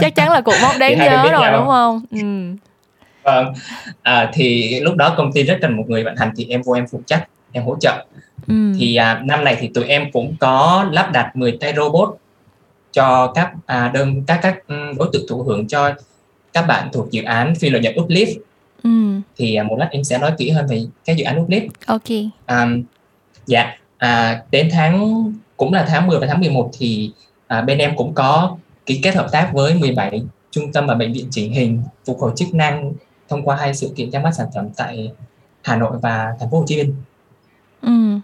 chắc 0.00 0.14
chắn 0.14 0.30
là 0.30 0.40
cột 0.40 0.54
mốc 0.62 0.72
đáng 0.78 0.98
nhớ 0.98 1.28
rồi 1.32 1.40
nhau. 1.40 1.52
đúng 1.52 1.66
không 1.66 2.00
ừ. 2.10 2.67
Vâng. 3.22 3.52
À, 4.02 4.30
thì 4.32 4.80
lúc 4.80 4.96
đó 4.96 5.14
công 5.16 5.32
ty 5.32 5.42
rất 5.42 5.58
cần 5.62 5.76
một 5.76 5.84
người 5.88 6.04
vận 6.04 6.16
hành 6.16 6.30
thì 6.36 6.46
em 6.48 6.62
vô 6.62 6.72
em 6.72 6.86
phụ 6.90 7.02
trách 7.06 7.28
em 7.52 7.64
hỗ 7.64 7.76
trợ. 7.80 8.04
Ừ. 8.48 8.72
thì 8.78 8.96
à, 8.96 9.20
năm 9.24 9.44
này 9.44 9.56
thì 9.60 9.70
tụi 9.74 9.84
em 9.84 10.12
cũng 10.12 10.36
có 10.40 10.86
lắp 10.92 11.10
đặt 11.12 11.36
10 11.36 11.58
tay 11.60 11.72
robot 11.76 12.16
cho 12.92 13.32
các 13.34 13.52
à, 13.66 13.90
đơn 13.94 14.22
các 14.26 14.38
các 14.42 14.66
ừ, 14.68 14.74
đối 14.98 15.08
tượng 15.12 15.26
thụ 15.28 15.42
hưởng 15.42 15.68
cho 15.68 15.94
các 16.52 16.66
bạn 16.66 16.88
thuộc 16.92 17.10
dự 17.10 17.22
án 17.22 17.54
phi 17.54 17.70
lợi 17.70 17.82
nhuận 17.82 17.94
uplift 17.94 18.34
ừ. 18.82 18.90
thì 19.36 19.54
à, 19.54 19.62
một 19.62 19.76
lát 19.78 19.88
em 19.90 20.04
sẽ 20.04 20.18
nói 20.18 20.32
kỹ 20.38 20.50
hơn 20.50 20.66
về 20.66 20.82
cái 21.04 21.16
dự 21.16 21.24
án 21.24 21.46
uplift 21.46 21.68
ok. 21.86 22.32
À, 22.46 22.66
dạ. 23.46 23.76
À, 23.98 24.42
đến 24.50 24.68
tháng 24.72 25.24
cũng 25.56 25.72
là 25.72 25.86
tháng 25.88 26.06
10 26.06 26.18
và 26.18 26.26
tháng 26.26 26.40
11 26.40 26.70
thì 26.78 27.12
à, 27.46 27.60
bên 27.60 27.78
em 27.78 27.96
cũng 27.96 28.14
có 28.14 28.56
ký 28.86 29.00
kết 29.02 29.14
hợp 29.14 29.28
tác 29.32 29.50
với 29.52 29.74
17 29.74 30.22
trung 30.50 30.72
tâm 30.72 30.86
và 30.86 30.94
bệnh 30.94 31.12
viện 31.12 31.28
chỉnh 31.30 31.52
hình 31.52 31.82
phục 32.04 32.20
hồi 32.20 32.32
chức 32.36 32.54
năng 32.54 32.92
thông 33.28 33.42
qua 33.44 33.56
hai 33.56 33.74
sự 33.74 33.92
kiện 33.96 34.10
ra 34.10 34.20
mắt 34.20 34.30
sản 34.34 34.46
phẩm 34.54 34.68
tại 34.76 35.12
Hà 35.62 35.76
Nội 35.76 35.98
và 36.02 36.34
thành 36.40 36.50
phố 36.50 36.58
Hồ 36.58 36.64
Chí 36.66 36.76
Minh. 36.76 36.94
Ừ. 37.82 38.18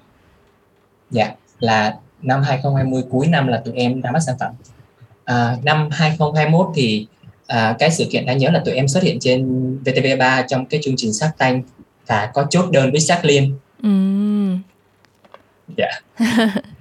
Dạ, 1.11 1.35
là 1.59 1.97
năm 2.23 2.43
2020 2.43 3.03
cuối 3.11 3.27
năm 3.27 3.47
là 3.47 3.63
tụi 3.65 3.75
em 3.75 4.01
ra 4.01 4.11
mắt 4.11 4.21
sản 4.21 4.37
phẩm. 4.41 4.53
À, 5.25 5.57
năm 5.63 5.89
2021 5.93 6.67
thì 6.75 7.07
à, 7.47 7.77
cái 7.79 7.91
sự 7.91 8.07
kiện 8.11 8.27
đáng 8.27 8.39
nhớ 8.39 8.51
là 8.51 8.63
tụi 8.65 8.75
em 8.75 8.89
xuất 8.89 9.03
hiện 9.03 9.19
trên 9.21 9.49
VTV3 9.85 10.45
trong 10.49 10.67
cái 10.67 10.81
chương 10.85 10.95
trình 10.97 11.13
sát 11.13 11.33
tanh 11.39 11.63
và 12.07 12.31
có 12.35 12.47
chốt 12.51 12.71
đơn 12.71 12.91
với 12.91 13.01
sát 13.01 13.25
liên. 13.25 13.59
Ừ. 13.83 13.91
Dạ. 15.77 15.91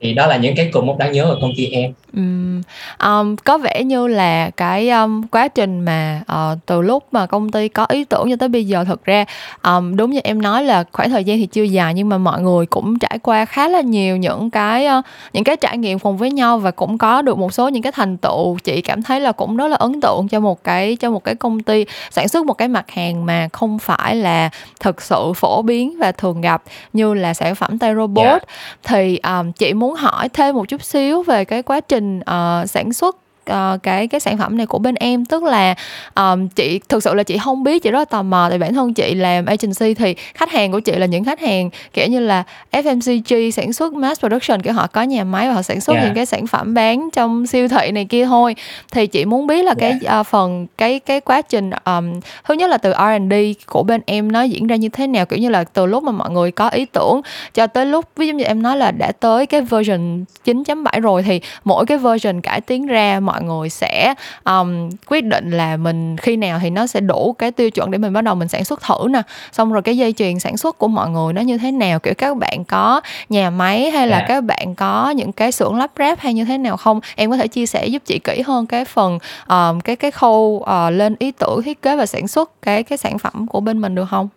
thì 0.00 0.14
đó 0.14 0.26
là 0.26 0.36
những 0.36 0.56
cái 0.56 0.70
cột 0.72 0.84
mốc 0.84 0.98
đáng 0.98 1.12
nhớ 1.12 1.24
ở 1.24 1.38
công 1.40 1.52
ty 1.56 1.66
em 1.66 1.92
um, 2.16 2.62
um, 3.04 3.36
có 3.36 3.58
vẻ 3.58 3.82
như 3.84 4.06
là 4.06 4.50
cái 4.50 4.90
um, 4.90 5.22
quá 5.26 5.48
trình 5.48 5.80
mà 5.80 6.22
uh, 6.32 6.58
từ 6.66 6.82
lúc 6.82 7.04
mà 7.12 7.26
công 7.26 7.50
ty 7.50 7.68
có 7.68 7.86
ý 7.88 8.04
tưởng 8.04 8.30
cho 8.30 8.36
tới 8.36 8.48
bây 8.48 8.64
giờ 8.64 8.84
thực 8.84 9.04
ra 9.04 9.24
um, 9.62 9.96
đúng 9.96 10.10
như 10.10 10.20
em 10.24 10.42
nói 10.42 10.64
là 10.64 10.84
khoảng 10.92 11.10
thời 11.10 11.24
gian 11.24 11.38
thì 11.38 11.46
chưa 11.46 11.62
dài 11.62 11.94
nhưng 11.94 12.08
mà 12.08 12.18
mọi 12.18 12.42
người 12.42 12.66
cũng 12.66 12.98
trải 12.98 13.18
qua 13.22 13.44
khá 13.44 13.68
là 13.68 13.80
nhiều 13.80 14.16
những 14.16 14.50
cái 14.50 14.86
uh, 14.98 15.04
những 15.32 15.44
cái 15.44 15.56
trải 15.56 15.78
nghiệm 15.78 15.98
cùng 15.98 16.16
với 16.16 16.30
nhau 16.30 16.58
và 16.58 16.70
cũng 16.70 16.98
có 16.98 17.22
được 17.22 17.38
một 17.38 17.52
số 17.52 17.68
những 17.68 17.82
cái 17.82 17.92
thành 17.92 18.16
tựu. 18.16 18.58
Chị 18.64 18.80
cảm 18.80 19.02
thấy 19.02 19.20
là 19.20 19.32
cũng 19.32 19.56
rất 19.56 19.68
là 19.68 19.76
ấn 19.76 20.00
tượng 20.00 20.28
cho 20.28 20.40
một 20.40 20.64
cái 20.64 20.96
cho 20.96 21.10
một 21.10 21.24
cái 21.24 21.34
công 21.34 21.62
ty 21.62 21.84
sản 22.10 22.28
xuất 22.28 22.46
một 22.46 22.54
cái 22.54 22.68
mặt 22.68 22.90
hàng 22.90 23.26
mà 23.26 23.48
không 23.52 23.78
phải 23.78 24.16
là 24.16 24.50
thực 24.80 25.02
sự 25.02 25.32
phổ 25.36 25.62
biến 25.62 25.98
và 25.98 26.12
thường 26.12 26.40
gặp 26.40 26.62
như 26.92 27.14
là 27.14 27.34
sản 27.34 27.54
phẩm 27.54 27.78
tay 27.78 27.94
robot. 27.94 28.24
Yeah. 28.24 28.42
thì 28.84 29.18
um, 29.18 29.52
chị 29.52 29.74
muốn 29.74 29.87
muốn 29.88 29.96
hỏi 29.96 30.28
thêm 30.28 30.54
một 30.54 30.68
chút 30.68 30.82
xíu 30.82 31.22
về 31.22 31.44
cái 31.44 31.62
quá 31.62 31.80
trình 31.80 32.18
uh, 32.18 32.70
sản 32.70 32.92
xuất 32.92 33.16
uh, 33.50 33.82
cái 33.82 34.08
cái 34.08 34.20
sản 34.20 34.38
phẩm 34.38 34.56
này 34.56 34.66
của 34.66 34.78
bên 34.78 34.94
em 34.94 35.24
tức 35.24 35.42
là 35.42 35.74
um, 36.14 36.48
chị 36.48 36.80
thực 36.88 37.02
sự 37.02 37.14
là 37.14 37.22
chị 37.22 37.38
không 37.38 37.64
biết 37.64 37.82
chị 37.82 37.90
rất 37.90 37.98
là 37.98 38.04
tò 38.04 38.22
mò 38.22 38.46
tại 38.48 38.58
bản 38.58 38.74
thân 38.74 38.94
chị 38.94 39.14
làm 39.14 39.46
agency 39.46 39.94
thì 39.94 40.14
khách 40.34 40.50
hàng 40.50 40.72
của 40.72 40.80
chị 40.80 40.92
là 40.92 41.06
những 41.06 41.24
khách 41.24 41.40
hàng 41.40 41.70
kiểu 41.92 42.06
như 42.06 42.20
là 42.20 42.44
FMCG 42.72 43.50
sản 43.50 43.72
xuất 43.72 43.94
mass 43.94 44.20
production 44.20 44.62
kiểu 44.62 44.72
họ 44.72 44.86
có 44.86 45.02
nhà 45.02 45.24
máy 45.24 45.48
và 45.48 45.54
họ 45.54 45.62
sản 45.62 45.80
xuất 45.80 45.94
yeah. 45.94 46.06
những 46.06 46.14
cái 46.14 46.26
sản 46.26 46.46
phẩm 46.46 46.74
bán 46.74 47.08
trong 47.12 47.46
siêu 47.46 47.68
thị 47.68 47.90
này 47.90 48.04
kia 48.04 48.24
thôi 48.26 48.56
thì 48.92 49.06
chị 49.06 49.24
muốn 49.24 49.46
biết 49.46 49.62
là 49.62 49.74
yeah. 49.78 49.94
cái 50.02 50.20
uh, 50.20 50.26
phần 50.26 50.66
cái 50.78 50.98
cái 50.98 51.20
quá 51.20 51.42
trình 51.42 51.70
um, 51.84 52.20
thứ 52.44 52.54
nhất 52.54 52.70
là 52.70 52.78
từ 52.78 52.92
R&D 52.92 53.34
của 53.66 53.82
bên 53.82 54.00
em 54.06 54.32
nó 54.32 54.42
diễn 54.42 54.66
ra 54.66 54.76
như 54.76 54.88
thế 54.88 55.06
nào 55.06 55.26
kiểu 55.26 55.38
như 55.38 55.48
là 55.48 55.64
từ 55.64 55.86
lúc 55.86 56.02
mà 56.02 56.12
mọi 56.12 56.30
người 56.30 56.50
có 56.50 56.68
ý 56.68 56.84
tưởng 56.84 57.20
cho 57.54 57.66
tới 57.66 57.86
lúc 57.86 58.04
ví 58.16 58.26
dụ 58.26 58.32
như 58.32 58.44
em 58.44 58.62
nói 58.62 58.76
là 58.76 58.90
đã 58.90 59.12
tới 59.12 59.46
cái 59.46 59.60
version 59.60 60.24
9.7 60.44 61.00
rồi 61.00 61.22
thì 61.22 61.40
mỗi 61.64 61.86
cái 61.86 61.98
version 61.98 62.40
cải 62.40 62.60
tiến 62.60 62.86
ra 62.86 63.20
mọi 63.20 63.37
mọi 63.38 63.46
người 63.46 63.68
sẽ 63.68 64.14
um, 64.44 64.90
quyết 65.06 65.24
định 65.24 65.50
là 65.50 65.76
mình 65.76 66.16
khi 66.16 66.36
nào 66.36 66.58
thì 66.62 66.70
nó 66.70 66.86
sẽ 66.86 67.00
đủ 67.00 67.34
cái 67.38 67.50
tiêu 67.50 67.70
chuẩn 67.70 67.90
để 67.90 67.98
mình 67.98 68.12
bắt 68.12 68.24
đầu 68.24 68.34
mình 68.34 68.48
sản 68.48 68.64
xuất 68.64 68.82
thử 68.82 69.08
nè. 69.10 69.22
Xong 69.52 69.72
rồi 69.72 69.82
cái 69.82 69.96
dây 69.96 70.12
chuyền 70.12 70.38
sản 70.38 70.56
xuất 70.56 70.78
của 70.78 70.88
mọi 70.88 71.10
người 71.10 71.32
nó 71.32 71.40
như 71.40 71.58
thế 71.58 71.72
nào? 71.72 71.98
Kiểu 71.98 72.14
các 72.18 72.36
bạn 72.36 72.64
có 72.64 73.00
nhà 73.28 73.50
máy 73.50 73.90
hay 73.90 74.08
là 74.08 74.16
yeah. 74.16 74.28
các 74.28 74.44
bạn 74.44 74.74
có 74.74 75.10
những 75.10 75.32
cái 75.32 75.52
xưởng 75.52 75.78
lắp 75.78 75.90
ráp 75.98 76.20
hay 76.20 76.34
như 76.34 76.44
thế 76.44 76.58
nào 76.58 76.76
không? 76.76 77.00
Em 77.16 77.30
có 77.30 77.36
thể 77.36 77.48
chia 77.48 77.66
sẻ 77.66 77.86
giúp 77.86 78.02
chị 78.06 78.18
kỹ 78.24 78.42
hơn 78.46 78.66
cái 78.66 78.84
phần 78.84 79.18
um, 79.48 79.80
cái 79.80 79.96
cái 79.96 80.10
khâu 80.10 80.64
uh, 80.64 80.92
lên 80.92 81.16
ý 81.18 81.32
tưởng 81.32 81.62
thiết 81.62 81.82
kế 81.82 81.96
và 81.96 82.06
sản 82.06 82.28
xuất 82.28 82.62
cái 82.62 82.82
cái 82.82 82.98
sản 82.98 83.18
phẩm 83.18 83.46
của 83.46 83.60
bên 83.60 83.80
mình 83.80 83.94
được 83.94 84.06
không? 84.10 84.28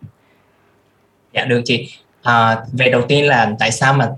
Dạ 1.34 1.44
được 1.44 1.62
chị. 1.64 1.88
À, 2.22 2.56
về 2.72 2.88
đầu 2.90 3.02
tiên 3.08 3.26
là 3.26 3.52
tại 3.58 3.72
sao 3.72 3.94
mà 3.94 4.08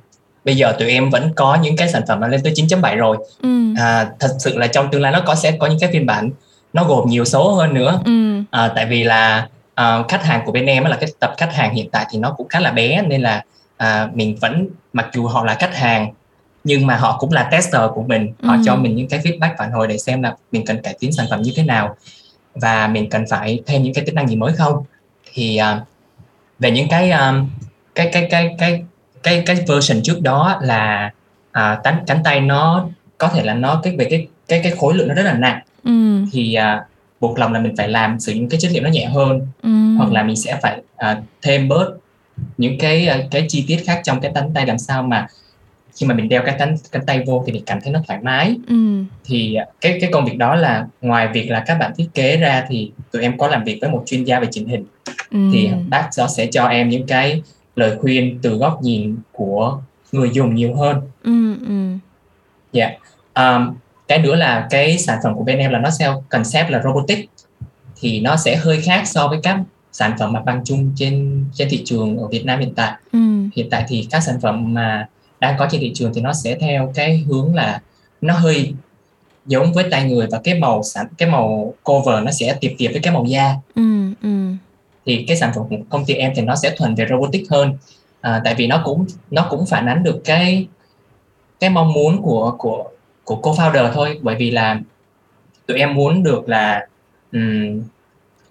bây 0.45 0.57
giờ 0.57 0.73
tụi 0.79 0.89
em 0.89 1.11
vẫn 1.11 1.33
có 1.37 1.59
những 1.63 1.77
cái 1.77 1.89
sản 1.89 2.03
phẩm 2.09 2.21
nó 2.21 2.29
lên 2.29 2.41
tới 2.45 2.53
9.7 2.53 2.97
rồi 2.97 3.17
ừ. 3.43 3.75
à, 3.77 4.11
thật 4.21 4.29
sự 4.39 4.59
là 4.59 4.67
trong 4.67 4.91
tương 4.91 5.03
lai 5.03 5.13
nó 5.13 5.21
có 5.27 5.35
sẽ 5.35 5.51
có 5.51 5.67
những 5.67 5.79
cái 5.81 5.91
phiên 5.93 6.07
bản 6.07 6.31
nó 6.73 6.85
gồm 6.85 7.09
nhiều 7.09 7.25
số 7.25 7.55
hơn 7.55 7.75
nữa 7.75 8.01
ừ. 8.05 8.43
à, 8.51 8.73
tại 8.77 8.87
vì 8.87 9.05
là 9.05 9.49
à, 9.75 10.03
khách 10.09 10.25
hàng 10.25 10.43
của 10.47 10.53
bên 10.53 10.67
em 10.67 10.85
là 10.85 10.97
cái 10.97 11.11
tập 11.21 11.35
khách 11.39 11.55
hàng 11.55 11.75
hiện 11.75 11.91
tại 11.91 12.07
thì 12.11 12.19
nó 12.19 12.31
cũng 12.31 12.49
khá 12.49 12.61
là 12.61 12.71
bé 12.71 13.03
nên 13.03 13.23
là 13.23 13.43
à, 13.77 14.09
mình 14.15 14.37
vẫn 14.41 14.69
mặc 14.93 15.07
dù 15.15 15.27
họ 15.27 15.45
là 15.45 15.55
khách 15.55 15.77
hàng 15.77 16.13
nhưng 16.65 16.87
mà 16.87 16.97
họ 16.97 17.17
cũng 17.19 17.33
là 17.33 17.49
tester 17.51 17.83
của 17.95 18.03
mình 18.03 18.33
họ 18.43 18.55
ừ. 18.55 18.61
cho 18.67 18.77
mình 18.77 18.97
những 18.97 19.09
cái 19.09 19.21
feedback 19.21 19.55
phản 19.59 19.73
hồi 19.73 19.87
để 19.87 19.99
xem 19.99 20.23
là 20.23 20.37
mình 20.53 20.67
cần 20.67 20.83
cải 20.83 20.97
tiến 21.01 21.13
sản 21.13 21.27
phẩm 21.31 21.43
như 21.43 21.53
thế 21.57 21.63
nào 21.63 21.97
và 22.55 22.89
mình 22.89 23.11
cần 23.11 23.25
phải 23.31 23.63
thêm 23.67 23.83
những 23.83 23.95
cái 23.95 24.05
tính 24.05 24.15
năng 24.15 24.29
gì 24.29 24.37
mới 24.37 24.53
không 24.53 24.85
thì 25.33 25.61
uh, 25.61 25.87
về 26.59 26.71
những 26.71 26.89
cái 26.89 27.11
um, 27.11 27.49
cái 27.95 28.11
cái 28.13 28.29
cái 28.31 28.55
cái 28.59 28.83
cái 29.25 29.43
cái 29.47 29.57
version 29.69 30.03
trước 30.03 30.21
đó 30.23 30.61
là 30.63 31.11
à, 31.53 31.81
cánh 31.85 32.05
cánh 32.07 32.19
tay 32.25 32.41
nó 32.41 32.89
có 33.19 33.29
thể 33.29 33.43
là 33.43 33.55
nó 33.55 33.81
cái 33.83 33.97
về 33.97 34.07
cái 34.11 34.27
cái 34.49 34.61
cái 34.63 34.73
khối 34.73 34.95
lượng 34.95 35.09
nó 35.09 35.15
rất 35.15 35.23
là 35.23 35.33
nặng 35.33 35.61
ừ. 35.85 36.25
thì 36.33 36.55
à, 36.55 36.85
buộc 37.21 37.39
lòng 37.39 37.53
là 37.53 37.61
mình 37.61 37.77
phải 37.77 37.89
làm 37.89 38.21
sử 38.21 38.33
dụng 38.33 38.49
cái 38.49 38.61
chất 38.61 38.71
liệu 38.73 38.83
nó 38.83 38.91
nhẹ 38.91 39.05
hơn 39.05 39.41
ừ. 39.63 39.97
hoặc 39.97 40.13
là 40.13 40.23
mình 40.23 40.37
sẽ 40.37 40.59
phải 40.63 40.83
à, 40.97 41.21
thêm 41.43 41.69
bớt 41.69 41.95
những 42.57 42.79
cái 42.79 43.07
à, 43.07 43.19
cái 43.31 43.47
chi 43.49 43.65
tiết 43.69 43.83
khác 43.87 44.01
trong 44.05 44.21
cái 44.21 44.33
cánh 44.35 44.51
tay 44.55 44.67
làm 44.67 44.79
sao 44.79 45.03
mà 45.03 45.27
khi 45.97 46.07
mà 46.07 46.15
mình 46.15 46.29
đeo 46.29 46.43
cái 46.47 46.55
cánh 46.59 46.77
cánh 46.93 47.07
tay 47.07 47.23
vô 47.27 47.45
thì 47.47 47.53
mình 47.53 47.63
cảm 47.67 47.81
thấy 47.81 47.93
nó 47.93 48.01
thoải 48.07 48.19
mái 48.23 48.57
ừ. 48.69 49.05
thì 49.25 49.55
à, 49.55 49.67
cái 49.81 49.99
cái 50.01 50.11
công 50.13 50.25
việc 50.25 50.37
đó 50.37 50.55
là 50.55 50.87
ngoài 51.01 51.29
việc 51.33 51.51
là 51.51 51.65
các 51.67 51.75
bạn 51.75 51.93
thiết 51.97 52.09
kế 52.15 52.37
ra 52.37 52.65
thì 52.69 52.91
tụi 53.13 53.23
em 53.23 53.39
có 53.39 53.49
làm 53.49 53.65
việc 53.65 53.79
với 53.81 53.91
một 53.91 54.03
chuyên 54.07 54.25
gia 54.25 54.41
về 54.41 54.47
chỉnh 54.51 54.69
hình 54.69 54.85
ừ. 55.31 55.39
thì 55.53 55.71
bác 55.89 56.09
đó 56.19 56.27
sẽ 56.29 56.47
cho 56.47 56.67
em 56.67 56.89
những 56.89 57.07
cái 57.07 57.43
lời 57.77 57.97
khuyên 58.01 58.39
từ 58.43 58.57
góc 58.57 58.83
nhìn 58.83 59.17
của 59.33 59.79
người 60.13 60.31
dùng 60.33 60.55
nhiều 60.55 60.75
hơn. 60.75 61.01
Ừ, 61.23 61.55
ừ. 61.67 61.97
dạ. 62.73 62.91
Um, 63.35 63.75
cái 64.09 64.19
nữa 64.19 64.35
là 64.35 64.67
cái 64.71 64.99
sản 64.99 65.19
phẩm 65.25 65.35
của 65.35 65.45
bên 65.45 65.59
em 65.59 65.71
là 65.71 65.79
nó 65.79 65.91
theo 65.99 66.25
concept 66.29 66.71
là 66.71 66.83
robotic 66.85 67.31
thì 67.97 68.21
nó 68.21 68.37
sẽ 68.37 68.57
hơi 68.57 68.81
khác 68.81 69.03
so 69.07 69.29
với 69.29 69.39
các 69.43 69.61
sản 69.93 70.13
phẩm 70.19 70.33
mặt 70.33 70.43
bằng 70.45 70.63
chung 70.65 70.93
trên 70.97 71.45
trên 71.55 71.69
thị 71.71 71.83
trường 71.85 72.19
ở 72.19 72.29
Việt 72.29 72.45
Nam 72.45 72.61
hiện 72.61 72.75
tại. 72.75 72.93
Ừ. 73.13 73.19
hiện 73.55 73.71
tại 73.71 73.85
thì 73.89 74.07
các 74.11 74.21
sản 74.21 74.41
phẩm 74.41 74.75
mà 74.75 75.09
đang 75.41 75.59
có 75.59 75.69
trên 75.71 75.81
thị 75.81 75.93
trường 75.95 76.15
thì 76.15 76.21
nó 76.21 76.33
sẽ 76.33 76.57
theo 76.61 76.93
cái 76.95 77.19
hướng 77.19 77.55
là 77.55 77.81
nó 78.21 78.35
hơi 78.35 78.75
giống 79.47 79.73
với 79.73 79.85
tay 79.91 80.11
người 80.11 80.27
và 80.31 80.41
cái 80.45 80.55
màu 80.55 80.83
sản 80.83 81.07
cái 81.19 81.29
màu 81.29 81.75
cover 81.83 82.25
nó 82.25 82.31
sẽ 82.31 82.57
tiệp 82.61 82.73
tiệp 82.79 82.91
với 82.93 83.01
cái 83.01 83.15
màu 83.15 83.25
da. 83.25 83.55
Ừ, 83.75 83.83
ừ 84.23 84.29
thì 85.07 85.25
cái 85.29 85.37
sản 85.37 85.53
phẩm 85.55 85.65
của 85.71 85.77
công 85.89 86.05
ty 86.05 86.15
em 86.15 86.33
thì 86.37 86.43
nó 86.43 86.55
sẽ 86.57 86.75
thuần 86.77 86.95
về 86.95 87.07
robotic 87.11 87.51
hơn 87.51 87.79
à, 88.21 88.41
tại 88.45 88.55
vì 88.55 88.67
nó 88.67 88.83
cũng 88.85 89.07
nó 89.31 89.47
cũng 89.51 89.67
phản 89.67 89.87
ánh 89.87 90.03
được 90.03 90.21
cái 90.25 90.67
cái 91.61 91.71
mong 91.71 91.93
muốn 91.93 92.23
của 92.23 92.55
của 92.59 92.85
của 93.25 93.37
co-founder 93.43 93.93
thôi 93.93 94.19
bởi 94.23 94.35
vì 94.35 94.51
là 94.51 94.81
tụi 95.67 95.79
em 95.79 95.95
muốn 95.95 96.23
được 96.23 96.49
là 96.49 96.87
um, 97.33 97.83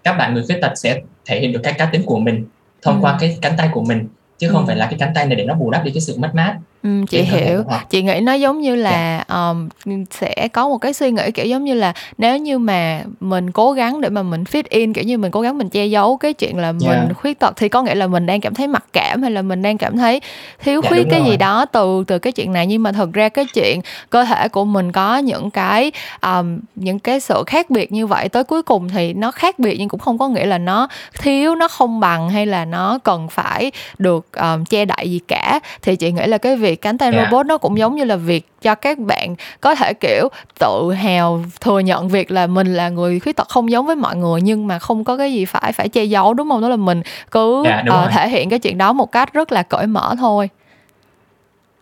các 0.04 0.12
bạn 0.12 0.34
người 0.34 0.44
khuyết 0.46 0.58
tật 0.62 0.72
sẽ 0.76 1.00
thể 1.24 1.40
hiện 1.40 1.52
được 1.52 1.60
cái 1.62 1.72
cá 1.72 1.86
tính 1.86 2.02
của 2.06 2.18
mình 2.18 2.46
thông 2.82 2.94
ừ. 2.94 3.00
qua 3.02 3.16
cái 3.20 3.38
cánh 3.42 3.54
tay 3.58 3.68
của 3.72 3.84
mình 3.84 4.08
chứ 4.38 4.48
không 4.48 4.62
ừ. 4.62 4.66
phải 4.66 4.76
là 4.76 4.86
cái 4.86 4.98
cánh 4.98 5.12
tay 5.14 5.26
này 5.26 5.36
để 5.36 5.44
nó 5.44 5.54
bù 5.54 5.70
đắp 5.70 5.84
đi 5.84 5.90
cái 5.90 6.00
sự 6.00 6.18
mất 6.18 6.30
mát 6.34 6.58
Ừ, 6.84 6.90
chị 7.08 7.22
hiểu 7.22 7.62
chị 7.90 8.02
nghĩ 8.02 8.20
nó 8.20 8.32
giống 8.32 8.60
như 8.60 8.76
là 8.76 8.90
yeah. 8.90 9.26
Dạ. 9.28 9.50
um, 9.50 9.68
sẽ 10.10 10.48
có 10.52 10.68
một 10.68 10.78
cái 10.78 10.92
suy 10.92 11.10
nghĩ 11.10 11.30
kiểu 11.30 11.46
giống 11.46 11.64
như 11.64 11.74
là 11.74 11.92
nếu 12.18 12.36
như 12.36 12.58
mà 12.58 13.02
mình 13.20 13.50
cố 13.50 13.72
gắng 13.72 14.00
để 14.00 14.08
mà 14.08 14.22
mình 14.22 14.44
fit 14.44 14.62
in 14.68 14.92
kiểu 14.92 15.04
như 15.04 15.18
mình 15.18 15.30
cố 15.30 15.40
gắng 15.40 15.58
mình 15.58 15.68
che 15.68 15.86
giấu 15.86 16.16
cái 16.16 16.32
chuyện 16.32 16.58
là 16.58 16.72
mình 16.72 16.88
yeah. 16.88 17.16
khuyết 17.16 17.38
tật 17.38 17.56
thì 17.56 17.68
có 17.68 17.82
nghĩa 17.82 17.94
là 17.94 18.06
mình 18.06 18.26
đang 18.26 18.40
cảm 18.40 18.54
thấy 18.54 18.68
mặc 18.68 18.84
cảm 18.92 19.22
hay 19.22 19.30
là 19.30 19.42
mình 19.42 19.62
đang 19.62 19.78
cảm 19.78 19.96
thấy 19.96 20.20
thiếu 20.64 20.74
yeah, 20.74 20.84
dạ, 20.84 20.88
khuyết 20.88 21.06
cái 21.10 21.20
rồi. 21.20 21.28
gì 21.30 21.36
đó 21.36 21.64
từ 21.64 22.04
từ 22.06 22.18
cái 22.18 22.32
chuyện 22.32 22.52
này 22.52 22.66
nhưng 22.66 22.82
mà 22.82 22.92
thật 22.92 23.12
ra 23.12 23.28
cái 23.28 23.44
chuyện 23.54 23.80
cơ 24.10 24.24
thể 24.24 24.48
của 24.48 24.64
mình 24.64 24.92
có 24.92 25.18
những 25.18 25.50
cái 25.50 25.92
um, 26.22 26.58
những 26.74 26.98
cái 26.98 27.20
sự 27.20 27.44
khác 27.46 27.70
biệt 27.70 27.92
như 27.92 28.06
vậy 28.06 28.28
tới 28.28 28.44
cuối 28.44 28.62
cùng 28.62 28.88
thì 28.88 29.12
nó 29.12 29.30
khác 29.30 29.58
biệt 29.58 29.76
nhưng 29.78 29.88
cũng 29.88 30.00
không 30.00 30.18
có 30.18 30.28
nghĩa 30.28 30.46
là 30.46 30.58
nó 30.58 30.88
thiếu 31.18 31.54
nó 31.54 31.68
không 31.68 32.00
bằng 32.00 32.30
hay 32.30 32.46
là 32.46 32.64
nó 32.64 32.98
cần 33.04 33.28
phải 33.28 33.72
được 33.98 34.26
um, 34.32 34.64
che 34.64 34.84
đậy 34.84 35.10
gì 35.10 35.20
cả 35.28 35.60
thì 35.82 35.96
chị 35.96 36.12
nghĩ 36.12 36.26
là 36.26 36.38
cái 36.38 36.56
việc 36.56 36.73
cánh 36.76 36.98
tay 36.98 37.12
yeah. 37.12 37.24
robot 37.30 37.46
nó 37.46 37.58
cũng 37.58 37.78
giống 37.78 37.96
như 37.96 38.04
là 38.04 38.16
việc 38.16 38.48
cho 38.62 38.74
các 38.74 38.98
bạn 38.98 39.34
có 39.60 39.74
thể 39.74 39.92
kiểu 40.00 40.28
tự 40.58 40.92
hào 40.92 41.44
thừa 41.60 41.78
nhận 41.78 42.08
việc 42.08 42.30
là 42.30 42.46
mình 42.46 42.74
là 42.74 42.88
người 42.88 43.20
khuyết 43.20 43.36
tật 43.36 43.48
không 43.48 43.70
giống 43.70 43.86
với 43.86 43.96
mọi 43.96 44.16
người 44.16 44.40
nhưng 44.40 44.66
mà 44.66 44.78
không 44.78 45.04
có 45.04 45.16
cái 45.16 45.32
gì 45.32 45.44
phải 45.44 45.72
phải 45.72 45.88
che 45.88 46.04
giấu 46.04 46.34
đúng 46.34 46.48
không 46.50 46.60
đó 46.60 46.68
là 46.68 46.76
mình 46.76 47.02
cứ 47.30 47.64
yeah, 47.64 47.84
uh, 48.04 48.12
thể 48.12 48.28
hiện 48.28 48.50
cái 48.50 48.58
chuyện 48.58 48.78
đó 48.78 48.92
một 48.92 49.12
cách 49.12 49.32
rất 49.32 49.52
là 49.52 49.62
cởi 49.62 49.86
mở 49.86 50.14
thôi 50.18 50.48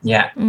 dạ 0.03 0.19
yeah. 0.19 0.37
ừ. 0.37 0.43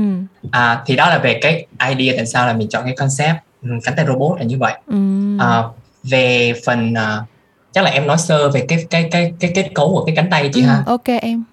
à, 0.51 0.83
thì 0.85 0.95
đó 0.95 1.09
là 1.09 1.17
về 1.17 1.39
cái 1.41 1.65
idea 1.89 2.13
tại 2.17 2.25
sao 2.25 2.47
là 2.47 2.53
mình 2.53 2.69
chọn 2.69 2.83
cái 2.85 2.95
concept 2.95 3.37
ừ, 3.61 3.69
cánh 3.83 3.93
tay 3.97 4.05
robot 4.07 4.39
là 4.39 4.45
như 4.45 4.57
vậy 4.59 4.73
ừ. 4.87 4.97
à, 5.39 5.63
về 6.03 6.53
phần 6.65 6.93
uh, 6.93 7.27
chắc 7.71 7.83
là 7.83 7.91
em 7.91 8.07
nói 8.07 8.17
sơ 8.17 8.49
về 8.49 8.65
cái 8.67 8.85
cái 8.89 9.09
cái 9.11 9.33
cái 9.39 9.51
kết 9.55 9.71
cấu 9.75 9.89
của 9.89 10.05
cái 10.05 10.15
cánh 10.15 10.29
tay 10.29 10.49
chị 10.53 10.61
ừ, 10.61 10.67
ha 10.67 10.83
ok 10.85 11.07
em 11.21 11.43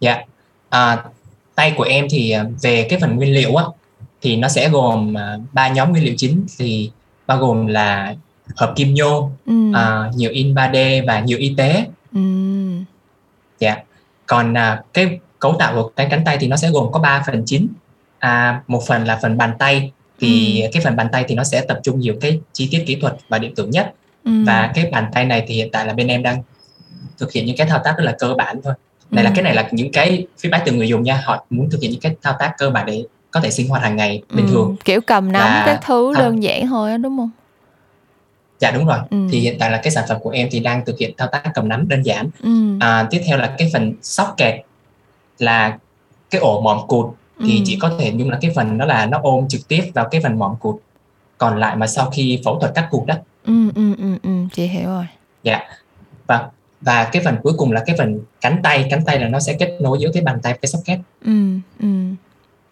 dạ 0.00 0.14
yeah. 0.14 0.26
à, 0.68 1.04
tay 1.58 1.74
của 1.76 1.82
em 1.82 2.06
thì 2.10 2.30
à, 2.30 2.44
về 2.62 2.86
cái 2.90 3.00
phần 3.00 3.16
nguyên 3.16 3.34
liệu 3.34 3.54
á 3.56 3.64
thì 4.22 4.36
nó 4.36 4.48
sẽ 4.48 4.68
gồm 4.68 5.18
à, 5.18 5.36
ba 5.52 5.68
nhóm 5.68 5.90
nguyên 5.90 6.04
liệu 6.04 6.14
chính 6.16 6.46
thì 6.58 6.90
bao 7.26 7.38
gồm 7.38 7.66
là 7.66 8.14
hợp 8.56 8.72
kim 8.76 8.94
nhôm, 8.94 9.24
ừ. 9.46 9.70
uh, 9.70 10.16
nhiều 10.16 10.30
in 10.30 10.54
3D 10.54 11.06
và 11.06 11.20
nhiều 11.20 11.38
y 11.38 11.54
tế. 11.56 11.84
Ừ. 12.14 12.20
Dạ. 13.58 13.76
Còn 14.26 14.52
uh, 14.52 14.92
cái 14.94 15.18
cấu 15.38 15.56
tạo 15.58 15.74
của 15.74 15.88
cái 15.88 16.06
cánh 16.10 16.24
tay 16.24 16.36
thì 16.40 16.46
nó 16.48 16.56
sẽ 16.56 16.70
gồm 16.70 16.92
có 16.92 17.00
3 17.00 17.22
phần 17.26 17.42
chính. 17.46 17.68
À, 18.18 18.62
một 18.66 18.82
phần 18.86 19.04
là 19.04 19.18
phần 19.22 19.36
bàn 19.36 19.52
tay 19.58 19.92
thì 20.20 20.62
ừ. 20.62 20.68
cái 20.72 20.82
phần 20.82 20.96
bàn 20.96 21.06
tay 21.12 21.24
thì 21.28 21.34
nó 21.34 21.44
sẽ 21.44 21.60
tập 21.60 21.80
trung 21.82 22.00
nhiều 22.00 22.14
cái 22.20 22.40
chi 22.52 22.68
tiết 22.70 22.84
kỹ 22.86 22.94
thuật 22.94 23.16
và 23.28 23.38
điện 23.38 23.54
tử 23.54 23.66
nhất. 23.66 23.94
Ừ. 24.24 24.30
Và 24.46 24.70
cái 24.74 24.88
bàn 24.92 25.10
tay 25.12 25.24
này 25.24 25.44
thì 25.48 25.54
hiện 25.54 25.68
tại 25.72 25.86
là 25.86 25.92
bên 25.92 26.06
em 26.08 26.22
đang 26.22 26.42
thực 27.18 27.32
hiện 27.32 27.46
những 27.46 27.56
cái 27.56 27.66
thao 27.66 27.80
tác 27.84 27.94
rất 27.98 28.04
là 28.04 28.16
cơ 28.18 28.34
bản 28.34 28.60
thôi 28.64 28.74
này 29.10 29.24
ừ. 29.24 29.28
là 29.28 29.32
cái 29.34 29.42
này 29.42 29.54
là 29.54 29.68
những 29.72 29.92
cái 29.92 30.26
feedback 30.42 30.60
từ 30.64 30.72
người 30.72 30.88
dùng 30.88 31.02
nha. 31.02 31.22
Họ 31.24 31.44
muốn 31.50 31.70
thực 31.70 31.82
hiện 31.82 31.90
những 31.90 32.00
cái 32.00 32.16
thao 32.22 32.36
tác 32.38 32.54
cơ 32.58 32.70
bản 32.70 32.86
để 32.86 33.04
có 33.30 33.40
thể 33.40 33.50
sinh 33.50 33.68
hoạt 33.68 33.82
hàng 33.82 33.96
ngày 33.96 34.22
bình 34.30 34.46
ừ. 34.46 34.52
thường. 34.52 34.76
kiểu 34.84 35.00
cầm 35.00 35.32
nắm 35.32 35.42
và, 35.42 35.62
các 35.66 35.80
thứ 35.86 36.14
à, 36.14 36.18
đơn 36.18 36.42
giản 36.42 36.66
thôi 36.66 36.90
đó, 36.90 36.96
đúng 36.96 37.16
không? 37.16 37.30
Dạ 38.58 38.70
đúng 38.70 38.86
rồi. 38.86 38.98
Ừ. 39.10 39.16
thì 39.30 39.40
hiện 39.40 39.58
tại 39.58 39.70
là 39.70 39.80
cái 39.82 39.90
sản 39.90 40.04
phẩm 40.08 40.18
của 40.20 40.30
em 40.30 40.48
thì 40.50 40.60
đang 40.60 40.84
thực 40.84 40.98
hiện 40.98 41.14
thao 41.16 41.28
tác 41.28 41.42
cầm 41.54 41.68
nắm 41.68 41.88
đơn 41.88 42.02
giản. 42.02 42.30
Ừ. 42.42 42.78
à, 42.80 43.06
tiếp 43.10 43.22
theo 43.26 43.38
là 43.38 43.54
cái 43.58 43.70
phần 43.72 43.92
socket 44.02 44.54
là 45.38 45.78
cái 46.30 46.40
ổ 46.40 46.60
mỏm 46.60 46.86
cụt. 46.86 47.06
Thì 47.40 47.56
ừ. 47.56 47.62
chỉ 47.64 47.78
có 47.80 47.90
thể 47.98 48.12
nhưng 48.14 48.30
là 48.30 48.38
cái 48.40 48.50
phần 48.54 48.78
đó 48.78 48.86
là 48.86 49.06
nó 49.06 49.20
ôm 49.22 49.48
trực 49.48 49.68
tiếp 49.68 49.90
vào 49.94 50.08
cái 50.10 50.20
phần 50.20 50.38
mỏm 50.38 50.56
cụt. 50.60 50.76
Còn 51.38 51.58
lại 51.58 51.76
mà 51.76 51.86
sau 51.86 52.10
khi 52.10 52.40
phẫu 52.44 52.58
thuật 52.58 52.74
cắt 52.74 52.88
cụt 52.90 53.06
đó. 53.06 53.14
Ừ 53.44 53.70
ừ 53.74 53.94
ừ 53.98 54.16
ừ. 54.22 54.30
Chị 54.52 54.66
hiểu 54.66 54.86
rồi. 54.86 55.06
Dạ. 55.42 55.60
Và 56.26 56.48
và 56.80 57.04
cái 57.04 57.22
phần 57.24 57.36
cuối 57.42 57.52
cùng 57.56 57.72
là 57.72 57.82
cái 57.86 57.96
phần 57.98 58.20
cánh 58.40 58.60
tay 58.62 58.86
cánh 58.90 59.04
tay 59.04 59.18
là 59.18 59.28
nó 59.28 59.40
sẽ 59.40 59.52
kết 59.52 59.76
nối 59.80 59.98
giữa 60.00 60.10
cái 60.14 60.22
bàn 60.22 60.38
tay 60.42 60.52
với 60.52 60.58
cái 60.62 60.68
socket 60.68 60.98
ừ, 61.24 61.32
ừ. 61.80 61.88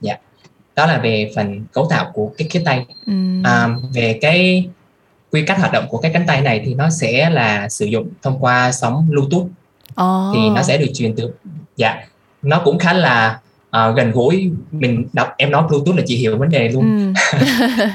dạ 0.01 0.17
đó 0.77 0.87
là 0.87 0.99
về 0.99 1.33
phần 1.37 1.65
cấu 1.73 1.87
tạo 1.91 2.11
của 2.15 2.31
cái 2.39 2.49
cái 2.53 2.63
tay 2.67 2.87
ừ. 3.07 3.13
à, 3.45 3.69
về 3.95 4.19
cái 4.21 4.69
quy 5.33 5.43
cách 5.47 5.59
hoạt 5.59 5.73
động 5.73 5.87
của 5.89 5.99
cái 5.99 6.13
cánh 6.13 6.27
tay 6.27 6.41
này 6.41 6.63
thì 6.65 6.75
nó 6.75 6.91
sẽ 6.91 7.31
là 7.31 7.69
sử 7.69 7.87
dụng 7.87 8.09
thông 8.23 8.39
qua 8.41 8.73
sóng 8.73 9.07
bluetooth 9.11 9.47
oh. 10.01 10.35
thì 10.35 10.51
nó 10.55 10.63
sẽ 10.63 10.79
được 10.79 10.91
truyền 10.95 11.15
từ 11.17 11.33
dạ 11.77 12.07
nó 12.43 12.63
cũng 12.65 12.79
khá 12.79 12.93
là 12.93 13.41
uh, 13.77 13.97
gần 13.97 14.11
gũi 14.11 14.51
mình 14.71 15.07
đọc 15.13 15.35
em 15.37 15.51
nói 15.51 15.63
bluetooth 15.69 15.97
là 15.97 16.03
chị 16.07 16.17
hiểu 16.17 16.39
vấn 16.39 16.49
đề 16.49 16.69
luôn 16.69 17.13
ừ. 17.15 17.39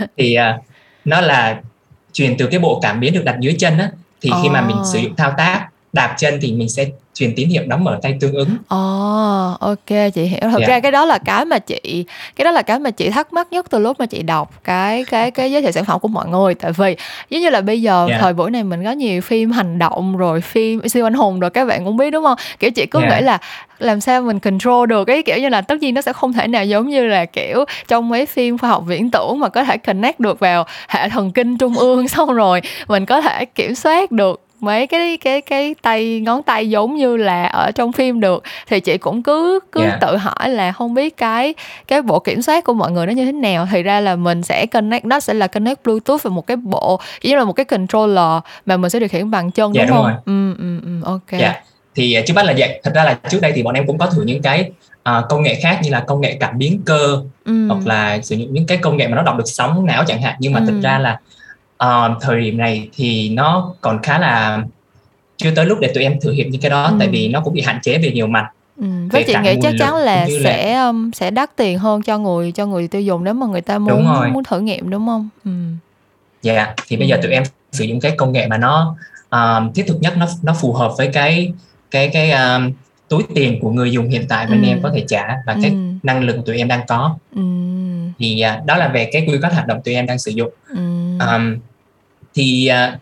thì 0.17 0.38
uh, 0.38 0.63
nó 1.06 1.21
là 1.21 1.62
truyền 2.13 2.38
từ 2.38 2.47
cái 2.47 2.60
bộ 2.60 2.80
cảm 2.82 3.00
biến 3.00 3.13
được 3.13 3.24
đặt 3.26 3.39
dưới 3.39 3.56
chân 3.60 3.78
á 3.78 3.91
thì 4.21 4.30
oh. 4.34 4.38
khi 4.43 4.50
mà 4.50 4.62
mình 4.62 4.78
sử 4.93 5.00
dụng 5.00 5.15
thao 5.15 5.34
tác 5.38 5.67
đạp 5.93 6.15
chân 6.17 6.39
thì 6.41 6.51
mình 6.51 6.69
sẽ 6.69 6.86
truyền 7.13 7.34
tín 7.36 7.49
hiệu 7.49 7.63
đóng 7.67 7.84
mở 7.84 7.99
tay 8.01 8.17
tương 8.19 8.34
ứng. 8.34 8.49
Ồ, 8.67 9.51
oh, 9.54 9.60
ok 9.60 10.12
chị 10.13 10.23
hiểu. 10.23 10.39
Thật 10.41 10.58
yeah. 10.58 10.69
ra 10.69 10.80
cái 10.80 10.91
đó 10.91 11.06
là 11.06 11.17
cái 11.17 11.45
mà 11.45 11.60
chị 11.60 12.06
cái 12.36 12.45
đó 12.45 12.51
là 12.51 12.62
cái 12.62 12.80
mà 12.80 12.91
chị 12.91 13.10
thắc 13.10 13.34
mắc 13.34 13.47
nhất 13.51 13.65
từ 13.69 13.80
lúc 13.80 13.99
mà 13.99 14.06
chị 14.06 14.23
đọc 14.23 14.63
cái 14.63 15.06
cái 15.06 15.32
cái 15.32 15.51
giới 15.51 15.62
thiệu 15.62 15.71
sản 15.71 15.86
phẩm 15.86 15.99
của 15.99 16.08
mọi 16.08 16.27
người 16.27 16.56
tại 16.56 16.71
vì 16.71 16.95
giống 17.30 17.41
như 17.41 17.49
là 17.49 17.62
bây 17.62 17.82
giờ 17.82 18.06
yeah. 18.10 18.21
thời 18.21 18.34
buổi 18.34 18.51
này 18.51 18.63
mình 18.63 18.84
có 18.84 18.91
nhiều 18.91 19.21
phim 19.21 19.51
hành 19.51 19.80
động 19.80 20.17
rồi 20.17 20.41
phim 20.41 20.89
siêu 20.89 21.06
anh 21.06 21.13
hùng 21.13 21.39
rồi 21.39 21.49
các 21.49 21.65
bạn 21.65 21.86
cũng 21.86 21.97
biết 21.97 22.12
đúng 22.12 22.23
không? 22.23 22.38
Kiểu 22.60 22.71
chị 22.71 22.86
cứ 22.86 22.99
yeah. 22.99 23.12
nghĩ 23.12 23.25
là 23.25 23.38
làm 23.80 24.01
sao 24.01 24.21
mình 24.21 24.39
control 24.39 24.89
được 24.89 25.06
cái 25.06 25.23
kiểu 25.23 25.38
như 25.38 25.49
là 25.49 25.62
tất 25.62 25.82
nhiên 25.82 25.93
nó 25.93 26.01
sẽ 26.01 26.13
không 26.13 26.34
thể 26.34 26.47
nào 26.47 26.65
giống 26.65 26.89
như 26.89 27.08
là 27.08 27.25
kiểu 27.25 27.65
trong 27.88 28.10
mấy 28.10 28.25
phim 28.25 28.58
khoa 28.58 28.69
học 28.69 28.84
viễn 28.88 29.12
tưởng 29.12 29.39
mà 29.39 29.49
có 29.49 29.63
thể 29.63 29.77
connect 29.77 30.19
được 30.19 30.39
vào 30.39 30.65
hệ 30.88 31.10
thần 31.10 31.32
kinh 31.32 31.58
trung 31.58 31.77
ương 31.77 32.08
xong 32.08 32.34
rồi 32.34 32.62
mình 32.88 33.06
có 33.06 33.21
thể 33.21 33.45
kiểm 33.45 33.75
soát 33.75 34.12
được 34.12 34.41
mấy 34.62 34.88
cái 34.88 35.17
cái 35.17 35.41
cái 35.41 35.76
tay 35.82 36.19
ngón 36.19 36.43
tay 36.43 36.69
giống 36.69 36.95
như 36.95 37.17
là 37.17 37.45
ở 37.45 37.71
trong 37.71 37.91
phim 37.91 38.19
được 38.19 38.43
thì 38.67 38.80
chị 38.80 38.97
cũng 38.97 39.24
cứ 39.24 39.60
cứ 39.71 39.82
yeah. 39.82 39.97
Dạ. 40.02 40.08
tự 40.08 40.17
hỏi 40.17 40.50
là 40.50 40.71
không 40.71 40.93
biết 40.93 41.17
cái 41.17 41.54
cái 41.88 42.02
bộ 42.02 42.19
kiểm 42.19 42.41
soát 42.41 42.63
của 42.63 42.74
mọi 42.74 42.91
người 42.91 43.06
nó 43.06 43.12
như 43.12 43.26
thế 43.26 43.32
nào 43.32 43.67
thì 43.71 43.84
ra 43.84 44.00
là 44.00 44.15
mình 44.15 44.43
sẽ 44.43 44.65
connect 44.65 45.06
nó 45.06 45.19
sẽ 45.19 45.34
là 45.34 45.47
connect 45.47 45.84
bluetooth 45.84 46.24
vào 46.24 46.32
một 46.32 46.47
cái 46.47 46.58
bộ 46.58 47.02
giống 47.21 47.32
như 47.32 47.38
là 47.38 47.43
một 47.43 47.54
cái 47.54 47.65
controller 47.65 48.43
mà 48.65 48.78
mình 48.78 48.89
sẽ 48.89 49.00
điều 49.00 49.10
khiển 49.10 49.32
bằng 49.32 49.52
chân 49.52 49.74
yeah, 49.74 49.89
dạ, 49.89 49.95
đúng, 49.95 50.06
đúng 50.06 50.13
không? 50.26 50.34
Rồi. 50.36 50.56
Ừ 50.58 50.63
ừ 50.63 50.80
ừ 50.86 51.06
ok. 51.06 51.32
Yeah. 51.32 51.41
Dạ. 51.41 51.62
Thì 51.95 52.17
uh, 52.19 52.26
trước 52.26 52.34
mắt 52.34 52.45
là 52.45 52.54
vậy. 52.58 52.82
Thật 52.84 52.91
ra 52.95 53.04
là 53.04 53.19
trước 53.30 53.39
đây 53.41 53.52
thì 53.56 53.63
bọn 53.63 53.76
em 53.76 53.88
cũng 53.88 53.97
có 53.97 54.06
thử 54.06 54.21
những 54.21 54.41
cái 54.41 54.71
uh, 55.10 55.26
công 55.30 55.43
nghệ 55.43 55.60
khác 55.63 55.80
như 55.84 55.89
là 55.89 56.00
công 56.00 56.21
nghệ 56.21 56.38
cảm 56.39 56.58
biến 56.58 56.82
cơ 56.86 57.21
ừ. 57.45 57.67
hoặc 57.67 57.88
là 57.88 58.21
sử 58.21 58.36
dụng 58.36 58.54
những 58.54 58.65
cái 58.65 58.78
công 58.78 58.97
nghệ 58.97 59.08
mà 59.08 59.15
nó 59.15 59.21
đọc 59.24 59.38
được 59.38 59.47
sóng 59.47 59.86
não 59.86 60.04
chẳng 60.08 60.21
hạn 60.21 60.36
nhưng 60.39 60.54
mà 60.54 60.60
ừ. 60.60 60.65
thực 60.67 60.82
ra 60.82 61.00
là 61.00 61.19
uh, 61.86 62.22
thời 62.22 62.41
điểm 62.41 62.58
này 62.58 62.89
thì 62.96 63.30
nó 63.30 63.74
còn 63.82 64.02
khá 64.02 64.20
là 64.20 64.63
chưa 65.38 65.52
tới 65.56 65.65
lúc 65.65 65.80
để 65.82 65.91
tụi 65.94 66.04
em 66.04 66.20
thử 66.20 66.32
nghiệm 66.32 66.50
những 66.50 66.62
cái 66.62 66.72
đó 66.72 66.84
ừ. 66.84 66.96
tại 67.00 67.08
vì 67.08 67.28
nó 67.28 67.41
cũng 67.41 67.54
bị 67.54 67.62
hạn 67.62 67.80
chế 67.82 67.98
về 67.98 68.12
nhiều 68.12 68.28
mặt 68.28 68.46
Ừ. 68.82 68.88
Với 69.12 69.24
chị 69.24 69.36
nghĩ 69.44 69.56
chắc 69.62 69.74
chắn 69.80 69.96
là 69.96 70.28
sẽ 70.44 70.74
là... 70.74 70.88
um, 70.88 71.12
sẽ 71.12 71.32
đắt 71.32 71.56
tiền 71.56 71.80
hơn 71.80 72.02
cho 72.02 72.17
người 72.17 72.52
cho 72.52 72.65
người 72.65 72.88
tiêu 72.88 73.02
dùng 73.02 73.24
nếu 73.24 73.34
mà 73.34 73.48
người 73.48 73.62
ta 73.62 73.78
muốn 73.78 74.06
muốn 74.34 74.44
thử 74.44 74.60
nghiệm 74.60 74.89
đúng 74.89 75.08
không? 75.08 75.30
Ừ. 75.46 75.52
Dạ, 76.41 76.54
yeah, 76.54 76.76
thì 76.88 76.98
bây 76.98 77.08
giờ 77.08 77.20
tụi 77.24 77.32
em 77.32 77.44
sử 77.72 77.86
dụng 77.86 78.00
cái 78.00 78.12
công 78.17 78.32
nghệ 78.32 78.48
mà 78.48 78.58
nó 78.58 78.96
um, 79.30 79.74
thiết 79.74 79.84
thực 79.88 80.02
nhất 80.02 80.13
nó 80.17 80.28
nó 80.44 80.54
phù 80.54 80.74
hợp 80.74 80.94
với 80.98 81.08
cái 81.08 81.54
cái 81.91 82.10
cái 82.10 82.32
um, 82.32 82.72
túi 83.08 83.24
tiền 83.36 83.60
của 83.62 83.72
người 83.72 83.91
dùng 83.91 84.10
hiện 84.10 84.26
tại 84.30 84.48
bên 84.48 84.62
ừ. 84.62 84.67
em 84.67 84.82
có 84.84 84.91
thể 84.96 85.06
trả 85.08 85.28
và 85.46 85.56
cái 85.62 85.72
ừ. 85.72 85.78
năng 86.04 86.24
lực 86.24 86.38
tụi 86.46 86.58
em 86.58 86.67
đang 86.67 86.82
có. 86.88 87.15
Ừ. 87.36 87.41
Thì 88.20 88.44
uh, 88.60 88.65
đó 88.65 88.78
là 88.78 88.88
về 88.88 89.10
cái 89.12 89.26
quy 89.28 89.38
cách 89.41 89.54
hoạt 89.54 89.67
động 89.67 89.82
tụi 89.84 89.94
em 89.94 90.06
đang 90.06 90.20
sử 90.20 90.32
dụng. 90.32 90.52
Ừ. 90.70 90.78
Um, 91.20 91.58
thì 92.34 92.70
uh, 92.72 93.02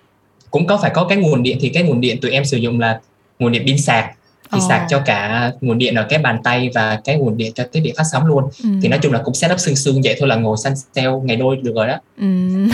cũng 0.52 0.68
có 0.68 0.78
phải 0.78 0.92
có 0.94 1.06
cái 1.06 1.18
nguồn 1.18 1.44
điện 1.44 1.58
thì 1.62 1.70
cái 1.70 1.84
nguồn 1.84 2.02
điện 2.02 2.22
tụi 2.22 2.32
em 2.32 2.46
sử 2.46 2.58
dụng 2.58 2.80
là 2.80 3.00
nguồn 3.40 3.52
điện 3.52 3.64
pin 3.66 3.78
sạc 3.78 4.06
thì 4.52 4.58
oh. 4.58 4.64
sạc 4.70 4.86
cho 4.90 5.02
cả 5.06 5.52
nguồn 5.62 5.78
điện 5.78 5.96
ở 5.96 6.06
cái 6.10 6.20
bàn 6.20 6.40
tay 6.44 6.70
và 6.76 7.02
cái 7.04 7.16
nguồn 7.18 7.38
điện 7.38 7.54
cho 7.56 7.64
thiết 7.74 7.82
bị 7.84 7.94
phát 7.98 8.04
sóng 8.12 8.26
luôn 8.26 8.44
ừ. 8.64 8.70
thì 8.82 8.88
nói 8.88 9.00
chung 9.04 9.14
là 9.14 9.22
cũng 9.24 9.34
setup 9.34 9.60
xương 9.60 9.76
xương 9.76 10.02
vậy 10.02 10.16
thôi 10.20 10.30
là 10.30 10.36
ngồi 10.36 10.58
săn 10.64 10.74
sale 10.96 11.08
ngày 11.24 11.38
đôi 11.38 11.56
được 11.56 11.74
rồi 11.76 11.88
đó 11.88 11.98
ừ. 12.18 12.26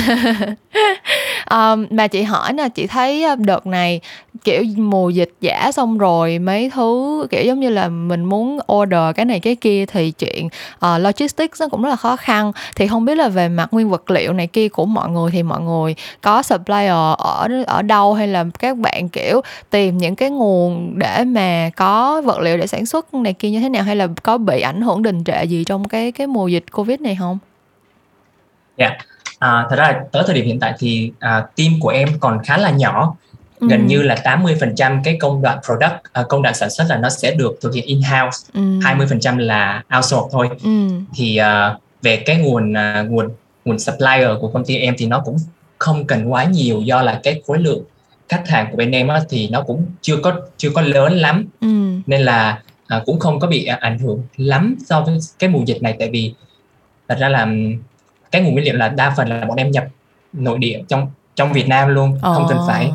um, 1.52 1.86
mà 1.90 2.08
chị 2.08 2.24
hỏi 2.24 2.54
nè 2.54 2.70
chị 2.70 2.88
thấy 2.88 3.26
đợt 3.38 3.68
này 3.68 4.02
kiểu 4.44 4.64
mùa 4.78 5.10
dịch 5.10 5.34
giả 5.42 5.72
xong 5.72 5.98
rồi 5.98 6.40
mấy 6.40 6.70
thứ 6.70 7.28
kiểu 7.30 7.44
giống 7.44 7.60
như 7.60 7.70
là 7.70 7.90
mình 7.90 8.26
muốn 8.26 8.60
order 8.74 9.16
cái 9.16 9.26
này 9.26 9.40
cái 9.40 9.56
kia 9.56 9.86
thì 9.86 10.12
chuyện 10.12 10.46
uh, 10.46 11.02
logistics 11.02 11.62
nó 11.62 11.68
cũng 11.68 11.82
rất 11.82 11.90
là 11.90 11.96
khó 11.96 12.16
khăn. 12.16 12.52
Thì 12.76 12.88
không 12.88 13.06
biết 13.06 13.16
là 13.16 13.30
về 13.30 13.50
mặt 13.50 13.68
nguyên 13.72 13.90
vật 13.90 14.12
liệu 14.12 14.34
này 14.34 14.48
kia 14.48 14.70
của 14.70 14.86
mọi 14.86 15.10
người 15.10 15.32
thì 15.32 15.44
mọi 15.44 15.62
người 15.62 15.96
có 16.22 16.42
supplier 16.42 16.92
ở 17.18 17.48
ở 17.68 17.82
đâu 17.82 18.14
hay 18.14 18.28
là 18.28 18.46
các 18.60 18.78
bạn 18.78 19.10
kiểu 19.10 19.42
tìm 19.70 19.98
những 19.98 20.16
cái 20.16 20.30
nguồn 20.30 21.00
để 21.00 21.24
mà 21.24 21.70
có 21.76 22.22
vật 22.22 22.40
liệu 22.40 22.58
để 22.58 22.68
sản 22.68 22.86
xuất 22.86 23.14
này 23.14 23.34
kia 23.34 23.50
như 23.50 23.60
thế 23.60 23.70
nào? 23.70 23.84
Hay 23.84 23.96
là 23.96 24.08
có 24.24 24.38
bị 24.38 24.62
ảnh 24.62 24.82
hưởng 24.82 25.04
đình 25.04 25.24
trệ 25.24 25.44
gì 25.44 25.64
trong 25.64 25.88
cái 25.88 26.12
cái 26.12 26.28
mùa 26.28 26.48
dịch 26.48 26.66
covid 26.72 27.02
này 27.02 27.18
không? 27.20 27.38
Dạ, 28.78 28.88
yeah 28.88 29.15
à, 29.40 29.66
thật 29.70 29.76
ra 29.76 30.02
tới 30.12 30.24
thời 30.26 30.36
điểm 30.36 30.46
hiện 30.46 30.60
tại 30.60 30.74
thì 30.80 31.12
à, 31.20 31.46
team 31.56 31.80
của 31.80 31.90
em 31.90 32.10
còn 32.20 32.40
khá 32.44 32.58
là 32.58 32.72
nhỏ 32.72 33.16
ừ. 33.60 33.68
gần 33.70 33.88
như 33.88 34.02
là 34.02 34.16
80% 34.24 35.02
cái 35.04 35.18
công 35.20 35.42
đoạn 35.42 35.60
product 35.66 35.94
à, 36.14 36.24
công 36.30 36.42
đoạn 36.42 36.56
sản 36.56 36.70
xuất 36.70 36.86
là 36.90 36.98
nó 36.98 37.10
sẽ 37.10 37.32
được 37.32 37.58
thực 37.62 37.74
hiện 37.74 37.86
in 37.86 38.02
house 38.02 38.50
ừ. 38.54 38.62
20% 38.62 39.38
là 39.38 39.84
outsource 39.96 40.30
thôi 40.32 40.50
ừ. 40.64 40.90
thì 41.16 41.38
à, 41.38 41.78
về 42.02 42.18
cái 42.26 42.38
nguồn 42.38 42.74
à, 42.78 43.06
nguồn 43.10 43.30
nguồn 43.66 43.80
supplier 43.80 44.30
của 44.42 44.48
công 44.48 44.66
ty 44.66 44.78
em 44.78 44.96
thì 44.98 45.06
nó 45.06 45.22
cũng 45.26 45.38
không 45.78 46.08
cần 46.08 46.32
quá 46.32 46.44
nhiều 46.44 46.82
do 46.82 47.02
là 47.02 47.20
cái 47.24 47.42
khối 47.48 47.60
lượng 47.60 47.84
khách 48.30 48.48
hàng 48.48 48.68
của 48.72 48.78
bên 48.78 48.92
em 48.92 49.08
á, 49.08 49.22
thì 49.30 49.50
nó 49.50 49.62
cũng 49.62 49.86
chưa 50.02 50.18
có 50.18 50.42
chưa 50.58 50.70
có 50.70 50.82
lớn 50.82 51.14
lắm 51.14 51.46
ừ. 51.62 51.68
nên 52.06 52.22
là 52.22 52.62
à, 52.88 53.02
cũng 53.06 53.20
không 53.20 53.40
có 53.40 53.48
bị 53.48 53.66
ảnh 53.66 54.00
hưởng 54.00 54.24
lắm 54.38 54.76
so 54.86 55.02
với 55.02 55.18
cái 55.40 55.50
mùa 55.50 55.62
dịch 55.66 55.82
này 55.82 55.96
tại 56.00 56.10
vì 56.10 56.34
thật 57.08 57.18
ra 57.20 57.30
là 57.30 57.48
cái 58.36 58.44
nguồn 58.44 58.54
nguyên 58.54 58.66
liệu 58.66 58.76
là 58.76 58.90
đa 58.90 59.14
phần 59.18 59.30
là 59.30 59.46
bọn 59.46 59.58
em 59.58 59.72
nhập 59.72 59.86
nội 60.34 60.58
địa 60.58 60.82
trong 60.88 61.08
trong 61.36 61.54
Việt 61.54 61.68
Nam 61.68 61.90
luôn 61.90 62.14
oh. 62.14 62.22
không 62.22 62.46
cần 62.50 62.58
phải 62.68 62.92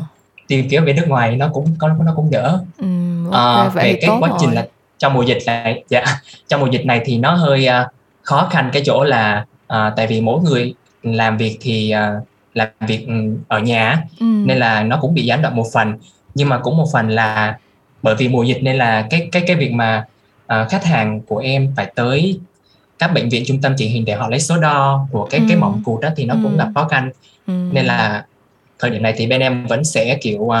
tìm 0.47 0.69
kiếm 0.69 0.85
về 0.85 0.93
nước 0.93 1.05
ngoài 1.07 1.35
nó 1.35 1.49
cũng 1.53 1.75
có 1.79 1.87
nó 1.87 2.13
cũng 2.15 2.31
đỡ 2.31 2.59
ừ, 2.77 2.87
okay, 3.31 3.67
à, 3.67 3.69
về 3.69 3.99
cái 4.01 4.09
quá 4.19 4.29
trình 4.39 4.49
rồi. 4.49 4.55
là 4.55 4.67
trong 4.97 5.13
mùa 5.13 5.21
dịch 5.21 5.37
này 5.45 5.83
dạ 5.89 6.03
trong 6.47 6.61
mùa 6.61 6.67
dịch 6.67 6.85
này 6.85 7.01
thì 7.05 7.17
nó 7.17 7.31
hơi 7.31 7.67
uh, 7.67 7.91
khó 8.21 8.47
khăn 8.51 8.69
cái 8.73 8.81
chỗ 8.85 9.03
là 9.03 9.45
uh, 9.73 9.77
tại 9.95 10.07
vì 10.07 10.21
mỗi 10.21 10.41
người 10.41 10.73
làm 11.03 11.37
việc 11.37 11.57
thì 11.61 11.93
uh, 11.95 12.27
làm 12.53 12.67
việc 12.87 13.07
ừ, 13.07 13.13
ở 13.47 13.59
nhà 13.59 14.03
ừ. 14.19 14.25
nên 14.25 14.57
là 14.57 14.83
nó 14.83 14.97
cũng 15.01 15.13
bị 15.13 15.25
gián 15.25 15.41
đoạn 15.41 15.55
một 15.55 15.65
phần 15.73 15.93
nhưng 16.35 16.49
mà 16.49 16.57
cũng 16.57 16.77
một 16.77 16.87
phần 16.93 17.09
là 17.09 17.57
bởi 18.01 18.15
vì 18.15 18.27
mùa 18.27 18.43
dịch 18.43 18.59
nên 18.63 18.75
là 18.75 19.07
cái 19.09 19.29
cái 19.31 19.43
cái 19.47 19.55
việc 19.55 19.71
mà 19.71 20.05
uh, 20.45 20.69
khách 20.69 20.83
hàng 20.83 21.21
của 21.21 21.37
em 21.37 21.73
phải 21.75 21.91
tới 21.95 22.39
các 23.01 23.13
bệnh 23.13 23.29
viện 23.29 23.43
trung 23.47 23.61
tâm 23.61 23.73
chỉnh 23.77 23.91
hình 23.91 24.05
để 24.05 24.15
họ 24.15 24.29
lấy 24.29 24.39
số 24.39 24.57
đo 24.57 25.07
của 25.11 25.27
cái 25.29 25.39
ừ. 25.39 25.45
cái 25.49 25.57
mỏng 25.57 25.81
cụt 25.85 26.01
đó 26.01 26.09
thì 26.15 26.25
nó 26.25 26.33
ừ. 26.33 26.39
cũng 26.43 26.57
gặp 26.57 26.67
khó 26.75 26.87
khăn 26.87 27.11
ừ. 27.47 27.53
nên 27.71 27.85
là 27.85 28.25
thời 28.79 28.91
điểm 28.91 29.03
này 29.03 29.13
thì 29.17 29.27
bên 29.27 29.41
em 29.41 29.67
vẫn 29.67 29.83
sẽ 29.83 30.17
kiểu 30.21 30.39
uh, 30.39 30.53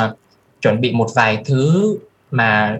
chuẩn 0.61 0.81
bị 0.81 0.91
một 0.91 1.07
vài 1.15 1.37
thứ 1.45 1.97
mà 2.31 2.77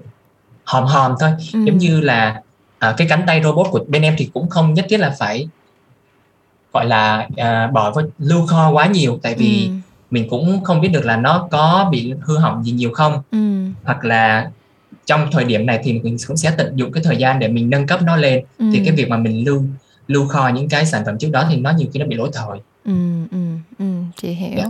hòm 0.64 0.86
hòm 0.86 1.16
thôi 1.20 1.30
ừ. 1.54 1.60
giống 1.66 1.78
như 1.78 2.02
là 2.02 2.42
uh, 2.90 2.98
cái 2.98 3.08
cánh 3.08 3.24
tay 3.28 3.42
robot 3.44 3.68
của 3.72 3.86
bên 3.88 4.02
em 4.02 4.16
thì 4.18 4.30
cũng 4.34 4.50
không 4.50 4.74
nhất 4.74 4.86
thiết 4.90 4.98
là 4.98 5.16
phải 5.20 5.48
gọi 6.74 6.86
là 6.86 7.28
uh, 7.32 7.74
bỏ 7.74 7.92
với 7.92 8.06
lưu 8.20 8.48
kho 8.48 8.70
quá 8.70 8.88
nhiều 8.88 9.20
tại 9.24 9.36
vì 9.38 9.68
ừ. 9.68 9.74
mình 10.12 10.28
cũng 10.30 10.64
không 10.64 10.82
biết 10.82 10.90
được 10.94 11.06
là 11.06 11.18
nó 11.18 11.48
có 11.52 11.90
bị 11.92 12.14
hư 12.22 12.38
hỏng 12.38 12.64
gì 12.64 12.72
nhiều 12.72 12.92
không 12.94 13.22
ừ. 13.32 13.66
hoặc 13.84 14.06
là 14.06 14.50
trong 15.12 15.28
thời 15.32 15.44
điểm 15.44 15.66
này 15.66 15.80
thì 15.84 15.94
mình 15.94 16.18
cũng 16.28 16.38
sẽ 16.38 16.54
tận 16.58 16.76
dụng 16.76 16.92
cái 16.92 17.04
thời 17.04 17.18
gian 17.18 17.40
để 17.40 17.48
mình 17.48 17.70
nâng 17.70 17.88
cấp 17.88 18.00
nó 18.04 18.16
lên 18.16 18.46
ừ. 18.58 18.66
thì 18.74 18.82
cái 18.86 18.96
việc 18.96 19.10
mà 19.10 19.18
mình 19.18 19.46
lưu 19.46 19.64
lưu 20.08 20.28
kho 20.28 20.50
những 20.50 20.70
cái 20.70 20.86
sản 20.86 21.04
phẩm 21.06 21.18
trước 21.18 21.30
đó 21.32 21.48
thì 21.50 21.58
nó 21.58 21.72
nhiều 21.78 21.88
khi 21.94 22.00
nó 22.00 22.06
bị 22.06 22.16
lỗi 22.16 22.30
thời 22.34 22.60
ừ, 22.86 22.94
ừ, 23.32 23.38
ừ, 23.80 23.86
chị 24.22 24.30
hiểu 24.30 24.58
yeah. 24.58 24.70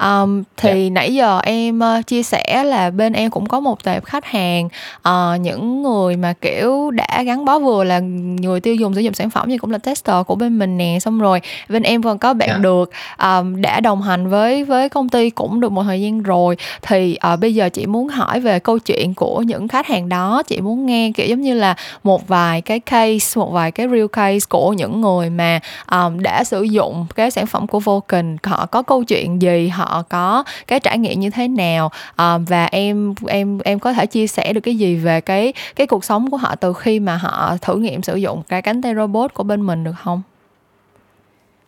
Um, 0.00 0.42
thì 0.56 0.68
yeah. 0.68 0.82
Dạ. 0.82 0.90
nãy 0.90 1.14
giờ 1.14 1.40
em 1.42 1.80
uh, 1.98 2.06
chia 2.06 2.22
sẻ 2.22 2.64
là 2.64 2.90
bên 2.90 3.12
em 3.12 3.30
cũng 3.30 3.46
có 3.46 3.60
một 3.60 3.84
tệp 3.84 4.04
khách 4.04 4.24
hàng 4.24 4.68
uh, 5.08 5.40
những 5.40 5.82
người 5.82 6.16
mà 6.16 6.34
kiểu 6.40 6.90
đã 6.90 7.22
gắn 7.22 7.44
bó 7.44 7.58
vừa 7.58 7.84
là 7.84 7.98
người 8.40 8.60
tiêu 8.60 8.74
dùng 8.74 8.94
sử 8.94 9.00
dụng 9.00 9.14
sản 9.14 9.30
phẩm 9.30 9.48
nhưng 9.48 9.58
cũng 9.58 9.70
là 9.70 9.78
tester 9.78 10.16
của 10.26 10.34
bên 10.34 10.58
mình 10.58 10.78
nè 10.78 10.98
xong 11.00 11.18
rồi 11.18 11.40
bên 11.68 11.82
em 11.82 12.02
còn 12.02 12.18
có 12.18 12.34
bạn 12.34 12.48
yeah. 12.48 12.58
Dạ. 12.58 12.62
được 12.62 12.90
um, 13.18 13.60
đã 13.60 13.80
đồng 13.80 14.02
hành 14.02 14.28
với 14.28 14.64
với 14.64 14.88
công 14.88 15.08
ty 15.08 15.30
cũng 15.30 15.60
được 15.60 15.72
một 15.72 15.82
thời 15.82 16.00
gian 16.00 16.22
rồi 16.22 16.56
thì 16.82 17.18
uh, 17.32 17.40
bây 17.40 17.54
giờ 17.54 17.68
chị 17.68 17.86
muốn 17.86 18.08
hỏi 18.08 18.40
về 18.40 18.58
câu 18.58 18.78
chuyện 18.78 19.14
của 19.14 19.42
những 19.42 19.68
khách 19.68 19.86
hàng 19.86 20.08
đó 20.08 20.42
chị 20.46 20.60
muốn 20.60 20.86
nghe 20.86 21.12
kiểu 21.14 21.26
giống 21.26 21.40
như 21.40 21.54
là 21.54 21.74
một 22.04 22.28
vài 22.28 22.60
cái 22.60 22.80
case 22.80 23.40
một 23.40 23.52
vài 23.52 23.70
cái 23.70 23.88
real 23.88 24.06
case 24.12 24.46
của 24.48 24.72
những 24.72 25.00
người 25.00 25.30
mà 25.30 25.60
um, 25.90 26.20
đã 26.20 26.44
sử 26.44 26.62
dụng 26.62 27.06
cái 27.14 27.30
sản 27.30 27.46
phẩm 27.46 27.66
của 27.66 27.80
Vulcan 27.80 28.36
họ 28.42 28.66
có 28.66 28.82
câu 28.82 29.04
chuyện 29.04 29.42
gì 29.42 29.61
họ 29.68 30.02
có 30.08 30.44
cái 30.66 30.80
trải 30.80 30.98
nghiệm 30.98 31.20
như 31.20 31.30
thế 31.30 31.48
nào 31.48 31.90
à, 32.16 32.38
và 32.38 32.64
em 32.64 33.14
em 33.28 33.58
em 33.64 33.78
có 33.78 33.92
thể 33.92 34.06
chia 34.06 34.26
sẻ 34.26 34.52
được 34.52 34.60
cái 34.60 34.76
gì 34.76 34.96
về 34.96 35.20
cái 35.20 35.52
cái 35.76 35.86
cuộc 35.86 36.04
sống 36.04 36.30
của 36.30 36.36
họ 36.36 36.54
từ 36.54 36.72
khi 36.72 37.00
mà 37.00 37.16
họ 37.16 37.56
thử 37.60 37.76
nghiệm 37.76 38.02
sử 38.02 38.16
dụng 38.16 38.42
cái 38.48 38.62
cánh 38.62 38.82
tay 38.82 38.94
robot 38.94 39.34
của 39.34 39.42
bên 39.42 39.66
mình 39.66 39.84
được 39.84 39.94
không? 39.98 40.22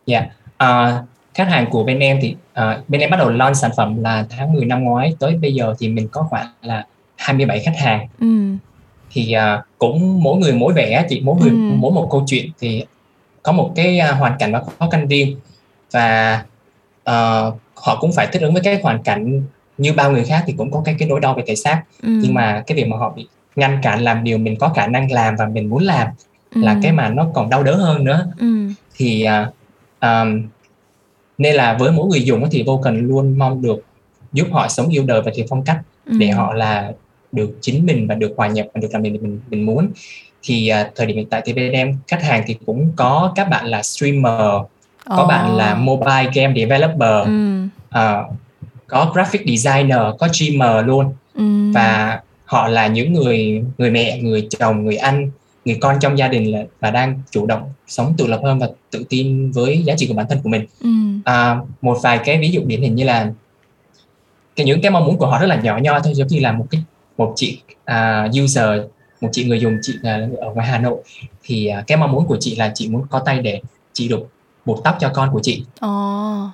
Dạ, 0.07 0.27
yeah. 0.59 0.99
uh, 1.01 1.09
khách 1.35 1.49
hàng 1.49 1.71
của 1.71 1.85
bên 1.85 1.99
em 1.99 2.19
thì 2.23 2.37
uh, 2.61 2.89
bên 2.89 3.01
em 3.01 3.11
bắt 3.11 3.17
đầu 3.17 3.31
launch 3.31 3.57
sản 3.57 3.71
phẩm 3.77 4.03
là 4.03 4.27
tháng 4.31 4.53
10 4.53 4.65
năm 4.65 4.85
ngoái 4.85 5.17
tới 5.19 5.37
bây 5.37 5.55
giờ 5.55 5.75
thì 5.79 5.89
mình 5.89 6.09
có 6.09 6.27
khoảng 6.31 6.47
là 6.63 6.87
27 7.17 7.61
khách 7.61 7.77
hàng. 7.77 8.09
Ừ. 8.21 8.27
Thì 9.11 9.35
uh, 9.37 9.65
cũng 9.79 10.23
mỗi 10.23 10.39
người 10.39 10.53
mỗi 10.53 10.73
vẻ 10.73 11.07
chị 11.09 11.21
mỗi 11.25 11.37
người 11.41 11.51
ừ. 11.51 11.57
mỗi 11.57 11.93
một 11.93 12.09
câu 12.11 12.25
chuyện 12.27 12.51
thì 12.61 12.85
có 13.43 13.53
một 13.53 13.73
cái 13.77 14.01
hoàn 14.01 14.37
cảnh 14.39 14.53
và 14.53 14.63
khó 14.79 14.89
khăn 14.91 15.09
riêng 15.09 15.37
và 15.91 16.43
uh, 17.11 17.55
họ 17.85 17.97
cũng 18.01 18.13
phải 18.13 18.27
thích 18.33 18.43
ứng 18.43 18.53
với 18.53 18.63
cái 18.63 18.81
hoàn 18.83 19.03
cảnh 19.03 19.43
như 19.79 19.93
bao 19.93 20.13
người 20.13 20.25
khác 20.25 20.45
thì 20.47 20.55
cũng 20.57 20.71
có 20.71 20.83
cái 20.85 20.95
cái 20.99 21.09
nỗi 21.09 21.21
đau 21.21 21.35
về 21.35 21.43
thể 21.47 21.57
xác 21.57 21.83
ừ. 22.03 22.09
nhưng 22.23 22.35
mà 22.35 22.63
cái 22.67 22.77
việc 22.77 22.85
mà 22.85 22.97
họ 22.97 23.13
bị 23.17 23.29
ngăn 23.57 23.79
cản 23.83 24.01
làm 24.01 24.25
điều 24.25 24.39
mình 24.39 24.57
có 24.57 24.69
khả 24.69 24.87
năng 24.87 25.13
làm 25.13 25.37
và 25.37 25.47
mình 25.47 25.69
muốn 25.69 25.83
làm 25.83 26.09
ừ. 26.55 26.61
là 26.61 26.77
cái 26.83 26.93
mà 26.93 27.09
nó 27.09 27.27
còn 27.35 27.51
đau 27.51 27.63
đớn 27.63 27.79
hơn 27.79 28.05
nữa 28.05 28.27
ừ. 28.39 28.47
thì 28.97 29.27
uh, 29.43 29.55
um, 30.01 30.43
nên 31.39 31.55
là 31.55 31.77
với 31.79 31.93
mỗi 31.93 32.07
người 32.07 32.25
dùng 32.25 32.51
thì 32.51 32.63
vô 32.67 32.81
cần 32.85 32.99
luôn 32.99 33.39
mong 33.39 33.63
được 33.63 33.85
giúp 34.33 34.47
họ 34.53 34.69
sống 34.69 34.89
yêu 34.89 35.05
đời 35.07 35.23
và 35.23 35.33
theo 35.37 35.47
phong 35.49 35.65
cách 35.65 35.79
ừ. 36.07 36.17
để 36.19 36.29
họ 36.29 36.55
là 36.55 36.93
được 37.33 37.59
chính 37.61 37.87
mình 37.87 38.07
và 38.09 38.15
được 38.15 38.35
hòa 38.37 38.49
nhập 38.49 38.67
và 38.75 38.81
được 38.81 38.89
làm 38.93 39.03
mình 39.03 39.19
mình 39.23 39.41
mình 39.51 39.67
muốn 39.67 39.91
thì 40.43 40.73
uh, 40.83 40.95
thời 40.95 41.07
điểm 41.07 41.17
hiện 41.17 41.29
tại 41.29 41.43
thì 41.45 41.53
bên 41.53 41.73
em 41.73 41.99
khách 42.09 42.23
hàng 42.23 42.43
thì 42.47 42.57
cũng 42.67 42.93
có 42.97 43.33
các 43.37 43.49
bạn 43.49 43.67
là 43.67 43.83
streamer 43.83 44.63
có 45.05 45.23
oh. 45.23 45.29
bạn 45.29 45.57
là 45.57 45.75
mobile 45.75 46.31
game 46.35 46.55
developer 46.55 47.27
ừ. 47.27 47.65
uh, 47.89 48.35
có 48.87 49.11
graphic 49.15 49.43
designer 49.47 50.01
có 50.19 50.29
streamer 50.29 50.87
luôn 50.87 51.13
ừ. 51.35 51.73
và 51.75 52.21
họ 52.45 52.69
là 52.69 52.87
những 52.87 53.13
người 53.13 53.65
người 53.79 53.91
mẹ 53.91 54.19
người 54.19 54.49
chồng 54.59 54.85
người 54.85 54.97
anh 54.97 55.31
người 55.65 55.79
con 55.81 55.97
trong 56.01 56.19
gia 56.19 56.29
đình 56.29 56.53
là 56.53 56.65
và 56.81 56.91
đang 56.91 57.21
chủ 57.31 57.47
động 57.47 57.63
sống 57.87 58.15
tự 58.19 58.27
lập 58.27 58.41
hơn 58.45 58.59
và 58.59 58.69
tự 58.91 59.05
tin 59.09 59.51
với 59.51 59.83
giá 59.85 59.95
trị 59.97 60.07
của 60.07 60.15
bản 60.15 60.27
thân 60.29 60.39
của 60.43 60.49
mình 60.49 60.67
ừ. 60.81 60.89
à, 61.25 61.57
một 61.83 61.99
vài 62.03 62.19
cái 62.25 62.39
ví 62.39 62.51
dụ 62.51 62.61
điển 62.67 62.83
hình 62.83 62.95
như 62.95 63.05
là 63.05 63.31
cái 64.57 64.67
những 64.67 64.83
cái 64.83 64.91
mong 64.91 65.07
muốn 65.07 65.19
của 65.19 65.27
họ 65.27 65.39
rất 65.39 65.47
là 65.47 65.57
nhỏ 65.57 65.79
nho 65.79 66.01
thôi 66.01 66.15
giống 66.15 66.29
như 66.29 66.41
là 66.41 66.53
một 66.53 66.67
cái 66.71 66.83
một 67.19 67.33
chị 67.37 67.59
uh, 67.91 68.45
user 68.45 68.81
một 69.21 69.29
chị 69.33 69.45
người 69.45 69.61
dùng 69.61 69.79
chị 69.83 69.93
uh, 69.99 70.39
ở 70.39 70.51
ngoài 70.55 70.67
Hà 70.67 70.79
Nội 70.79 71.03
thì 71.43 71.71
uh, 71.79 71.87
cái 71.87 71.99
mong 71.99 72.13
muốn 72.13 72.27
của 72.27 72.37
chị 72.41 72.57
là 72.57 72.73
chị 72.75 72.89
muốn 72.89 73.07
có 73.11 73.19
tay 73.19 73.39
để 73.39 73.61
chị 73.93 74.09
được 74.09 74.29
buộc 74.65 74.85
tóc 74.85 74.97
cho 75.01 75.11
con 75.15 75.31
của 75.33 75.41
chị 75.43 75.65
oh. 75.87 76.51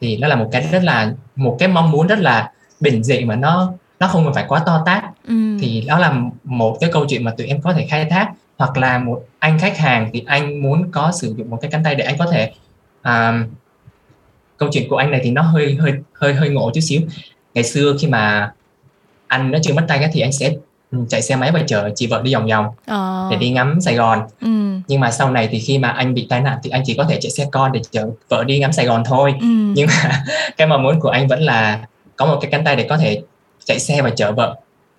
thì 0.00 0.16
nó 0.16 0.28
là 0.28 0.36
một 0.36 0.48
cái 0.52 0.68
rất 0.72 0.82
là 0.84 1.12
một 1.36 1.56
cái 1.58 1.68
mong 1.68 1.90
muốn 1.90 2.06
rất 2.06 2.18
là 2.18 2.52
bình 2.80 3.04
dị 3.04 3.24
mà 3.24 3.36
nó 3.36 3.72
nó 4.00 4.08
không 4.08 4.24
cần 4.24 4.34
phải 4.34 4.44
quá 4.48 4.62
to 4.66 4.82
tát 4.86 5.04
ừ. 5.28 5.58
thì 5.60 5.84
đó 5.86 5.98
là 5.98 6.14
một 6.44 6.76
cái 6.80 6.90
câu 6.92 7.06
chuyện 7.08 7.24
mà 7.24 7.34
tụi 7.38 7.46
em 7.46 7.60
có 7.60 7.72
thể 7.72 7.86
khai 7.86 8.04
thác 8.04 8.30
hoặc 8.58 8.76
là 8.76 8.98
một 8.98 9.24
anh 9.38 9.58
khách 9.58 9.78
hàng 9.78 10.10
thì 10.12 10.22
anh 10.26 10.62
muốn 10.62 10.90
có 10.90 11.12
sử 11.12 11.34
dụng 11.38 11.50
một 11.50 11.58
cái 11.60 11.70
cánh 11.70 11.84
tay 11.84 11.94
để 11.94 12.04
anh 12.04 12.18
có 12.18 12.26
thể 12.26 12.52
um, 13.04 13.44
câu 14.56 14.68
chuyện 14.72 14.88
của 14.88 14.96
anh 14.96 15.10
này 15.10 15.20
thì 15.24 15.30
nó 15.30 15.42
hơi 15.42 15.74
hơi 15.74 15.92
hơi 16.12 16.34
hơi 16.34 16.48
ngộ 16.48 16.70
chút 16.74 16.80
xíu 16.80 17.00
ngày 17.54 17.64
xưa 17.64 17.96
khi 18.00 18.06
mà 18.06 18.52
anh 19.26 19.50
nó 19.50 19.58
chưa 19.62 19.74
mất 19.74 19.84
tay 19.88 20.10
thì 20.12 20.20
anh 20.20 20.32
sẽ 20.32 20.54
chạy 21.08 21.22
xe 21.22 21.36
máy 21.36 21.52
và 21.52 21.62
chở 21.66 21.90
chị 21.94 22.06
vợ 22.06 22.22
đi 22.22 22.34
vòng 22.34 22.46
vòng 22.46 22.66
ờ. 22.86 23.28
để 23.30 23.36
đi 23.36 23.50
ngắm 23.50 23.80
Sài 23.80 23.94
Gòn 23.94 24.20
ừ. 24.40 24.48
nhưng 24.88 25.00
mà 25.00 25.10
sau 25.10 25.30
này 25.30 25.48
thì 25.50 25.58
khi 25.58 25.78
mà 25.78 25.88
anh 25.88 26.14
bị 26.14 26.26
tai 26.28 26.40
nạn 26.40 26.58
thì 26.62 26.70
anh 26.70 26.82
chỉ 26.86 26.94
có 26.94 27.04
thể 27.04 27.18
chạy 27.20 27.30
xe 27.30 27.46
con 27.52 27.72
để 27.72 27.80
chở 27.90 28.10
vợ 28.28 28.44
đi 28.44 28.58
ngắm 28.58 28.72
Sài 28.72 28.86
Gòn 28.86 29.02
thôi 29.06 29.34
ừ. 29.40 29.46
nhưng 29.46 29.86
mà 29.86 30.24
cái 30.56 30.66
mong 30.66 30.82
muốn 30.82 31.00
của 31.00 31.08
anh 31.08 31.28
vẫn 31.28 31.42
là 31.42 31.86
có 32.16 32.26
một 32.26 32.38
cái 32.40 32.50
cánh 32.50 32.64
tay 32.64 32.76
để 32.76 32.86
có 32.88 32.96
thể 32.96 33.22
chạy 33.64 33.78
xe 33.78 34.02
và 34.02 34.10
chở 34.10 34.32
vợ 34.32 34.56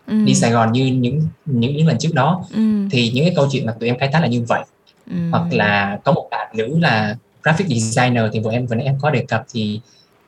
ừ. 0.08 0.14
đi 0.26 0.36
Sài 0.36 0.52
Gòn 0.52 0.72
như 0.72 0.86
những 0.86 1.28
những 1.46 1.76
những 1.78 1.88
lần 1.88 1.98
trước 1.98 2.14
đó 2.14 2.44
ừ. 2.54 2.88
thì 2.92 3.12
những 3.14 3.26
cái 3.26 3.34
câu 3.36 3.48
chuyện 3.52 3.66
mà 3.66 3.74
tụi 3.80 3.90
em 3.90 4.00
khai 4.00 4.10
thác 4.14 4.20
là 4.20 4.28
như 4.28 4.46
vậy 4.48 4.62
ừ. 5.10 5.16
hoặc 5.32 5.44
là 5.52 6.00
có 6.04 6.12
một 6.12 6.28
bạn 6.32 6.48
nữ 6.54 6.80
là 6.80 7.16
graphic 7.44 7.68
designer 7.68 8.24
thì 8.34 8.40
vừa 8.40 8.52
em 8.52 8.66
vừa 8.66 8.76
nãy 8.76 8.86
em 8.86 8.98
có 9.02 9.10
đề 9.10 9.26
cập 9.28 9.44
thì 9.54 9.82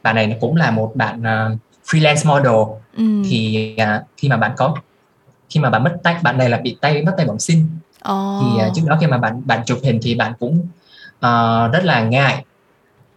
bạn 0.04 0.16
này 0.16 0.28
nó 0.28 0.36
cũng 0.42 0.56
là 0.56 0.72
một 0.72 0.92
bạn 0.96 1.20
uh, 1.20 1.58
freelance 1.86 2.28
model 2.30 2.76
ừ. 2.98 3.30
thì 3.30 3.74
uh, 3.82 4.06
khi 4.18 4.30
mà 4.30 4.38
bạn 4.38 4.52
có 4.58 4.76
khi 5.52 5.60
mà 5.60 5.70
bạn 5.70 5.84
mất 5.84 5.98
tay 6.04 6.16
bạn 6.24 6.38
này 6.38 6.50
là 6.50 6.58
bị 6.58 6.78
tay 6.82 7.02
mất 7.02 7.14
tay 7.18 7.26
bẩm 7.26 7.40
sinh. 7.40 7.68
Oh. 8.10 8.42
thì 8.42 8.68
uh, 8.68 8.76
trước 8.76 8.82
đó 8.86 8.98
khi 9.02 9.08
mà 9.08 9.18
bạn 9.18 9.42
bạn 9.46 9.62
chụp 9.66 9.80
hình 9.84 10.00
thì 10.02 10.16
bạn 10.16 10.34
cũng 10.40 10.60
uh, 11.16 11.72
rất 11.74 11.84
là 11.84 12.04
ngại. 12.04 12.46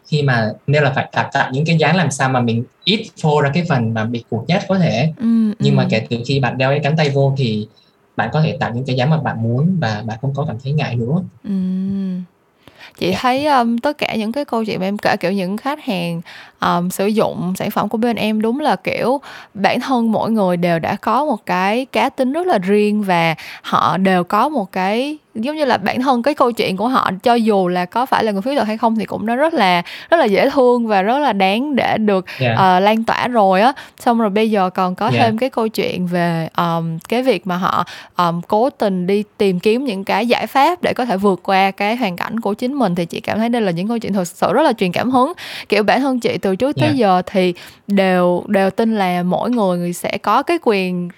Khi 0.07 0.23
mà 0.23 0.51
nên 0.67 0.83
là 0.83 0.91
phải 0.91 1.09
tạo 1.13 1.31
tạo 1.33 1.51
những 1.53 1.65
cái 1.67 1.77
dáng 1.77 1.97
làm 1.97 2.11
sao 2.11 2.29
mà 2.29 2.41
mình 2.41 2.65
ít 2.85 3.07
phô 3.23 3.41
ra 3.41 3.51
cái 3.55 3.65
phần 3.69 3.95
mà 3.95 4.05
bị 4.05 4.25
cụt 4.31 4.49
nhất 4.49 4.63
có 4.69 4.79
thể. 4.79 5.13
Ừ, 5.17 5.55
nhưng 5.59 5.75
ừ. 5.75 5.77
mà 5.77 5.87
kể 5.91 6.07
từ 6.11 6.17
khi 6.27 6.41
bạn 6.41 6.59
đeo 6.59 6.71
cái 6.71 6.81
cánh 6.83 6.97
tay 6.97 7.11
vô 7.11 7.35
thì 7.37 7.69
bạn 8.17 8.29
có 8.33 8.43
thể 8.43 8.57
tạo 8.61 8.71
những 8.75 8.85
cái 8.85 8.97
dáng 8.97 9.11
mà 9.11 9.17
bạn 9.17 9.43
muốn 9.43 9.77
và 9.81 10.03
bạn 10.07 10.19
không 10.21 10.35
có 10.35 10.45
cảm 10.45 10.57
thấy 10.65 10.73
ngại 10.73 10.97
nữa. 10.97 11.23
Ừ 11.45 11.51
chị 12.99 13.15
thấy 13.21 13.47
um, 13.47 13.79
tất 13.79 13.99
cả 13.99 14.15
những 14.17 14.33
cái 14.33 14.45
câu 14.45 14.65
chuyện 14.65 14.81
mà 14.81 14.87
em 14.87 14.99
kể 14.99 15.17
kiểu 15.17 15.33
những 15.33 15.57
khách 15.57 15.85
hàng 15.85 16.21
um, 16.61 16.89
sử 16.89 17.07
dụng 17.07 17.55
sản 17.57 17.71
phẩm 17.71 17.89
của 17.89 17.99
bên 17.99 18.17
em 18.17 18.43
đúng 18.43 18.61
là 18.61 18.77
kiểu 18.77 19.21
bản 19.55 19.81
thân 19.81 20.13
mỗi 20.13 20.31
người 20.31 20.57
đều 20.57 20.79
đã 20.79 20.97
có 20.97 21.25
một 21.25 21.47
cái 21.47 21.87
cá 21.93 22.09
tính 22.09 22.33
rất 22.33 22.47
là 22.47 22.59
riêng 22.59 23.03
và 23.03 23.35
họ 23.63 23.97
đều 23.97 24.25
có 24.25 24.49
một 24.49 24.73
cái 24.73 25.19
giống 25.35 25.57
như 25.57 25.65
là 25.65 25.77
bản 25.77 26.03
thân 26.03 26.23
cái 26.23 26.35
câu 26.35 26.53
chuyện 26.53 26.77
của 26.77 26.89
họ 26.89 27.11
cho 27.23 27.35
dù 27.35 27.69
là 27.69 27.85
có 27.85 28.07
phải 28.07 28.25
là 28.25 28.33
người 28.33 28.43
khuyết 28.43 28.57
tật 28.57 28.65
hay 28.65 28.79
không 28.79 28.97
thì 28.97 29.05
cũng 29.05 29.27
nó 29.27 29.37
rất 29.37 29.55
là 29.55 29.83
rất 30.11 30.17
là 30.17 30.25
dễ 30.25 30.51
thương 30.51 30.87
và 30.87 31.03
rất 31.03 31.19
là 31.19 31.33
đáng 31.33 31.77
để 31.77 31.99
được 31.99 32.27
yeah. 32.39 32.55
uh, 32.55 32.83
lan 32.83 33.05
tỏa 33.05 33.29
rồi 33.29 33.61
á 33.61 33.73
xong 33.99 34.19
rồi 34.19 34.31
bây 34.31 34.51
giờ 34.51 34.71
còn 34.71 34.95
có 34.95 35.09
yeah. 35.09 35.25
thêm 35.25 35.39
cái 35.39 35.51
câu 35.51 35.69
chuyện 35.69 36.07
về 36.07 36.49
um, 36.57 36.99
cái 37.09 37.23
việc 37.23 37.47
mà 37.47 37.57
họ 37.57 37.85
um, 38.17 38.41
cố 38.49 38.71
tình 38.71 39.07
đi 39.07 39.25
tìm 39.39 39.61
kiếm 39.61 39.85
những 39.85 40.05
cái 40.05 40.27
giải 40.27 40.47
pháp 40.47 40.83
để 40.83 40.93
có 40.97 41.05
thể 41.05 41.17
vượt 41.17 41.41
qua 41.43 41.71
cái 41.71 41.97
hoàn 41.97 42.17
cảnh 42.17 42.41
của 42.41 42.55
chính 42.55 42.75
mình 42.75 42.95
thì 42.95 43.07
chị 43.07 43.21
cảm 43.21 43.39
thấy 43.39 43.49
đây 43.49 43.63
là 43.63 43.71
những 43.71 43.89
câu 43.89 43.99
chuyện 43.99 44.13
thật 44.13 44.29
sự 44.29 44.53
rất 44.53 44.63
là 44.63 44.73
truyền 44.73 44.93
cảm 44.93 45.11
hứng 45.11 45.33
kiểu 45.69 45.83
bản 45.83 46.01
thân 46.01 46.21
chị 46.21 46.39
từ 46.39 46.57
trước 46.57 46.77
tới 46.77 46.89
yeah. 46.89 46.97
giờ 46.97 47.23
thì 47.27 47.55
đều 47.87 48.45
đều 48.47 48.71
tin 48.71 48.97
là 48.97 49.23
mỗi 49.23 49.51
người 49.51 49.93
sẽ 49.93 50.19
có 50.19 50.43
cái 50.43 50.59
quyền 50.63 51.09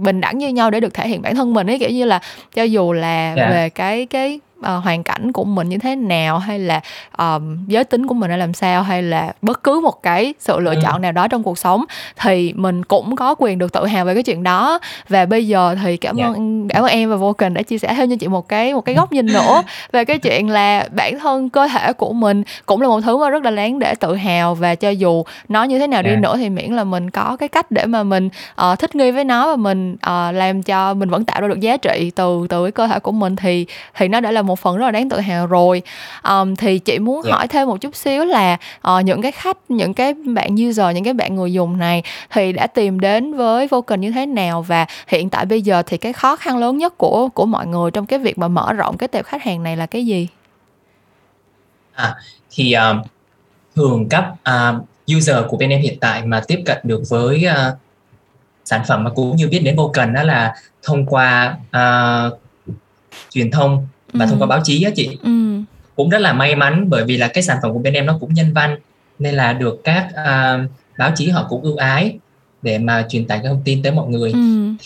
bình 0.00 0.20
đẳng 0.20 0.38
như 0.38 0.48
nhau 0.48 0.70
để 0.70 0.80
được 0.80 0.94
thể 0.94 1.08
hiện 1.08 1.22
bản 1.22 1.34
thân 1.34 1.54
mình 1.54 1.70
ấy 1.70 1.78
kiểu 1.78 1.90
như 1.90 2.04
là 2.04 2.20
cho 2.54 2.62
dù 2.62 2.92
là 2.92 3.34
yeah. 3.36 3.50
về 3.50 3.65
cái 3.70 4.06
cái 4.06 4.40
uh, 4.60 4.84
hoàn 4.84 5.02
cảnh 5.02 5.32
của 5.32 5.44
mình 5.44 5.68
như 5.68 5.78
thế 5.78 5.96
nào 5.96 6.38
hay 6.38 6.58
là 6.58 6.80
um, 7.18 7.66
giới 7.66 7.84
tính 7.84 8.06
của 8.06 8.14
mình 8.14 8.30
là 8.30 8.36
làm 8.36 8.54
sao 8.54 8.82
hay 8.82 9.02
là 9.02 9.32
bất 9.42 9.62
cứ 9.62 9.80
một 9.80 10.02
cái 10.02 10.34
sự 10.38 10.60
lựa 10.60 10.74
ừ. 10.74 10.80
chọn 10.82 11.02
nào 11.02 11.12
đó 11.12 11.28
trong 11.28 11.42
cuộc 11.42 11.58
sống 11.58 11.84
thì 12.20 12.52
mình 12.56 12.84
cũng 12.84 13.16
có 13.16 13.34
quyền 13.38 13.58
được 13.58 13.72
tự 13.72 13.86
hào 13.86 14.04
về 14.04 14.14
cái 14.14 14.22
chuyện 14.22 14.42
đó 14.42 14.78
và 15.08 15.26
bây 15.26 15.46
giờ 15.46 15.76
thì 15.82 15.96
cảm 15.96 16.16
yeah. 16.16 16.30
Dạ. 16.30 16.34
ơn 16.34 16.68
cảm 16.68 16.82
ơn 16.82 16.90
em 16.90 17.10
và 17.10 17.16
vô 17.16 17.26
Vulcan 17.26 17.54
đã 17.54 17.62
chia 17.62 17.78
sẻ 17.78 17.94
thêm 17.94 18.10
cho 18.10 18.16
chị 18.20 18.28
một 18.28 18.48
cái 18.48 18.74
một 18.74 18.80
cái 18.80 18.94
góc 18.94 19.12
nhìn 19.12 19.26
nữa 19.26 19.62
về 19.92 20.04
cái 20.04 20.18
chuyện 20.18 20.50
là 20.50 20.88
bản 20.90 21.18
thân 21.18 21.50
cơ 21.50 21.68
thể 21.68 21.92
của 21.92 22.12
mình 22.12 22.42
cũng 22.66 22.80
là 22.80 22.88
một 22.88 23.00
thứ 23.00 23.16
mà 23.16 23.30
rất 23.30 23.44
là 23.44 23.50
đáng 23.50 23.78
để 23.78 23.94
tự 23.94 24.14
hào 24.14 24.54
và 24.54 24.74
cho 24.74 24.90
dù 24.90 25.24
nó 25.48 25.64
như 25.64 25.78
thế 25.78 25.86
nào 25.86 26.02
đi 26.02 26.08
yeah. 26.08 26.22
Dạ. 26.22 26.28
nữa 26.28 26.36
thì 26.36 26.50
miễn 26.50 26.72
là 26.72 26.84
mình 26.84 27.10
có 27.10 27.36
cái 27.36 27.48
cách 27.48 27.70
để 27.70 27.86
mà 27.86 28.02
mình 28.02 28.28
uh, 28.72 28.78
thích 28.78 28.96
nghi 28.96 29.10
với 29.10 29.24
nó 29.24 29.46
và 29.46 29.56
mình 29.56 29.92
uh, 29.92 30.34
làm 30.34 30.62
cho 30.62 30.94
mình 30.94 31.10
vẫn 31.10 31.24
tạo 31.24 31.40
ra 31.40 31.48
được 31.48 31.60
giá 31.60 31.76
trị 31.76 32.12
từ 32.14 32.46
từ 32.48 32.64
cái 32.64 32.72
cơ 32.72 32.86
thể 32.86 32.98
của 32.98 33.12
mình 33.12 33.36
thì 33.36 33.66
thì 33.94 34.08
nó 34.08 34.20
đã 34.20 34.30
là 34.30 34.42
một 34.46 34.58
phần 34.58 34.76
rất 34.76 34.84
là 34.84 34.90
đáng 34.90 35.08
tự 35.08 35.20
hào 35.20 35.46
rồi 35.46 35.82
um, 36.28 36.54
thì 36.54 36.78
chị 36.78 36.98
muốn 36.98 37.14
yeah. 37.14 37.24
Dạ. 37.24 37.32
hỏi 37.32 37.48
thêm 37.48 37.68
một 37.68 37.80
chút 37.80 37.96
xíu 37.96 38.24
là 38.24 38.56
uh, 38.88 39.04
những 39.04 39.22
cái 39.22 39.32
khách 39.32 39.58
những 39.68 39.94
cái 39.94 40.14
bạn 40.14 40.54
user 40.68 40.94
những 40.94 41.04
cái 41.04 41.14
bạn 41.14 41.34
người 41.34 41.52
dùng 41.52 41.78
này 41.78 42.02
thì 42.30 42.52
đã 42.52 42.66
tìm 42.66 43.00
đến 43.00 43.36
với 43.36 43.68
Vulcan 43.68 44.00
như 44.00 44.10
thế 44.10 44.26
nào 44.26 44.62
và 44.62 44.86
hiện 45.08 45.30
tại 45.30 45.44
bây 45.46 45.62
giờ 45.62 45.82
thì 45.86 45.98
cái 45.98 46.12
khó 46.12 46.36
khăn 46.36 46.58
lớn 46.58 46.78
nhất 46.78 46.98
của 46.98 47.28
của 47.28 47.46
mọi 47.46 47.66
người 47.66 47.90
trong 47.90 48.06
cái 48.06 48.18
việc 48.18 48.38
mà 48.38 48.48
mở 48.48 48.72
rộng 48.72 48.96
cái 48.96 49.08
tệp 49.08 49.24
khách 49.24 49.42
hàng 49.42 49.62
này 49.62 49.76
là 49.76 49.86
cái 49.86 50.06
gì? 50.06 50.28
À, 51.92 52.14
thì 52.50 52.74
uh, 52.76 53.06
thường 53.76 54.08
các 54.08 54.24
uh, 54.50 55.16
user 55.16 55.36
của 55.48 55.56
bên 55.56 55.70
em 55.70 55.80
hiện 55.80 55.98
tại 56.00 56.26
mà 56.26 56.42
tiếp 56.48 56.62
cận 56.66 56.78
được 56.82 57.02
với 57.08 57.46
uh, 57.46 57.78
sản 58.64 58.82
phẩm 58.88 59.04
mà 59.04 59.10
cũng 59.10 59.36
như 59.36 59.48
biết 59.48 59.60
đến 59.64 59.76
Vulcan 59.76 60.14
đó 60.14 60.22
là 60.22 60.54
thông 60.82 61.06
qua 61.06 61.56
uh, 61.76 62.40
truyền 63.30 63.50
thông 63.50 63.86
và 64.18 64.24
ừ. 64.24 64.28
thông 64.30 64.38
qua 64.38 64.46
báo 64.46 64.60
chí 64.64 64.82
á 64.82 64.90
chị 64.96 65.18
ừ. 65.22 65.30
cũng 65.96 66.08
rất 66.08 66.18
là 66.18 66.32
may 66.32 66.56
mắn 66.56 66.90
bởi 66.90 67.04
vì 67.04 67.16
là 67.16 67.28
cái 67.28 67.42
sản 67.42 67.58
phẩm 67.62 67.72
của 67.72 67.78
bên 67.78 67.94
em 67.94 68.06
nó 68.06 68.16
cũng 68.20 68.34
nhân 68.34 68.52
văn 68.52 68.76
nên 69.18 69.34
là 69.34 69.52
được 69.52 69.80
các 69.84 70.08
uh, 70.10 70.70
báo 70.98 71.10
chí 71.14 71.28
họ 71.28 71.46
cũng 71.48 71.62
ưu 71.62 71.76
ái 71.76 72.18
để 72.62 72.78
mà 72.78 73.06
truyền 73.08 73.26
tải 73.26 73.38
cái 73.38 73.48
thông 73.48 73.62
tin 73.64 73.82
tới 73.82 73.92
mọi 73.92 74.08
người 74.08 74.32
ừ. 74.32 74.38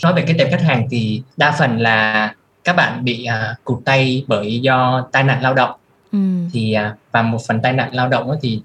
nói 0.03 0.13
về 0.13 0.21
cái 0.21 0.35
tệp 0.39 0.51
khách 0.51 0.61
hàng 0.61 0.87
thì 0.91 1.21
đa 1.37 1.55
phần 1.59 1.79
là 1.79 2.33
các 2.63 2.75
bạn 2.75 3.03
bị 3.05 3.27
uh, 3.29 3.63
cụt 3.63 3.79
tay 3.85 4.25
bởi 4.27 4.59
do 4.59 5.07
tai 5.11 5.23
nạn 5.23 5.41
lao 5.41 5.53
động 5.53 5.71
ừ. 6.11 6.19
thì 6.53 6.75
uh, 6.91 6.97
và 7.11 7.21
một 7.21 7.39
phần 7.47 7.61
tai 7.61 7.73
nạn 7.73 7.95
lao 7.95 8.09
động 8.09 8.37
thì 8.41 8.61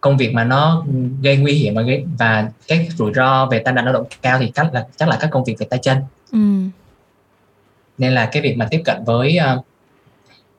công 0.00 0.16
việc 0.16 0.34
mà 0.34 0.44
nó 0.44 0.84
gây 1.22 1.36
nguy 1.36 1.52
hiểm 1.52 1.74
và 1.74 1.82
gây 1.82 2.04
và 2.18 2.48
cái 2.68 2.88
rủi 2.96 3.12
ro 3.14 3.46
về 3.46 3.58
tai 3.58 3.74
nạn 3.74 3.84
lao 3.84 3.94
động 3.94 4.06
cao 4.22 4.38
thì 4.38 4.52
chắc 4.54 4.74
là 4.74 4.86
chắc 4.96 5.08
là 5.08 5.16
các 5.20 5.30
công 5.30 5.44
việc 5.44 5.56
về 5.58 5.66
tay 5.70 5.78
chân 5.82 5.98
ừ. 6.32 6.38
nên 7.98 8.12
là 8.12 8.26
cái 8.26 8.42
việc 8.42 8.56
mà 8.56 8.68
tiếp 8.70 8.82
cận 8.84 9.04
với 9.04 9.38
uh, 9.54 9.64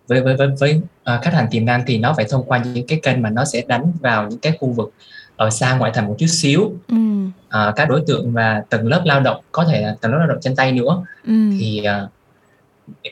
với 0.08 0.22
với 0.22 0.36
với, 0.36 0.48
với 0.60 0.82
uh, 1.16 1.24
khách 1.24 1.34
hàng 1.34 1.48
tiềm 1.52 1.66
năng 1.66 1.84
thì 1.88 1.98
nó 1.98 2.14
phải 2.14 2.26
thông 2.30 2.44
qua 2.44 2.64
những 2.74 2.88
cái 2.88 3.00
kênh 3.04 3.22
mà 3.22 3.30
nó 3.30 3.46
sẽ 3.46 3.62
đánh 3.68 3.92
vào 4.00 4.30
những 4.30 4.40
cái 4.40 4.58
khu 4.60 4.72
vực 4.72 4.94
ở 5.36 5.50
xa 5.50 5.78
ngoại 5.78 5.92
thành 5.96 6.08
một 6.08 6.16
chút 6.20 6.28
xíu 6.28 6.74
ừ. 6.88 6.96
uh, 7.28 7.76
các 7.76 7.90
đối 7.90 8.04
tượng 8.08 8.32
và 8.34 8.64
tầng 8.70 8.88
lớp 8.88 9.02
lao 9.06 9.20
động 9.20 9.42
có 9.52 9.66
thể 9.66 9.82
là 9.82 9.96
tầng 10.02 10.12
lớp 10.12 10.18
lao 10.18 10.28
động 10.28 10.38
chân 10.42 10.56
tay 10.56 10.72
nữa 10.72 11.04
ừ. 11.28 11.34
thì 11.60 11.84
uh, 12.04 12.10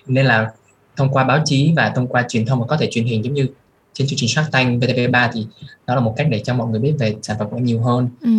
nên 0.08 0.26
là 0.26 0.52
thông 0.96 1.10
qua 1.10 1.24
báo 1.24 1.39
chí 1.46 1.74
và 1.76 1.89
thông 1.96 2.08
qua 2.08 2.26
truyền 2.30 2.46
thông 2.46 2.60
mà 2.60 2.66
có 2.66 2.78
thể 2.78 2.88
truyền 2.91 3.06
hình 3.06 3.24
giống 3.24 3.34
như 3.34 3.48
trên 3.94 4.08
chương 4.08 4.18
trình 4.18 4.30
Shark 4.30 4.52
Tank 4.52 4.84
VTV3 4.84 5.30
thì 5.34 5.48
đó 5.88 5.96
là 5.96 6.02
một 6.02 6.14
cách 6.18 6.28
để 6.30 6.39
cho 6.39 6.54
mọi 6.54 6.68
người 6.68 6.80
biết 6.80 6.94
về 7.00 7.16
sản 7.22 7.38
phẩm 7.39 7.48
của 7.50 7.58
nhiều 7.58 7.82
hơn 7.82 8.10
ừ. 8.22 8.30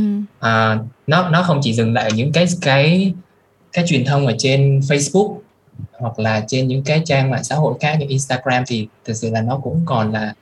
à, 0.41 0.79
nó 1.07 1.29
nó 1.29 1.43
không 1.43 1.61
chỉ 1.63 1.73
dừng 1.73 1.93
lại 1.93 2.05
ở 2.05 2.11
những 2.15 2.33
cái 2.33 2.47
cái 2.63 3.15
cái 3.73 3.85
truyền 3.89 4.05
thông 4.05 4.27
ở 4.27 4.35
trên 4.39 4.81
Facebook 4.81 5.37
hoặc 5.93 6.19
là 6.19 6.45
trên 6.47 6.69
những 6.69 6.83
cái 6.85 7.03
trang 7.05 7.31
mạng 7.31 7.45
xã 7.45 7.57
hội 7.57 7.75
khác 7.81 7.97
như 8.01 8.07
Instagram 8.09 8.65
thì 8.67 8.89
thực 9.05 9.15
sự 9.15 9.31
là 9.31 9.41
nó 9.41 9.61
cũng 9.63 9.83
còn 9.87 10.13
là 10.13 10.35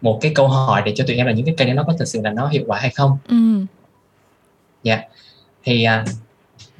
một 0.00 0.18
cái 0.20 0.32
câu 0.34 0.48
hỏi 0.48 0.82
để 0.86 0.92
cho 0.96 1.04
tụi 1.06 1.16
em 1.16 1.26
là 1.26 1.32
những 1.32 1.46
cái 1.46 1.54
kênh 1.58 1.68
đó 1.68 1.74
nó 1.74 1.82
có 1.82 1.92
thực 1.98 2.08
sự 2.08 2.20
là 2.24 2.30
nó 2.30 2.48
hiệu 2.48 2.64
quả 2.66 2.78
hay 2.80 2.90
không 2.90 3.18
ừ. 3.28 3.36
dạ 4.82 4.94
yeah. 4.94 5.08
thì 5.64 5.86
uh, 6.00 6.08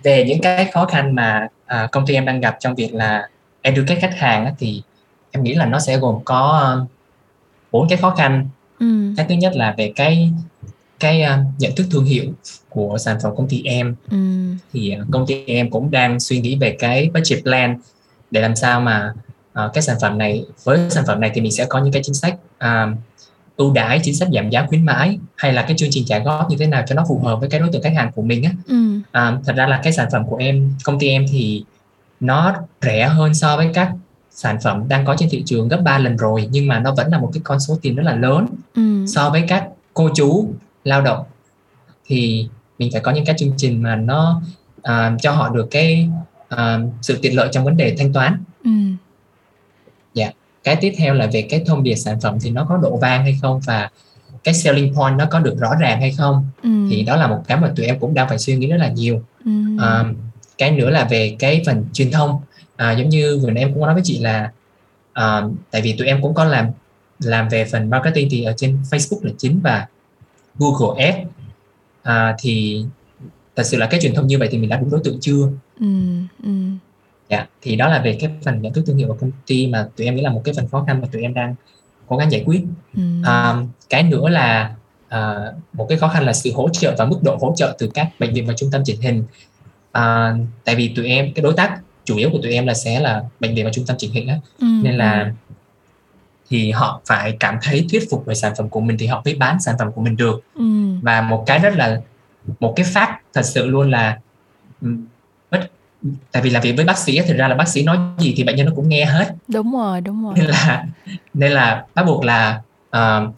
về 0.02 0.24
những 0.24 0.40
cái 0.40 0.70
khó 0.72 0.84
khăn 0.84 1.14
mà 1.14 1.48
uh, 1.64 1.90
công 1.90 2.06
ty 2.06 2.14
em 2.14 2.24
đang 2.24 2.40
gặp 2.40 2.56
trong 2.60 2.74
việc 2.74 2.94
là 2.94 3.28
educate 3.62 4.00
khách 4.00 4.18
hàng 4.18 4.44
á, 4.44 4.52
thì 4.58 4.82
em 5.30 5.42
nghĩ 5.42 5.54
là 5.54 5.66
nó 5.66 5.78
sẽ 5.78 5.98
gồm 5.98 6.18
có 6.24 6.76
bốn 7.72 7.82
uh, 7.82 7.88
cái 7.88 7.98
khó 7.98 8.10
khăn 8.10 8.48
ừ. 8.78 9.14
cái 9.16 9.26
thứ 9.28 9.34
nhất 9.34 9.52
là 9.56 9.74
về 9.76 9.92
cái 9.96 10.30
cái 11.02 11.22
uh, 11.22 11.46
nhận 11.58 11.72
thức 11.76 11.86
thương 11.90 12.04
hiệu 12.04 12.24
của 12.68 12.98
sản 12.98 13.18
phẩm 13.22 13.32
công 13.36 13.48
ty 13.48 13.62
em 13.64 13.94
ừ. 14.10 14.16
thì 14.72 14.96
uh, 15.00 15.06
công 15.10 15.26
ty 15.26 15.44
em 15.46 15.70
cũng 15.70 15.90
đang 15.90 16.20
suy 16.20 16.40
nghĩ 16.40 16.56
về 16.56 16.76
cái 16.78 17.10
budget 17.14 17.42
plan 17.42 17.78
để 18.30 18.40
làm 18.40 18.56
sao 18.56 18.80
mà 18.80 19.12
uh, 19.64 19.72
cái 19.74 19.82
sản 19.82 19.96
phẩm 20.00 20.18
này 20.18 20.44
với 20.64 20.90
sản 20.90 21.04
phẩm 21.06 21.20
này 21.20 21.30
thì 21.34 21.40
mình 21.40 21.52
sẽ 21.52 21.64
có 21.64 21.78
những 21.78 21.92
cái 21.92 22.02
chính 22.04 22.14
sách 22.14 22.34
uh, 22.64 22.98
ưu 23.56 23.72
đãi 23.72 24.00
chính 24.02 24.16
sách 24.16 24.28
giảm 24.32 24.50
giá 24.50 24.66
khuyến 24.66 24.84
mãi 24.84 25.18
hay 25.36 25.52
là 25.52 25.62
cái 25.62 25.76
chương 25.76 25.88
trình 25.92 26.04
trả 26.06 26.18
góp 26.18 26.50
như 26.50 26.56
thế 26.58 26.66
nào 26.66 26.84
cho 26.86 26.94
nó 26.94 27.04
phù 27.08 27.18
hợp 27.18 27.40
với 27.40 27.48
cái 27.48 27.60
đối 27.60 27.68
tượng 27.72 27.82
khách 27.82 27.94
hàng 27.96 28.12
của 28.12 28.22
mình 28.22 28.42
á 28.44 28.50
ừ. 28.66 28.76
à, 29.12 29.38
thật 29.44 29.52
ra 29.56 29.66
là 29.66 29.80
cái 29.82 29.92
sản 29.92 30.08
phẩm 30.12 30.26
của 30.26 30.36
em 30.36 30.74
công 30.84 30.98
ty 30.98 31.08
em 31.08 31.26
thì 31.30 31.64
nó 32.20 32.54
rẻ 32.82 33.08
hơn 33.08 33.34
so 33.34 33.56
với 33.56 33.70
các 33.74 33.92
sản 34.30 34.58
phẩm 34.62 34.88
đang 34.88 35.04
có 35.04 35.16
trên 35.18 35.28
thị 35.30 35.42
trường 35.46 35.68
gấp 35.68 35.80
3 35.84 35.98
lần 35.98 36.16
rồi 36.16 36.48
nhưng 36.50 36.68
mà 36.68 36.78
nó 36.78 36.94
vẫn 36.94 37.10
là 37.10 37.18
một 37.18 37.30
cái 37.34 37.40
con 37.44 37.60
số 37.60 37.78
tiền 37.82 37.96
rất 37.96 38.02
là 38.02 38.14
lớn 38.16 38.46
ừ. 38.74 39.06
so 39.06 39.30
với 39.30 39.44
các 39.48 39.68
cô 39.94 40.10
chú 40.14 40.54
lao 40.84 41.02
động 41.02 41.24
thì 42.06 42.48
mình 42.78 42.92
phải 42.92 43.00
có 43.00 43.10
những 43.10 43.24
cái 43.24 43.36
chương 43.38 43.52
trình 43.56 43.82
mà 43.82 43.96
nó 43.96 44.42
uh, 44.76 45.20
cho 45.20 45.32
họ 45.32 45.48
được 45.48 45.68
cái 45.70 46.08
uh, 46.54 46.58
sự 47.02 47.18
tiện 47.22 47.36
lợi 47.36 47.48
trong 47.52 47.64
vấn 47.64 47.76
đề 47.76 47.94
thanh 47.98 48.12
toán 48.12 48.44
ừ. 48.64 48.70
dạ 50.14 50.30
cái 50.64 50.76
tiếp 50.80 50.92
theo 50.96 51.14
là 51.14 51.26
về 51.32 51.42
cái 51.42 51.64
thông 51.66 51.82
điệp 51.82 51.94
sản 51.94 52.20
phẩm 52.20 52.38
thì 52.42 52.50
nó 52.50 52.66
có 52.68 52.76
độ 52.76 52.96
vang 52.96 53.22
hay 53.22 53.38
không 53.42 53.60
và 53.66 53.90
cái 54.44 54.54
selling 54.54 54.94
point 54.94 55.18
nó 55.18 55.26
có 55.30 55.38
được 55.38 55.58
rõ 55.58 55.74
ràng 55.80 56.00
hay 56.00 56.12
không 56.12 56.46
ừ. 56.62 56.68
thì 56.90 57.02
đó 57.02 57.16
là 57.16 57.26
một 57.26 57.42
cái 57.48 57.58
mà 57.60 57.72
tụi 57.76 57.86
em 57.86 57.98
cũng 57.98 58.14
đang 58.14 58.28
phải 58.28 58.38
suy 58.38 58.56
nghĩ 58.56 58.66
rất 58.66 58.76
là 58.76 58.88
nhiều 58.88 59.22
ừ. 59.44 59.50
uh, 59.76 60.16
cái 60.58 60.70
nữa 60.70 60.90
là 60.90 61.04
về 61.04 61.36
cái 61.38 61.62
phần 61.66 61.84
truyền 61.92 62.10
thông 62.10 62.40
à, 62.76 62.92
giống 62.92 63.08
như 63.08 63.38
vừa 63.42 63.50
nãy 63.50 63.64
em 63.64 63.74
cũng 63.74 63.82
nói 63.82 63.94
với 63.94 64.02
chị 64.06 64.18
là 64.18 64.52
uh, 65.10 65.52
tại 65.70 65.82
vì 65.82 65.92
tụi 65.98 66.06
em 66.06 66.22
cũng 66.22 66.34
có 66.34 66.44
làm 66.44 66.66
làm 67.18 67.48
về 67.48 67.64
phần 67.64 67.90
marketing 67.90 68.28
thì 68.30 68.42
ở 68.44 68.54
trên 68.56 68.78
Facebook 68.90 69.18
là 69.22 69.30
chính 69.38 69.60
và 69.60 69.86
Google 70.58 71.04
Ads 71.04 71.28
à, 72.02 72.36
thì 72.38 72.84
thật 73.56 73.62
sự 73.62 73.76
là 73.76 73.86
cái 73.86 74.00
truyền 74.00 74.14
thông 74.14 74.26
như 74.26 74.38
vậy 74.38 74.48
thì 74.50 74.58
mình 74.58 74.70
đã 74.70 74.76
đúng 74.76 74.90
đối 74.90 75.00
tượng 75.04 75.18
chưa 75.20 75.48
ừ, 75.80 75.86
ừ. 76.42 76.50
Dạ, 77.30 77.46
thì 77.62 77.76
đó 77.76 77.88
là 77.88 78.02
về 78.02 78.18
cái 78.20 78.30
phần 78.44 78.62
nhận 78.62 78.72
thức 78.72 78.84
thương 78.86 78.96
hiệu 78.96 79.08
của 79.08 79.16
công 79.20 79.30
ty 79.46 79.66
mà 79.66 79.88
tụi 79.96 80.06
em 80.06 80.16
nghĩ 80.16 80.22
là 80.22 80.30
một 80.30 80.42
cái 80.44 80.54
phần 80.56 80.68
khó 80.68 80.84
khăn 80.86 81.00
mà 81.00 81.08
tụi 81.12 81.22
em 81.22 81.34
đang 81.34 81.54
cố 82.06 82.16
gắng 82.16 82.32
giải 82.32 82.42
quyết 82.46 82.62
ừ. 82.96 83.02
à, 83.24 83.56
cái 83.88 84.02
nữa 84.02 84.28
là 84.28 84.74
à, 85.08 85.34
một 85.72 85.86
cái 85.88 85.98
khó 85.98 86.08
khăn 86.08 86.24
là 86.24 86.32
sự 86.32 86.52
hỗ 86.54 86.68
trợ 86.68 86.94
và 86.98 87.04
mức 87.04 87.18
độ 87.22 87.36
hỗ 87.40 87.54
trợ 87.56 87.76
từ 87.78 87.90
các 87.94 88.08
bệnh 88.18 88.34
viện 88.34 88.46
và 88.46 88.54
trung 88.56 88.70
tâm 88.70 88.82
chỉnh 88.84 89.00
hình 89.00 89.24
à, 89.92 90.34
tại 90.64 90.76
vì 90.76 90.92
tụi 90.96 91.06
em 91.06 91.32
cái 91.34 91.42
đối 91.42 91.52
tác 91.52 91.80
chủ 92.04 92.16
yếu 92.16 92.30
của 92.30 92.38
tụi 92.42 92.52
em 92.52 92.66
là 92.66 92.74
sẽ 92.74 93.00
là 93.00 93.22
bệnh 93.40 93.54
viện 93.54 93.64
và 93.64 93.70
trung 93.74 93.86
tâm 93.86 93.96
chỉnh 93.98 94.12
hình 94.12 94.28
á 94.28 94.38
ừ. 94.58 94.66
nên 94.82 94.96
là 94.96 95.22
ừ. 95.22 95.54
Thì 96.52 96.70
họ 96.70 97.00
phải 97.06 97.36
cảm 97.40 97.58
thấy 97.62 97.86
thuyết 97.90 98.10
phục 98.10 98.26
về 98.26 98.34
sản 98.34 98.52
phẩm 98.58 98.68
của 98.68 98.80
mình 98.80 98.96
thì 98.98 99.06
họ 99.06 99.22
mới 99.24 99.34
bán 99.34 99.60
sản 99.60 99.74
phẩm 99.78 99.92
của 99.92 100.02
mình 100.02 100.16
được. 100.16 100.40
Ừ. 100.54 100.64
và 101.02 101.20
một 101.20 101.44
cái 101.46 101.58
rất 101.58 101.74
là 101.76 102.00
một 102.60 102.72
cái 102.76 102.86
fact 102.86 103.14
thật 103.32 103.42
sự 103.42 103.66
luôn 103.66 103.90
là 103.90 104.18
bất 105.50 105.70
tại 106.32 106.42
vì 106.42 106.50
làm 106.50 106.62
việc 106.62 106.72
với 106.76 106.84
bác 106.84 106.98
sĩ 106.98 107.20
thì 107.26 107.34
ra 107.34 107.48
là 107.48 107.54
bác 107.54 107.68
sĩ 107.68 107.82
nói 107.82 107.98
gì 108.18 108.34
thì 108.36 108.44
bệnh 108.44 108.56
nhân 108.56 108.66
nó 108.66 108.72
cũng 108.76 108.88
nghe 108.88 109.04
hết. 109.04 109.34
Đúng 109.48 109.72
rồi 109.72 110.00
đúng 110.00 110.24
rồi. 110.24 110.34
Nên 110.36 110.46
là 110.46 110.86
nên 111.34 111.52
là 111.52 111.86
bắt 111.94 112.06
buộc 112.06 112.24
là 112.24 112.60
uh, 112.96 113.34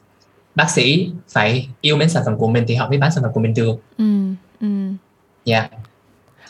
bác 0.54 0.70
sĩ 0.70 1.10
phải 1.28 1.68
yêu 1.80 1.96
mến 1.96 2.08
sản 2.08 2.22
phẩm 2.24 2.38
của 2.38 2.48
mình 2.48 2.64
thì 2.68 2.74
họ 2.74 2.88
mới 2.88 2.98
bán 2.98 3.10
sản 3.10 3.22
phẩm 3.22 3.32
của 3.32 3.40
mình 3.40 3.54
được. 3.54 3.80
Ừ 3.98 4.34
ừ. 4.60 4.66
Dạ. 5.44 5.60
yeah. 5.60 5.70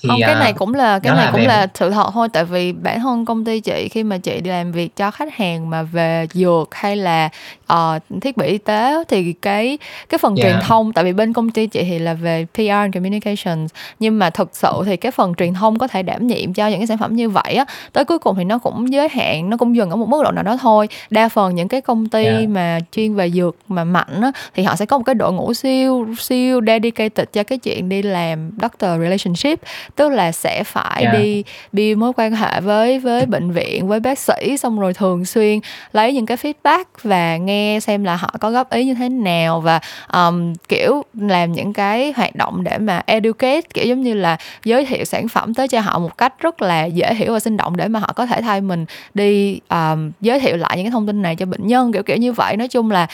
Thì 0.04 0.08
không 0.08 0.20
cái 0.26 0.34
này 0.34 0.52
cũng 0.52 0.74
là 0.74 0.98
cái 0.98 1.14
này 1.14 1.24
là 1.24 1.30
cũng 1.30 1.40
về... 1.40 1.46
là 1.46 1.66
sự 1.74 1.90
thật 1.90 2.10
thôi 2.14 2.28
tại 2.32 2.44
vì 2.44 2.72
bản 2.72 3.00
thân 3.00 3.24
công 3.24 3.44
ty 3.44 3.60
chị 3.60 3.88
khi 3.88 4.02
mà 4.02 4.18
chị 4.18 4.40
đi 4.40 4.50
làm 4.50 4.72
việc 4.72 4.96
cho 4.96 5.10
khách 5.10 5.34
hàng 5.34 5.70
mà 5.70 5.82
về 5.82 6.26
dược 6.32 6.74
hay 6.74 6.96
là 6.96 7.28
uh, 7.72 8.02
thiết 8.20 8.36
bị 8.36 8.46
y 8.46 8.58
tế 8.58 9.04
thì 9.08 9.32
cái 9.32 9.78
cái 10.08 10.18
phần 10.18 10.36
yeah. 10.36 10.52
truyền 10.52 10.60
thông 10.62 10.92
tại 10.92 11.04
vì 11.04 11.12
bên 11.12 11.32
công 11.32 11.50
ty 11.50 11.66
chị 11.66 11.82
thì 11.82 11.98
là 11.98 12.14
về 12.14 12.46
PR 12.54 12.68
and 12.68 12.94
communications 12.94 13.72
nhưng 13.98 14.18
mà 14.18 14.30
thực 14.30 14.50
sự 14.52 14.72
thì 14.84 14.96
cái 14.96 15.12
phần 15.12 15.34
truyền 15.34 15.54
thông 15.54 15.78
có 15.78 15.88
thể 15.88 16.02
đảm 16.02 16.26
nhiệm 16.26 16.54
cho 16.54 16.66
những 16.66 16.80
cái 16.80 16.86
sản 16.86 16.98
phẩm 16.98 17.16
như 17.16 17.28
vậy 17.28 17.54
á 17.54 17.64
tới 17.92 18.04
cuối 18.04 18.18
cùng 18.18 18.36
thì 18.36 18.44
nó 18.44 18.58
cũng 18.58 18.92
giới 18.92 19.08
hạn 19.08 19.50
nó 19.50 19.56
cũng 19.56 19.76
dừng 19.76 19.90
ở 19.90 19.96
một 19.96 20.08
mức 20.08 20.22
độ 20.24 20.30
nào 20.30 20.44
đó 20.44 20.56
thôi 20.56 20.88
đa 21.10 21.28
phần 21.28 21.54
những 21.54 21.68
cái 21.68 21.80
công 21.80 22.08
ty 22.08 22.24
yeah. 22.24 22.48
mà 22.48 22.78
chuyên 22.92 23.14
về 23.14 23.30
dược 23.30 23.56
mà 23.68 23.84
mạnh 23.84 24.20
á 24.22 24.32
thì 24.54 24.62
họ 24.62 24.76
sẽ 24.76 24.86
có 24.86 24.98
một 24.98 25.04
cái 25.04 25.14
đội 25.14 25.32
ngũ 25.32 25.54
siêu 25.54 26.06
siêu 26.18 26.60
dedicated 26.66 27.26
cho 27.32 27.42
cái 27.42 27.58
chuyện 27.58 27.88
đi 27.88 28.02
làm 28.02 28.50
doctor 28.62 28.90
relationship 29.00 29.60
tức 29.96 30.08
là 30.08 30.32
sẽ 30.32 30.64
phải 30.64 31.02
yeah. 31.02 31.14
đi 31.18 31.44
đi 31.72 31.94
mối 31.94 32.12
quan 32.16 32.34
hệ 32.34 32.60
với 32.60 32.98
với 32.98 33.26
bệnh 33.26 33.50
viện 33.50 33.88
với 33.88 34.00
bác 34.00 34.18
sĩ 34.18 34.56
xong 34.58 34.80
rồi 34.80 34.94
thường 34.94 35.24
xuyên 35.24 35.60
lấy 35.92 36.12
những 36.12 36.26
cái 36.26 36.36
feedback 36.36 36.84
và 37.02 37.36
nghe 37.36 37.78
xem 37.80 38.04
là 38.04 38.16
họ 38.16 38.34
có 38.40 38.50
góp 38.50 38.70
ý 38.70 38.84
như 38.84 38.94
thế 38.94 39.08
nào 39.08 39.60
và 39.60 39.80
um, 40.12 40.54
kiểu 40.68 41.04
làm 41.14 41.52
những 41.52 41.72
cái 41.72 42.12
hoạt 42.16 42.36
động 42.36 42.64
để 42.64 42.78
mà 42.78 43.02
educate 43.06 43.60
kiểu 43.74 43.84
giống 43.84 44.02
như 44.02 44.14
là 44.14 44.36
giới 44.64 44.86
thiệu 44.86 45.04
sản 45.04 45.28
phẩm 45.28 45.54
tới 45.54 45.68
cho 45.68 45.80
họ 45.80 45.98
một 45.98 46.18
cách 46.18 46.40
rất 46.40 46.62
là 46.62 46.84
dễ 46.84 47.14
hiểu 47.14 47.32
và 47.32 47.40
sinh 47.40 47.56
động 47.56 47.76
để 47.76 47.88
mà 47.88 48.00
họ 48.00 48.12
có 48.16 48.26
thể 48.26 48.42
thay 48.42 48.60
mình 48.60 48.84
đi 49.14 49.60
um, 49.68 50.10
giới 50.20 50.40
thiệu 50.40 50.56
lại 50.56 50.76
những 50.76 50.86
cái 50.86 50.90
thông 50.90 51.06
tin 51.06 51.22
này 51.22 51.36
cho 51.36 51.46
bệnh 51.46 51.66
nhân 51.66 51.92
kiểu 51.92 52.02
kiểu 52.02 52.16
như 52.16 52.32
vậy. 52.32 52.56
Nói 52.56 52.68
chung 52.68 52.90
là 52.90 53.06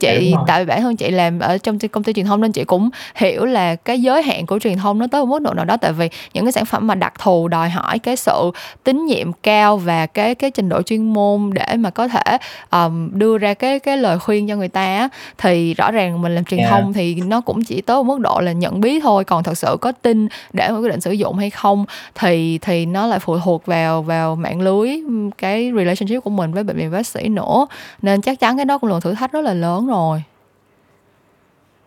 chị 0.00 0.34
tại 0.46 0.64
vì 0.64 0.68
bản 0.68 0.82
thân 0.82 0.96
chị 0.96 1.10
làm 1.10 1.38
ở 1.38 1.58
trong 1.58 1.78
công 1.78 2.04
ty 2.04 2.12
truyền 2.12 2.26
thông 2.26 2.40
nên 2.40 2.52
chị 2.52 2.64
cũng 2.64 2.90
hiểu 3.14 3.44
là 3.44 3.74
cái 3.74 4.02
giới 4.02 4.22
hạn 4.22 4.46
của 4.46 4.58
truyền 4.58 4.78
thông 4.78 4.98
nó 4.98 5.06
tới 5.06 5.20
một 5.20 5.26
mức 5.26 5.42
độ 5.42 5.54
nào 5.54 5.64
đó. 5.64 5.76
Tại 5.76 5.92
vì 5.92 6.09
những 6.34 6.44
cái 6.44 6.52
sản 6.52 6.64
phẩm 6.64 6.86
mà 6.86 6.94
đặc 6.94 7.12
thù 7.18 7.48
đòi 7.48 7.70
hỏi 7.70 7.98
cái 7.98 8.16
sự 8.16 8.50
tín 8.84 9.06
nhiệm 9.06 9.32
cao 9.32 9.76
và 9.76 10.06
cái 10.06 10.34
cái 10.34 10.50
trình 10.50 10.68
độ 10.68 10.82
chuyên 10.82 11.12
môn 11.12 11.50
để 11.52 11.76
mà 11.76 11.90
có 11.90 12.08
thể 12.08 12.38
um, 12.70 13.10
đưa 13.18 13.38
ra 13.38 13.54
cái 13.54 13.78
cái 13.78 13.96
lời 13.96 14.18
khuyên 14.18 14.48
cho 14.48 14.56
người 14.56 14.68
ta 14.68 15.08
thì 15.38 15.74
rõ 15.74 15.90
ràng 15.90 16.22
mình 16.22 16.34
làm 16.34 16.44
truyền 16.44 16.60
yeah. 16.60 16.70
thông 16.70 16.92
thì 16.92 17.14
nó 17.14 17.40
cũng 17.40 17.64
chỉ 17.64 17.80
tới 17.80 18.04
mức 18.04 18.20
độ 18.20 18.40
là 18.40 18.52
nhận 18.52 18.80
biết 18.80 19.02
thôi 19.02 19.24
còn 19.24 19.42
thật 19.42 19.58
sự 19.58 19.76
có 19.80 19.92
tin 19.92 20.28
để 20.52 20.68
mà 20.68 20.78
quyết 20.78 20.90
định 20.90 21.00
sử 21.00 21.12
dụng 21.12 21.36
hay 21.38 21.50
không 21.50 21.84
thì 22.14 22.58
thì 22.58 22.86
nó 22.86 23.06
lại 23.06 23.18
phụ 23.18 23.38
thuộc 23.38 23.66
vào 23.66 24.02
vào 24.02 24.36
mạng 24.36 24.60
lưới 24.60 24.90
cái 25.38 25.72
relationship 25.76 26.24
của 26.24 26.30
mình 26.30 26.52
với 26.52 26.64
bệnh 26.64 26.76
viện 26.76 26.90
bác 26.90 27.06
sĩ 27.06 27.28
nữa. 27.28 27.66
Nên 28.02 28.20
chắc 28.20 28.40
chắn 28.40 28.56
cái 28.56 28.64
đó 28.64 28.78
cũng 28.78 28.90
là 28.90 29.00
thử 29.00 29.14
thách 29.14 29.32
rất 29.32 29.40
là 29.40 29.54
lớn 29.54 29.86
rồi. 29.86 30.22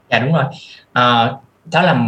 Dạ 0.09 0.19
đúng 0.19 0.33
rồi. 0.33 0.43
À, 0.93 1.31
đó 1.71 1.81
là 1.81 2.05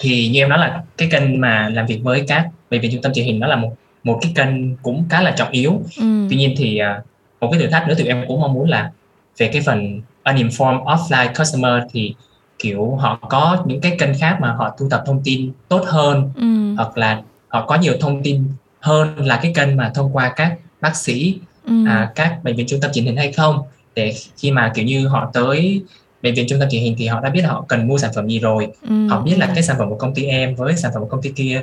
thì 0.00 0.28
như 0.28 0.40
em 0.40 0.48
nói 0.48 0.58
là 0.58 0.82
cái 0.96 1.08
kênh 1.12 1.40
mà 1.40 1.68
làm 1.68 1.86
việc 1.86 2.00
với 2.02 2.24
các 2.28 2.48
bệnh 2.70 2.80
viện 2.80 2.92
trung 2.92 3.02
tâm 3.02 3.12
truyền 3.12 3.26
hình 3.26 3.40
nó 3.40 3.46
là 3.46 3.56
một 3.56 3.74
một 4.04 4.18
cái 4.22 4.32
kênh 4.34 4.76
cũng 4.76 5.04
khá 5.10 5.22
là 5.22 5.30
trọng 5.30 5.50
yếu 5.50 5.82
ừ. 5.98 6.26
tuy 6.30 6.36
nhiên 6.36 6.54
thì 6.58 6.80
uh, 6.98 7.04
một 7.40 7.48
cái 7.50 7.60
thử 7.60 7.66
thách 7.66 7.88
nữa 7.88 7.94
thì 7.98 8.04
em 8.04 8.24
cũng 8.28 8.40
mong 8.40 8.52
muốn 8.52 8.68
là 8.68 8.90
về 9.38 9.50
cái 9.52 9.62
phần 9.66 10.00
uninformed 10.24 10.84
offline 10.84 11.34
customer 11.38 11.82
thì 11.92 12.14
kiểu 12.58 12.96
họ 12.96 13.18
có 13.28 13.64
những 13.66 13.80
cái 13.80 13.96
kênh 13.98 14.18
khác 14.18 14.38
mà 14.40 14.52
họ 14.52 14.74
thu 14.78 14.88
thập 14.88 15.02
thông 15.06 15.20
tin 15.24 15.52
tốt 15.68 15.84
hơn 15.86 16.30
ừ. 16.34 16.74
hoặc 16.76 16.98
là 16.98 17.22
họ 17.48 17.66
có 17.66 17.74
nhiều 17.74 17.94
thông 18.00 18.22
tin 18.22 18.44
hơn 18.80 19.26
là 19.26 19.38
cái 19.42 19.52
kênh 19.54 19.76
mà 19.76 19.90
thông 19.94 20.16
qua 20.16 20.32
các 20.36 20.56
bác 20.80 20.96
sĩ 20.96 21.38
ừ. 21.66 21.86
à, 21.86 22.12
các 22.14 22.38
bệnh 22.44 22.56
viện 22.56 22.66
trung 22.66 22.80
tâm 22.80 22.92
truyền 22.92 23.04
hình 23.04 23.16
hay 23.16 23.32
không 23.32 23.62
để 23.94 24.14
khi 24.36 24.50
mà 24.50 24.72
kiểu 24.74 24.84
như 24.84 25.08
họ 25.08 25.30
tới 25.32 25.82
bệnh 26.22 26.34
viện 26.34 26.46
trung 26.48 26.60
tâm 26.60 26.68
truyền 26.70 26.82
hình 26.82 26.94
thì 26.98 27.06
họ 27.06 27.20
đã 27.20 27.30
biết 27.30 27.42
họ 27.42 27.64
cần 27.68 27.86
mua 27.86 27.98
sản 27.98 28.10
phẩm 28.14 28.28
gì 28.28 28.38
rồi 28.38 28.68
ừ. 28.88 29.08
họ 29.08 29.20
biết 29.20 29.34
là 29.38 29.52
cái 29.54 29.62
sản 29.62 29.76
phẩm 29.78 29.90
của 29.90 29.96
công 29.96 30.14
ty 30.14 30.24
em 30.24 30.54
với 30.54 30.76
sản 30.76 30.90
phẩm 30.94 31.02
của 31.02 31.08
công 31.08 31.22
ty 31.22 31.30
kia 31.30 31.62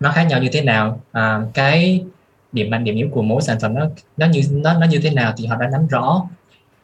nó 0.00 0.12
khác 0.12 0.22
nhau 0.22 0.42
như 0.42 0.48
thế 0.52 0.60
nào 0.60 1.00
à, 1.12 1.40
cái 1.54 2.04
điểm 2.52 2.70
mạnh 2.70 2.84
điểm 2.84 2.96
yếu 2.96 3.08
của 3.10 3.22
mỗi 3.22 3.42
sản 3.42 3.60
phẩm 3.60 3.74
nó 3.74 3.86
nó 4.16 4.26
như 4.26 4.42
nó 4.50 4.74
nó 4.74 4.86
như 4.86 5.00
thế 5.02 5.10
nào 5.10 5.34
thì 5.36 5.46
họ 5.46 5.56
đã 5.56 5.68
nắm 5.72 5.86
rõ 5.86 6.22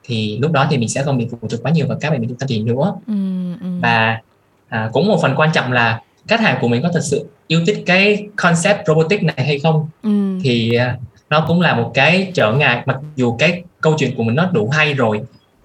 thì 0.04 0.38
lúc 0.42 0.52
đó 0.52 0.66
thì 0.70 0.78
mình 0.78 0.88
sẽ 0.88 1.02
không 1.02 1.18
bị 1.18 1.28
phụ 1.30 1.48
thuộc 1.48 1.60
quá 1.62 1.72
nhiều 1.72 1.86
vào 1.88 1.98
các 2.00 2.10
bệnh 2.10 2.20
viện 2.20 2.28
trung 2.28 2.38
tâm 2.38 2.48
truyền 2.48 2.66
nữa 2.66 2.94
ừ, 3.06 3.14
ừ. 3.60 3.66
và 3.82 4.20
à, 4.68 4.90
cũng 4.92 5.08
một 5.08 5.18
phần 5.22 5.34
quan 5.36 5.50
trọng 5.52 5.72
là 5.72 6.00
khách 6.28 6.40
hàng 6.40 6.58
của 6.60 6.68
mình 6.68 6.82
có 6.82 6.90
thật 6.92 7.00
sự 7.02 7.26
yêu 7.46 7.60
thích 7.66 7.82
cái 7.86 8.28
concept 8.36 8.86
robotic 8.86 9.22
này 9.22 9.46
hay 9.46 9.58
không 9.58 9.88
ừ. 10.02 10.38
thì 10.42 10.74
à, 10.74 10.98
nó 11.30 11.44
cũng 11.48 11.60
là 11.60 11.74
một 11.74 11.90
cái 11.94 12.30
trở 12.34 12.52
ngại 12.52 12.82
mặc 12.86 12.98
dù 13.16 13.36
cái 13.38 13.62
câu 13.80 13.94
chuyện 13.98 14.16
của 14.16 14.22
mình 14.22 14.36
nó 14.36 14.50
đủ 14.52 14.70
hay 14.70 14.94
rồi 14.94 15.20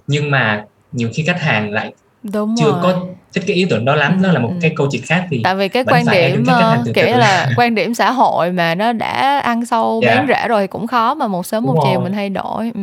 nhưng 0.08 0.32
mà 0.32 0.66
nhiều 0.92 1.10
khi 1.14 1.24
khách 1.24 1.42
hàng 1.42 1.72
lại 1.72 1.94
Đúng 2.24 2.56
chưa 2.60 2.72
rồi. 2.72 2.80
có 2.84 3.00
thích 3.34 3.44
cái 3.48 3.56
ý 3.56 3.66
tưởng 3.70 3.86
đó 3.86 3.96
lắm 3.96 4.22
nó 4.22 4.32
là 4.32 4.40
một 4.40 4.50
ừ. 4.50 4.56
cái 4.62 4.72
câu 4.76 4.88
chuyện 4.92 5.02
khác 5.06 5.26
thì 5.30 5.42
tại 5.44 5.56
vì 5.56 5.68
cái 5.68 5.84
quan 5.84 6.06
điểm 6.12 6.46
uh, 6.90 6.96
kiểu 6.96 7.18
là 7.18 7.50
quan 7.58 7.76
điểm 7.76 7.94
xã 7.94 8.12
hội 8.12 8.52
mà 8.52 8.76
nó 8.76 8.94
đã 8.94 9.40
ăn 9.40 9.66
sâu 9.66 10.02
yeah. 10.04 10.18
bén 10.18 10.28
rễ 10.28 10.48
rồi 10.48 10.62
thì 10.62 10.68
cũng 10.68 10.88
khó 10.88 11.14
mà 11.14 11.28
một 11.28 11.46
sớm 11.46 11.64
Đúng 11.64 11.76
một 11.76 11.82
rồi. 11.84 11.92
chiều 11.92 12.02
mình 12.02 12.14
thay 12.14 12.30
đổi 12.30 12.72
ừ. 12.76 12.82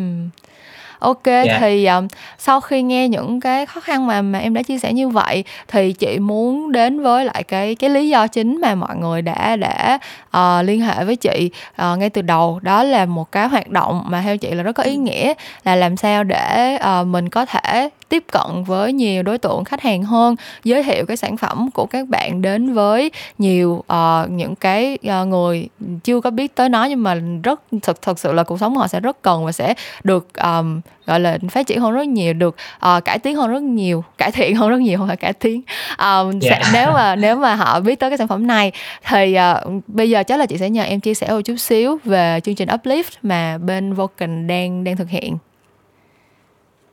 Ok 0.99 1.25
yeah. 1.25 1.47
Dạ. 1.47 1.59
thì 1.61 1.87
um, 1.87 2.09
sau 2.39 2.61
khi 2.61 2.83
nghe 2.83 3.09
những 3.09 3.41
cái 3.41 3.67
khó 3.67 3.81
khăn 3.81 4.07
mà 4.07 4.23
mà 4.23 4.39
em 4.39 4.55
đã 4.55 4.63
chia 4.63 4.79
sẻ 4.79 4.93
như 4.93 5.09
vậy 5.09 5.45
thì 5.69 5.93
chị 5.93 6.19
muốn 6.19 6.73
đến 6.73 7.03
với 7.03 7.25
lại 7.25 7.43
cái 7.43 7.75
cái 7.75 7.91
lý 7.91 8.09
do 8.09 8.27
chính 8.27 8.61
mà 8.61 8.75
mọi 8.75 8.97
người 8.97 9.23
đã 9.23 9.57
đã 9.57 9.99
uh, 10.37 10.65
liên 10.65 10.81
hệ 10.81 11.05
với 11.05 11.17
chị 11.17 11.51
uh, 11.83 11.99
ngay 11.99 12.11
từ 12.11 12.23
đầu 12.23 12.61
đó 12.63 12.83
là 12.83 13.07
một 13.07 13.33
cái 13.33 13.49
hoạt 13.49 13.69
động 13.69 14.05
mà 14.07 14.23
theo 14.23 14.37
chị 14.37 14.51
là 14.51 14.63
rất 14.63 14.73
có 14.73 14.83
ý 14.83 14.97
nghĩa 14.97 15.33
là 15.65 15.77
làm 15.77 15.97
sao 15.97 16.25
để 16.25 16.79
uh, 17.01 17.07
mình 17.07 17.29
có 17.29 17.47
thể 17.47 17.89
tiếp 18.09 18.25
cận 18.33 18.65
với 18.67 18.93
nhiều 18.93 19.23
đối 19.23 19.39
tượng 19.39 19.65
khách 19.65 19.81
hàng 19.81 20.03
hơn 20.03 20.37
giới 20.65 20.83
thiệu 20.83 21.07
cái 21.07 21.17
sản 21.17 21.37
phẩm 21.37 21.71
của 21.71 21.87
các 21.87 22.09
bạn 22.09 22.43
đến 22.43 22.75
với 22.75 23.11
nhiều 23.39 23.85
uh, 23.93 24.31
những 24.31 24.55
cái 24.55 24.99
uh, 25.23 25.29
người 25.29 25.69
chưa 26.05 26.21
có 26.21 26.31
biết 26.31 26.55
tới 26.55 26.69
nó 26.69 26.85
nhưng 26.85 27.03
mà 27.03 27.15
rất 27.43 27.61
thực 27.83 28.03
thực 28.03 28.19
sự 28.19 28.33
là 28.33 28.43
cuộc 28.43 28.61
sống 28.61 28.77
họ 28.77 28.89
sẽ 28.89 29.01
rất 29.01 29.23
cần 29.23 29.45
và 29.45 29.53
sẽ 29.53 29.75
được 30.05 30.29
um, 30.43 30.81
gọi 31.07 31.21
là 31.21 31.39
phát 31.51 31.67
triển 31.67 31.81
hơn 31.81 31.93
rất 31.93 32.07
nhiều 32.07 32.33
được 32.33 32.57
uh, 32.97 33.05
cải 33.05 33.19
tiến 33.19 33.37
hơn 33.37 33.51
rất 33.51 33.63
nhiều 33.63 34.05
cải 34.19 34.31
thiện 34.31 34.57
hơn 34.57 34.71
rất 34.71 34.81
nhiều 34.81 34.99
không 34.99 35.07
phải 35.07 35.17
cải 35.17 35.33
tiến. 35.33 35.63
Um, 35.99 36.41
yeah. 36.41 36.43
sẽ, 36.43 36.63
nếu 36.73 36.93
mà 36.93 37.17
nếu 37.17 37.37
mà 37.37 37.55
họ 37.55 37.81
biết 37.81 37.99
tới 37.99 38.11
cái 38.11 38.19
sản 38.19 38.29
phẩm 38.29 38.47
này 38.47 38.73
thì 39.05 39.37
uh, 39.67 39.73
bây 39.87 40.11
giờ 40.11 40.23
chắc 40.23 40.39
là 40.39 40.47
chị 40.47 40.59
sẽ 40.59 40.71
nhờ 40.71 40.83
em 40.83 41.01
chia 41.01 41.15
sẻ 41.15 41.31
một 41.31 41.41
chút 41.45 41.57
xíu 41.57 41.99
về 42.05 42.41
chương 42.45 42.55
trình 42.55 42.69
uplift 42.69 43.11
mà 43.23 43.59
bên 43.59 43.95
Vulcan 43.95 44.47
đang 44.47 44.85
đang 44.85 44.97
thực 44.97 45.09
hiện. 45.09 45.39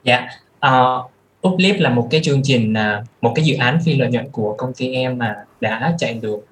Dạ. 0.04 0.18
yeah 0.18 0.45
uh, 0.66 1.12
Uplift 1.42 1.82
là 1.82 1.90
một 1.90 2.08
cái 2.12 2.22
chương 2.24 2.42
trình 2.44 2.74
uh, 2.74 3.06
một 3.22 3.32
cái 3.36 3.46
dự 3.46 3.56
án 3.58 3.80
phi 3.86 3.96
lợi 3.96 4.10
nhuận 4.12 4.30
của 4.32 4.56
công 4.58 4.74
ty 4.74 4.94
em 4.94 5.18
mà 5.18 5.36
đã 5.62 5.96
chạy 5.98 6.14
được 6.14 6.48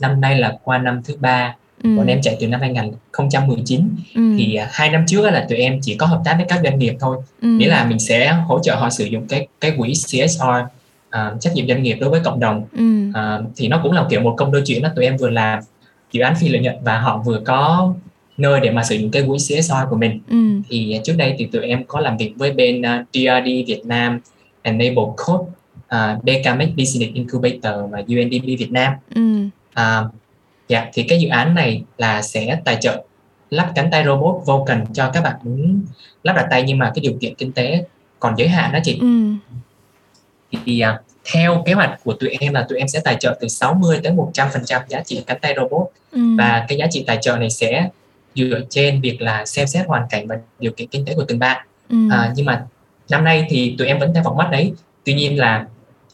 năm 0.00 0.20
nay 0.20 0.38
là 0.38 0.58
qua 0.62 0.78
năm 0.78 1.02
thứ 1.04 1.16
ba 1.20 1.56
ừ. 1.82 1.96
bọn 1.96 2.06
em 2.06 2.20
chạy 2.22 2.36
từ 2.40 2.48
năm 2.48 2.60
2019 2.60 3.90
ừ. 4.14 4.34
thì 4.38 4.58
uh, 4.62 4.68
hai 4.72 4.90
năm 4.90 5.04
trước 5.06 5.30
là 5.30 5.46
tụi 5.48 5.58
em 5.58 5.78
chỉ 5.82 5.94
có 5.94 6.06
hợp 6.06 6.22
tác 6.24 6.34
với 6.36 6.46
các 6.48 6.60
doanh 6.62 6.78
nghiệp 6.78 6.96
thôi 7.00 7.16
ừ. 7.42 7.48
nghĩa 7.48 7.68
là 7.68 7.84
mình 7.84 7.98
sẽ 7.98 8.32
hỗ 8.32 8.60
trợ 8.62 8.74
họ 8.74 8.90
sử 8.90 9.04
dụng 9.04 9.26
cái 9.28 9.46
cái 9.60 9.72
quỹ 9.78 9.92
CSR 9.92 10.42
uh, 10.42 11.40
trách 11.40 11.54
nhiệm 11.54 11.68
doanh 11.68 11.82
nghiệp 11.82 11.96
đối 12.00 12.10
với 12.10 12.20
cộng 12.24 12.40
đồng 12.40 12.64
ừ. 12.72 13.08
uh, 13.08 13.50
thì 13.56 13.68
nó 13.68 13.80
cũng 13.82 13.92
là 13.92 14.06
kiểu 14.10 14.20
một 14.20 14.34
công 14.38 14.52
đôi 14.52 14.62
chuyện 14.66 14.82
đó 14.82 14.88
tụi 14.96 15.04
em 15.04 15.16
vừa 15.16 15.30
làm 15.30 15.60
dự 16.12 16.20
án 16.20 16.34
phi 16.34 16.48
lợi 16.48 16.62
nhuận 16.62 16.76
và 16.82 16.98
họ 16.98 17.22
vừa 17.24 17.40
có 17.44 17.92
nơi 18.40 18.60
để 18.60 18.70
mà 18.70 18.84
sử 18.84 18.94
dụng 18.94 19.10
cái 19.10 19.22
quỹ 19.26 19.38
CSR 19.38 19.72
của 19.90 19.96
mình 19.96 20.20
ừ. 20.30 20.36
thì 20.68 21.00
trước 21.04 21.14
đây 21.16 21.34
thì 21.38 21.46
tụi 21.46 21.62
em 21.62 21.84
có 21.84 22.00
làm 22.00 22.16
việc 22.16 22.32
với 22.36 22.52
bên 22.52 22.80
uh, 22.80 23.06
DRD 23.12 23.48
Việt 23.66 23.82
Nam 23.84 24.20
Enable 24.62 25.04
Code 25.16 25.44
uh, 25.94 26.24
BKMX 26.24 26.68
Business 26.76 27.14
Incubator 27.14 27.90
và 27.90 27.98
UNDP 27.98 28.44
Việt 28.44 28.70
Nam 28.70 28.92
ừ. 29.14 29.46
uh, 29.80 30.14
dạ 30.68 30.90
thì 30.92 31.02
cái 31.02 31.20
dự 31.20 31.28
án 31.28 31.54
này 31.54 31.82
là 31.98 32.22
sẽ 32.22 32.60
tài 32.64 32.76
trợ 32.80 33.04
lắp 33.50 33.72
cánh 33.74 33.88
tay 33.90 34.04
robot 34.04 34.42
Vulcan 34.46 34.84
cho 34.92 35.10
các 35.10 35.20
bạn 35.20 35.34
muốn 35.42 35.82
lắp 36.22 36.32
đặt 36.32 36.46
tay 36.50 36.62
nhưng 36.62 36.78
mà 36.78 36.92
cái 36.94 37.02
điều 37.02 37.12
kiện 37.20 37.34
kinh 37.34 37.52
tế 37.52 37.84
còn 38.20 38.34
giới 38.36 38.48
hạn 38.48 38.72
đó 38.72 38.78
chị 38.84 38.98
ừ. 39.00 39.32
thì 40.64 40.82
uh, 40.94 41.00
theo 41.32 41.62
kế 41.66 41.72
hoạch 41.72 42.00
của 42.04 42.12
tụi 42.12 42.30
em 42.30 42.54
là 42.54 42.66
tụi 42.68 42.78
em 42.78 42.88
sẽ 42.88 43.00
tài 43.04 43.16
trợ 43.20 43.38
từ 43.40 43.48
60 43.48 44.00
tới 44.02 44.12
100 44.12 44.48
phần 44.52 44.64
trăm 44.64 44.82
giá 44.88 45.02
trị 45.02 45.24
cánh 45.26 45.38
tay 45.40 45.54
robot 45.56 45.86
ừ. 46.12 46.20
và 46.38 46.64
cái 46.68 46.78
giá 46.78 46.86
trị 46.90 47.04
tài 47.06 47.18
trợ 47.20 47.36
này 47.36 47.50
sẽ 47.50 47.88
dựa 48.34 48.60
trên 48.70 49.00
việc 49.00 49.22
là 49.22 49.46
xem 49.46 49.66
xét 49.66 49.86
hoàn 49.86 50.02
cảnh 50.10 50.26
và 50.26 50.38
điều 50.58 50.72
kiện 50.72 50.88
kinh 50.88 51.04
tế 51.04 51.14
của 51.14 51.24
từng 51.28 51.38
bạn 51.38 51.66
ừ. 51.88 51.96
à, 52.10 52.32
nhưng 52.36 52.46
mà 52.46 52.66
năm 53.10 53.24
nay 53.24 53.46
thì 53.50 53.74
tụi 53.78 53.86
em 53.86 53.98
vẫn 53.98 54.14
theo 54.14 54.34
mắt 54.34 54.48
đấy 54.50 54.72
tuy 55.04 55.14
nhiên 55.14 55.38
là 55.38 55.66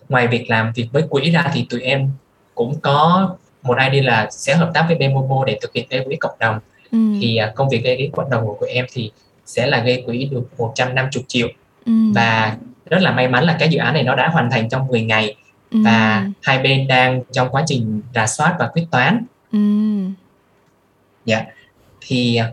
ngoài 0.08 0.28
việc 0.28 0.50
làm 0.50 0.72
việc 0.74 0.88
với 0.92 1.02
quỹ 1.10 1.30
ra 1.30 1.50
thì 1.52 1.66
tụi 1.70 1.80
em 1.80 2.10
cũng 2.54 2.80
có 2.80 3.30
một 3.62 3.76
idea 3.90 4.02
là 4.02 4.30
sẽ 4.30 4.54
hợp 4.54 4.70
tác 4.74 4.84
với 4.88 4.96
Bemomo 4.96 5.44
để 5.44 5.58
thực 5.62 5.72
hiện 5.72 5.86
gây 5.90 6.04
quỹ 6.04 6.16
cộng 6.16 6.38
đồng 6.40 6.58
ừ. 6.92 6.98
thì 7.20 7.38
uh, 7.48 7.54
công 7.54 7.68
việc 7.68 7.84
gây 7.84 7.96
quỹ 7.96 8.10
cộng 8.12 8.30
đồng 8.30 8.46
của 8.46 8.56
tụi 8.60 8.70
em 8.70 8.86
thì 8.92 9.10
sẽ 9.46 9.66
là 9.66 9.82
gây 9.82 10.02
quỹ 10.06 10.24
được 10.24 10.42
150 10.58 11.24
triệu 11.28 11.48
ừ. 11.86 11.92
và 12.14 12.56
rất 12.86 13.02
là 13.02 13.12
may 13.12 13.28
mắn 13.28 13.44
là 13.44 13.56
cái 13.58 13.68
dự 13.68 13.78
án 13.78 13.94
này 13.94 14.02
nó 14.02 14.14
đã 14.14 14.28
hoàn 14.28 14.50
thành 14.50 14.68
trong 14.68 14.86
10 14.86 15.02
ngày 15.02 15.36
ừ. 15.70 15.78
và 15.84 16.26
hai 16.42 16.58
bên 16.58 16.86
đang 16.86 17.22
trong 17.32 17.48
quá 17.50 17.62
trình 17.66 18.02
rà 18.14 18.26
soát 18.26 18.56
và 18.58 18.68
quyết 18.68 18.86
toán 18.90 19.24
ừ. 19.52 19.58
dạ 21.24 21.44
thì 22.06 22.36
à, 22.36 22.52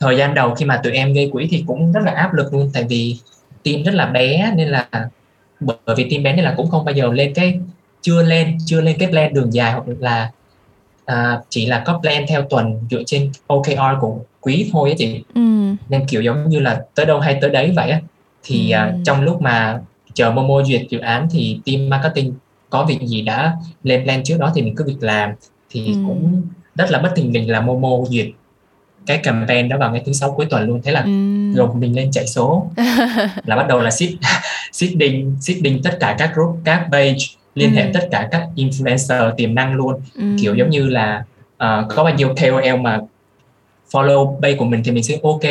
thời 0.00 0.16
gian 0.16 0.34
đầu 0.34 0.54
khi 0.54 0.64
mà 0.64 0.80
tụi 0.84 0.92
em 0.92 1.12
gây 1.12 1.30
quỹ 1.32 1.48
thì 1.50 1.64
cũng 1.66 1.92
rất 1.92 2.00
là 2.04 2.12
áp 2.12 2.34
lực 2.34 2.54
luôn 2.54 2.70
tại 2.74 2.84
vì 2.88 3.16
team 3.62 3.82
rất 3.82 3.94
là 3.94 4.06
bé 4.06 4.52
nên 4.56 4.68
là 4.68 4.88
bởi 5.60 5.96
vì 5.96 6.10
team 6.10 6.22
bé 6.22 6.32
nên 6.36 6.44
là 6.44 6.54
cũng 6.56 6.70
không 6.70 6.84
bao 6.84 6.94
giờ 6.94 7.12
lên 7.12 7.34
cái 7.34 7.60
chưa 8.00 8.22
lên 8.22 8.58
chưa 8.66 8.80
lên 8.80 8.96
cái 8.98 9.08
plan 9.08 9.34
đường 9.34 9.52
dài 9.52 9.72
hoặc 9.72 9.84
là 10.00 10.30
à, 11.04 11.40
chỉ 11.48 11.66
là 11.66 11.82
có 11.86 11.98
plan 12.02 12.24
theo 12.28 12.42
tuần 12.42 12.80
dựa 12.90 13.02
trên 13.06 13.32
OKR 13.46 13.80
của 14.00 14.18
quý 14.40 14.70
thôi 14.72 14.90
á 14.90 14.94
chị 14.98 15.22
ừ. 15.34 15.40
nên 15.88 16.06
kiểu 16.08 16.22
giống 16.22 16.48
như 16.48 16.60
là 16.60 16.82
tới 16.94 17.06
đâu 17.06 17.20
hay 17.20 17.38
tới 17.40 17.50
đấy 17.50 17.72
vậy 17.76 17.90
á 17.90 18.00
thì 18.42 18.70
ừ. 18.70 18.76
à, 18.76 18.94
trong 19.04 19.22
lúc 19.22 19.42
mà 19.42 19.80
chờ 20.14 20.30
Momo 20.30 20.64
duyệt 20.64 20.82
dự 20.88 20.98
án 20.98 21.28
thì 21.30 21.60
team 21.66 21.88
marketing 21.88 22.34
có 22.70 22.84
việc 22.84 22.98
gì 23.06 23.22
đã 23.22 23.56
lên 23.82 24.04
plan 24.04 24.22
trước 24.24 24.36
đó 24.38 24.52
thì 24.54 24.62
mình 24.62 24.74
cứ 24.76 24.84
việc 24.84 24.96
làm 25.00 25.30
thì 25.70 25.86
ừ. 25.86 25.92
cũng 26.06 26.42
rất 26.74 26.90
là 26.90 26.98
bất 26.98 27.12
thình 27.16 27.32
lình 27.32 27.50
là 27.50 27.60
Momo 27.60 28.04
duyệt 28.08 28.26
cái 29.06 29.18
campaign 29.18 29.68
đó 29.68 29.76
vào 29.78 29.92
ngày 29.92 30.02
thứ 30.06 30.12
sáu 30.12 30.32
cuối 30.32 30.46
tuần 30.50 30.68
luôn 30.68 30.80
thế 30.84 30.92
là 30.92 31.00
ừ. 31.00 31.10
mình 31.74 31.96
lên 31.96 32.10
chạy 32.12 32.26
số 32.26 32.66
là 33.44 33.56
bắt 33.56 33.68
đầu 33.68 33.80
là 33.80 33.90
seed 33.90 34.12
seeding 34.72 35.36
seeding 35.40 35.82
tất 35.82 35.96
cả 36.00 36.14
các 36.18 36.34
group 36.34 36.58
các 36.64 36.86
page 36.92 37.16
liên 37.54 37.70
ừ. 37.70 37.76
hệ 37.76 37.90
tất 37.94 38.08
cả 38.10 38.28
các 38.30 38.48
influencer 38.56 39.34
tiềm 39.36 39.54
năng 39.54 39.74
luôn 39.74 40.00
ừ. 40.14 40.24
kiểu 40.40 40.54
giống 40.54 40.70
như 40.70 40.88
là 40.88 41.24
uh, 41.54 41.88
có 41.88 42.04
bao 42.04 42.14
nhiêu 42.14 42.34
KOL 42.40 42.80
mà 42.80 43.00
follow 43.92 44.40
page 44.40 44.54
của 44.54 44.64
mình 44.64 44.82
thì 44.84 44.90
mình 44.90 45.02
sẽ 45.02 45.18
ok 45.22 45.42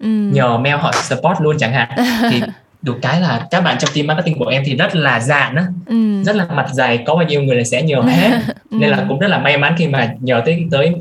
ừ. 0.00 0.08
nhờ 0.08 0.58
mail 0.58 0.76
họ 0.76 0.92
support 0.92 1.40
luôn 1.40 1.56
chẳng 1.58 1.72
hạn 1.72 1.88
thì 2.30 2.42
được 2.82 2.98
cái 3.02 3.20
là 3.20 3.46
các 3.50 3.60
bạn 3.60 3.78
trong 3.78 3.90
team 3.94 4.06
marketing 4.06 4.38
của 4.38 4.46
em 4.46 4.62
thì 4.66 4.76
rất 4.76 4.96
là 4.96 5.20
dạn 5.20 5.54
á 5.54 5.66
ừ. 5.86 6.22
rất 6.22 6.36
là 6.36 6.46
mặt 6.54 6.66
dày 6.72 6.98
có 7.06 7.14
bao 7.14 7.24
nhiêu 7.24 7.42
người 7.42 7.56
là 7.56 7.64
sẽ 7.64 7.82
nhờ 7.82 8.00
hết 8.00 8.30
ừ. 8.70 8.76
nên 8.80 8.90
là 8.90 9.04
cũng 9.08 9.18
rất 9.18 9.28
là 9.28 9.38
may 9.38 9.58
mắn 9.58 9.74
khi 9.78 9.88
mà 9.88 10.14
nhờ 10.20 10.42
tới 10.46 10.66
tới 10.70 10.94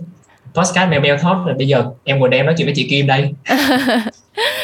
podcast 0.53 0.89
mail 0.89 1.01
mail 1.01 1.15
talk. 1.23 1.45
Rồi 1.45 1.55
bây 1.57 1.67
giờ 1.67 1.85
em 2.03 2.19
ngồi 2.19 2.29
đem 2.29 2.45
nói 2.45 2.55
chuyện 2.57 2.67
với 2.67 2.75
chị 2.75 2.87
Kim 2.89 3.07
đây. 3.07 3.33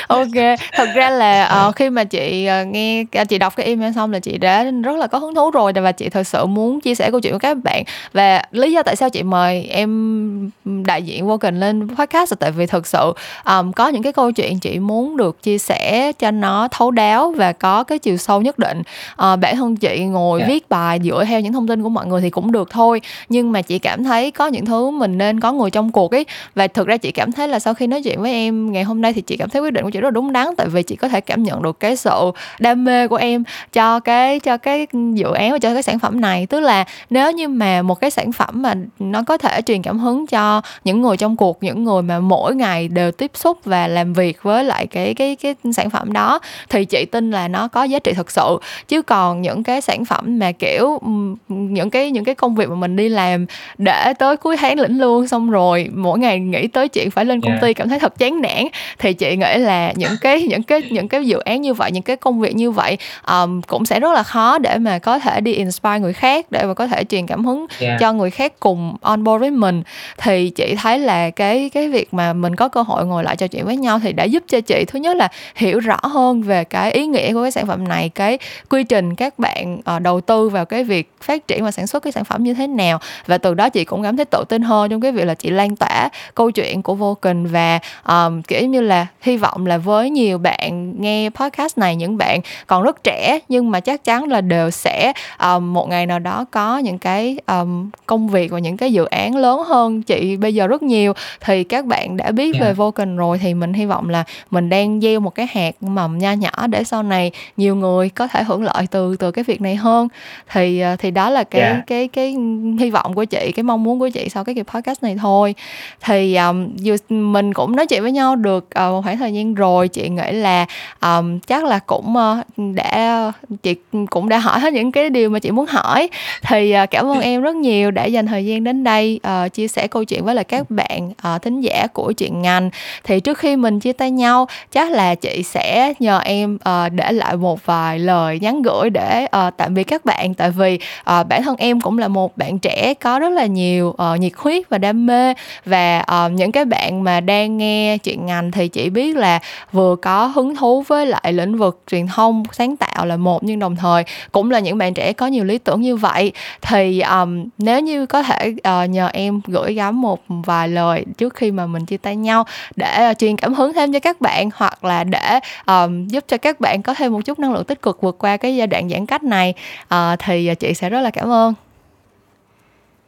ok 0.08 0.58
thật 0.74 0.90
ra 0.96 1.10
là 1.10 1.66
uh, 1.68 1.76
khi 1.76 1.90
mà 1.90 2.04
chị 2.04 2.48
uh, 2.62 2.68
nghe 2.68 3.04
chị 3.30 3.38
đọc 3.38 3.56
cái 3.56 3.66
email 3.66 3.94
xong 3.96 4.12
là 4.12 4.20
chị 4.20 4.38
đã 4.38 4.64
rất 4.64 4.98
là 4.98 5.08
có 5.08 5.18
hứng 5.20 5.36
thú 5.36 5.52
rồi 5.52 5.74
và 5.74 5.92
chị 5.92 6.10
thật 6.10 6.28
sự 6.28 6.46
muốn 6.46 6.82
chia 6.82 6.96
sẻ 6.96 7.12
câu 7.12 7.20
chuyện 7.20 7.34
của 7.34 7.40
các 7.40 7.58
bạn 7.64 7.84
và 8.14 8.42
lý 8.52 8.72
do 8.72 8.84
tại 8.84 8.96
sao 8.96 9.10
chị 9.10 9.24
mời 9.24 9.64
em 9.64 10.52
đại 10.66 11.04
diện 11.04 11.28
vô 11.28 11.38
cần 11.38 11.60
lên 11.60 11.96
podcast 11.96 12.32
là 12.32 12.36
tại 12.40 12.52
vì 12.52 12.66
thực 12.66 12.88
sự 12.88 13.14
um, 13.46 13.72
có 13.72 13.88
những 13.88 14.04
cái 14.04 14.14
câu 14.14 14.32
chuyện 14.32 14.60
chị 14.60 14.80
muốn 14.80 15.18
được 15.18 15.44
chia 15.44 15.58
sẻ 15.58 16.12
cho 16.20 16.32
nó 16.32 16.68
thấu 16.72 16.92
đáo 16.92 17.32
và 17.32 17.52
có 17.52 17.84
cái 17.84 18.00
chiều 18.00 18.18
sâu 18.18 18.42
nhất 18.42 18.60
định 18.60 18.80
uh, 18.80 19.40
bản 19.40 19.56
thân 19.56 19.76
chị 19.76 20.00
ngồi 20.00 20.40
yeah. 20.40 20.50
Dạ. 20.50 20.54
viết 20.54 20.70
bài 20.70 21.00
dựa 21.04 21.26
theo 21.28 21.40
những 21.40 21.54
thông 21.54 21.68
tin 21.68 21.84
của 21.84 21.90
mọi 21.90 22.06
người 22.06 22.22
thì 22.22 22.30
cũng 22.30 22.52
được 22.52 22.70
thôi 22.70 23.02
nhưng 23.30 23.52
mà 23.52 23.62
chị 23.62 23.80
cảm 23.80 24.04
thấy 24.04 24.32
có 24.32 24.48
những 24.48 24.66
thứ 24.66 24.90
mình 24.90 25.18
nên 25.18 25.40
có 25.40 25.52
người 25.52 25.72
trong 25.72 25.92
cuộc 25.92 26.12
ấy 26.12 26.26
và 26.56 26.68
thực 26.68 26.88
ra 26.88 26.98
chị 26.98 27.12
cảm 27.12 27.32
thấy 27.32 27.48
là 27.48 27.60
sau 27.60 27.74
khi 27.74 27.88
nói 27.88 28.02
chuyện 28.04 28.22
với 28.22 28.32
em 28.32 28.72
ngày 28.72 28.84
hôm 28.84 29.02
nay 29.02 29.14
thì 29.14 29.22
chị 29.22 29.38
cảm 29.38 29.50
thấy 29.50 29.62
quyết 29.66 29.74
định 29.74 29.84
của 29.84 29.90
chị 29.90 30.00
rất 30.00 30.08
là 30.08 30.12
đúng 30.12 30.32
đắn 30.32 30.48
tại 30.58 30.68
vì 30.68 30.84
chị 30.84 30.96
có 30.96 31.08
thể 31.08 31.22
cảm 31.22 31.44
nhận 31.44 31.62
được 31.62 31.80
cái 31.80 31.96
sự 31.96 32.32
đam 32.60 32.84
mê 32.84 33.08
của 33.08 33.16
em 33.16 33.44
cho 33.74 34.00
cái 34.00 34.40
cho 34.40 34.58
cái 34.58 34.88
dự 35.14 35.32
án 35.32 35.52
và 35.52 35.60
cho 35.60 35.74
cái 35.74 35.84
sản 35.84 36.00
phẩm 36.00 36.22
này. 36.22 36.46
Tức 36.46 36.60
là 36.60 36.86
nếu 37.10 37.32
như 37.32 37.48
mà 37.48 37.82
một 37.82 38.00
cái 38.02 38.12
sản 38.12 38.32
phẩm 38.32 38.62
mà 38.62 38.74
nó 39.00 39.24
có 39.24 39.38
thể 39.38 39.62
truyền 39.62 39.82
cảm 39.82 40.00
hứng 40.00 40.28
cho 40.28 40.62
những 40.84 41.02
người 41.02 41.18
trong 41.18 41.36
cuộc 41.36 41.64
những 41.64 41.84
người 41.84 42.02
mà 42.02 42.20
mỗi 42.20 42.56
ngày 42.56 42.88
đều 42.88 43.12
tiếp 43.12 43.32
xúc 43.34 43.60
và 43.64 43.88
làm 43.88 44.14
việc 44.14 44.44
với 44.44 44.64
lại 44.64 44.88
cái 44.88 45.14
cái 45.14 45.36
cái 45.36 45.56
sản 45.74 45.90
phẩm 45.90 46.14
đó 46.14 46.40
thì 46.70 46.86
chị 46.86 47.06
tin 47.06 47.32
là 47.32 47.48
nó 47.48 47.68
có 47.68 47.84
giá 47.84 48.00
trị 48.00 48.14
thực 48.14 48.32
sự. 48.32 48.58
Chứ 48.88 49.02
còn 49.02 49.42
những 49.42 49.64
cái 49.64 49.82
sản 49.82 50.06
phẩm 50.06 50.40
mà 50.40 50.52
kiểu 50.52 51.00
những 51.48 51.90
cái 51.90 52.12
những 52.12 52.24
cái 52.24 52.36
công 52.36 52.56
việc 52.56 52.70
mà 52.70 52.76
mình 52.76 52.96
đi 52.96 53.10
làm 53.10 53.46
để 53.78 54.14
tới 54.20 54.38
cuối 54.38 54.58
tháng 54.58 54.80
lĩnh 54.80 55.00
lương 55.00 55.28
xong 55.28 55.50
rồi 55.50 55.90
mỗi 55.94 56.20
ngày 56.20 56.40
nghĩ 56.40 56.68
tới 56.68 56.88
chuyện 56.88 57.12
phải 57.12 57.26
lên 57.26 57.42
công 57.42 57.58
ty 57.62 57.74
cảm 57.74 57.90
thấy 57.90 58.00
thật 58.00 58.18
chán 58.18 58.42
nản 58.42 58.68
thì 59.00 59.14
chị 59.14 59.36
nghĩ 59.36 59.55
là 59.60 59.94
những 59.96 60.18
cái 60.22 60.42
những 60.42 60.64
cái 60.64 60.82
những 60.90 61.08
cái 61.08 61.26
dự 61.26 61.40
án 61.40 61.62
như 61.62 61.74
vậy 61.74 61.92
những 61.92 62.04
cái 62.04 62.16
công 62.16 62.40
việc 62.40 62.56
như 62.56 62.72
vậy 62.72 62.98
um, 63.28 63.62
cũng 63.62 63.86
sẽ 63.86 64.00
rất 64.00 64.14
là 64.14 64.24
khó 64.24 64.58
để 64.58 64.78
mà 64.78 65.00
có 65.00 65.20
thể 65.20 65.42
đi 65.42 65.54
inspire 65.54 66.00
người 66.00 66.14
khác 66.14 66.46
để 66.52 66.64
mà 66.64 66.74
có 66.74 66.88
thể 66.88 67.04
truyền 67.04 67.28
cảm 67.28 67.46
hứng 67.46 67.66
yeah. 67.80 68.00
cho 68.00 68.14
người 68.14 68.30
khác 68.30 68.54
cùng 68.60 68.96
on 69.02 69.24
board 69.24 69.40
với 69.40 69.52
mình 69.52 69.84
thì 70.18 70.50
chị 70.50 70.76
thấy 70.76 71.00
là 71.00 71.30
cái 71.30 71.70
cái 71.74 71.90
việc 71.90 72.14
mà 72.14 72.34
mình 72.34 72.56
có 72.56 72.68
cơ 72.68 72.82
hội 72.82 73.06
ngồi 73.06 73.24
lại 73.24 73.36
trò 73.36 73.48
chuyện 73.48 73.66
với 73.66 73.78
nhau 73.78 74.00
thì 74.00 74.14
đã 74.14 74.24
giúp 74.24 74.44
cho 74.48 74.62
chị 74.62 74.86
thứ 74.88 75.00
nhất 75.00 75.16
là 75.16 75.28
hiểu 75.56 75.80
rõ 75.80 76.00
hơn 76.04 76.42
về 76.42 76.64
cái 76.64 76.92
ý 76.92 77.06
nghĩa 77.08 77.34
của 77.34 77.42
cái 77.42 77.52
sản 77.52 77.68
phẩm 77.68 77.88
này 77.88 78.10
cái 78.10 78.38
quy 78.70 78.84
trình 78.84 79.16
các 79.16 79.40
bạn 79.40 79.78
uh, 79.96 80.02
đầu 80.02 80.22
tư 80.22 80.50
vào 80.50 80.66
cái 80.66 80.84
việc 80.84 81.12
phát 81.22 81.48
triển 81.48 81.64
và 81.64 81.72
sản 81.72 81.88
xuất 81.88 82.04
cái 82.04 82.12
sản 82.12 82.24
phẩm 82.24 82.44
như 82.44 82.54
thế 82.54 82.68
nào 82.68 83.00
và 83.28 83.38
từ 83.38 83.54
đó 83.54 83.70
chị 83.70 83.86
cũng 83.86 84.04
cảm 84.04 84.18
thấy 84.18 84.26
tự 84.26 84.44
tin 84.50 84.62
hơn 84.62 84.90
trong 84.90 85.02
cái 85.02 85.12
việc 85.12 85.26
là 85.26 85.34
chị 85.34 85.50
lan 85.50 85.76
tỏa 85.76 86.10
câu 86.36 86.52
chuyện 86.52 86.82
của 86.82 86.96
vô 86.96 87.06
Vulcan 87.06 87.46
và 87.46 87.80
um, 88.08 88.42
kiểu 88.42 88.68
như 88.68 88.82
là 88.82 89.08
hy 89.22 89.38
vọng 89.38 89.45
là 89.66 89.78
với 89.78 90.10
nhiều 90.10 90.38
bạn 90.38 90.94
nghe 91.02 91.30
podcast 91.30 91.78
này 91.78 91.96
những 91.96 92.18
bạn 92.18 92.40
còn 92.68 92.84
rất 92.84 93.04
trẻ 93.04 93.40
nhưng 93.50 93.72
mà 93.72 93.80
chắc 93.80 94.04
chắn 94.04 94.24
là 94.24 94.42
đều 94.42 94.72
sẽ 94.72 95.14
um, 95.40 95.74
một 95.74 95.90
ngày 95.90 96.06
nào 96.06 96.20
đó 96.20 96.46
có 96.52 96.78
những 96.78 96.98
cái 96.98 97.38
um, 97.48 97.90
công 98.06 98.28
việc 98.28 98.52
và 98.52 98.60
những 98.60 98.78
cái 98.78 98.94
dự 98.94 99.06
án 99.06 99.36
lớn 99.36 99.64
hơn 99.68 100.02
chị 100.02 100.38
bây 100.38 100.56
giờ 100.56 100.68
rất 100.68 100.84
nhiều 100.84 101.14
thì 101.42 101.64
các 101.64 101.86
bạn 101.86 102.18
đã 102.18 102.32
biết 102.32 102.56
yeah. 102.56 102.66
về 102.66 102.74
Vulcan 102.74 103.18
rồi 103.18 103.38
thì 103.38 103.54
mình 103.54 103.74
hy 103.74 103.86
vọng 103.86 104.10
là 104.10 104.24
mình 104.52 104.70
đang 104.70 105.02
gieo 105.02 105.20
một 105.20 105.36
cái 105.36 105.48
hạt 105.52 105.76
mầm 105.82 106.18
nho 106.18 106.32
nhỏ 106.32 106.68
để 106.68 106.84
sau 106.84 107.04
này 107.04 107.32
nhiều 107.58 107.76
người 107.76 108.10
có 108.10 108.28
thể 108.28 108.44
hưởng 108.44 108.64
lợi 108.64 108.88
từ 108.92 109.16
từ 109.18 109.32
cái 109.32 109.44
việc 109.44 109.62
này 109.62 109.76
hơn 109.76 110.08
thì 110.52 110.80
ờ, 110.80 110.96
thì 110.96 111.12
đó 111.12 111.30
là 111.30 111.44
cái 111.44 111.62
yeah. 111.62 111.88
cái 111.88 112.08
cái 112.08 112.36
hy 112.80 112.90
vọng 112.90 113.14
của 113.14 113.26
chị 113.26 113.52
cái 113.56 113.64
mong 113.64 113.84
muốn 113.84 114.00
của 114.00 114.10
chị 114.10 114.30
sau 114.30 114.44
cái 114.44 114.56
kỳ 114.56 114.64
podcast 114.64 115.04
này 115.04 115.16
thôi 115.22 115.56
thì 116.02 116.36
um, 116.36 116.70
mình 117.10 117.54
cũng 117.54 117.76
nói 117.76 117.88
chuyện 117.88 118.02
với 118.02 118.12
nhau 118.12 118.36
được 118.36 118.68
uh, 118.88 118.96
một 118.96 119.02
khoảng 119.02 119.18
thời 119.18 119.25
gian 119.34 119.54
rồi 119.54 119.88
chị 119.88 120.10
nghĩ 120.10 120.32
là 120.32 120.66
um, 121.02 121.40
chắc 121.40 121.64
là 121.66 121.80
cũng 121.80 122.16
uh, 122.18 122.76
đã 122.76 123.32
chị 123.64 123.76
cũng 124.10 124.30
đã 124.30 124.38
hỏi 124.38 124.60
hết 124.60 124.74
những 124.74 124.92
cái 124.92 125.10
điều 125.10 125.30
mà 125.30 125.40
chị 125.40 125.52
muốn 125.52 125.66
hỏi. 125.66 126.10
Thì 126.42 126.76
uh, 126.84 126.92
cảm 126.92 127.08
ơn 127.08 127.20
em 127.20 127.42
rất 127.42 127.56
nhiều 127.56 127.92
đã 127.92 128.06
dành 128.06 128.28
thời 128.28 128.46
gian 128.46 128.64
đến 128.64 128.84
đây 128.84 129.20
uh, 129.28 129.54
chia 129.54 129.68
sẻ 129.68 129.88
câu 129.88 130.04
chuyện 130.04 130.26
với 130.26 130.36
lại 130.36 130.44
các 130.44 130.72
bạn 130.72 131.10
uh, 131.10 131.42
thính 131.42 131.62
giả 131.62 131.88
của 131.94 132.12
chuyện 132.12 132.42
ngành. 132.42 132.70
Thì 133.04 133.20
trước 133.20 133.38
khi 133.38 133.56
mình 133.56 133.80
chia 133.80 133.94
tay 133.94 134.12
nhau 134.12 134.48
chắc 134.72 134.92
là 134.92 135.16
chị 135.16 135.44
sẽ 135.44 135.94
nhờ 136.00 136.20
em 136.20 136.56
uh, 136.56 136.92
để 136.92 137.12
lại 137.12 137.38
một 137.38 137.66
vài 137.66 138.00
lời 138.00 138.40
nhắn 138.40 138.62
gửi 138.62 138.90
để 138.90 139.24
uh, 139.24 139.54
tạm 139.58 139.74
biệt 139.74 139.84
các 139.84 140.06
bạn. 140.06 140.34
Tại 140.34 140.52
vì 140.52 140.80
uh, 141.20 141.28
bản 141.28 141.44
thân 141.44 141.56
em 141.58 141.82
cũng 141.82 141.98
là 141.98 142.08
một 142.08 142.38
bạn 142.38 142.60
trẻ 142.60 142.94
có 142.94 143.20
rất 143.20 143.30
là 143.30 143.46
nhiều 143.46 143.88
uh, 143.88 144.20
nhiệt 144.20 144.32
huyết 144.38 144.70
và 144.70 144.78
đam 144.78 145.06
mê. 145.06 145.34
Và 145.66 146.06
uh, 146.26 146.32
những 146.32 146.52
cái 146.52 146.66
bạn 146.66 147.04
mà 147.04 147.20
đang 147.20 147.58
nghe 147.58 147.98
chuyện 147.98 148.26
ngành 148.26 148.52
thì 148.52 148.68
chị 148.68 148.90
biết 148.90 149.15
là 149.16 149.40
vừa 149.72 149.96
có 149.96 150.26
hứng 150.26 150.56
thú 150.56 150.82
với 150.82 151.06
lại 151.06 151.34
lĩnh 151.34 151.58
vực 151.58 151.82
truyền 151.92 152.08
thông 152.08 152.44
sáng 152.52 152.78
tạo 152.78 153.06
là 153.06 153.18
một 153.18 153.44
nhưng 153.44 153.60
đồng 153.60 153.76
thời 153.76 154.04
cũng 154.32 154.52
là 154.52 154.60
những 154.60 154.78
bạn 154.78 154.94
trẻ 154.94 155.14
có 155.14 155.28
nhiều 155.28 155.44
lý 155.44 155.58
tưởng 155.58 155.82
như 155.82 155.96
vậy 155.96 156.32
thì 156.62 157.02
um, 157.02 157.46
nếu 157.58 157.80
như 157.80 158.06
có 158.06 158.24
thể 158.24 158.54
uh, 158.58 158.90
nhờ 158.90 159.10
em 159.14 159.42
gửi 159.48 159.74
gắm 159.74 160.02
một 160.02 160.20
vài 160.28 160.68
lời 160.68 161.06
trước 161.18 161.34
khi 161.34 161.52
mà 161.52 161.66
mình 161.66 161.86
chia 161.86 161.98
tay 161.98 162.16
nhau 162.16 162.46
để 162.76 163.10
uh, 163.12 163.18
truyền 163.18 163.38
cảm 163.38 163.54
hứng 163.54 163.74
thêm 163.74 163.94
cho 163.94 164.00
các 164.00 164.22
bạn 164.22 164.50
hoặc 164.56 164.84
là 164.84 165.04
để 165.04 165.40
um, 165.68 166.08
giúp 166.08 166.24
cho 166.28 166.38
các 166.38 166.60
bạn 166.60 166.82
có 166.82 166.94
thêm 166.94 167.14
một 167.14 167.22
chút 167.26 167.40
năng 167.40 167.54
lượng 167.54 167.66
tích 167.66 167.82
cực 167.82 168.02
vượt 168.02 168.18
qua 168.20 168.38
cái 168.38 168.56
giai 168.56 168.68
đoạn 168.68 168.90
giãn 168.90 169.06
cách 169.06 169.24
này 169.24 169.54
uh, 169.96 170.20
thì 170.20 170.56
chị 170.56 170.74
sẽ 170.74 170.90
rất 170.90 171.02
là 171.02 171.10
cảm 171.10 171.32
ơn 171.32 171.54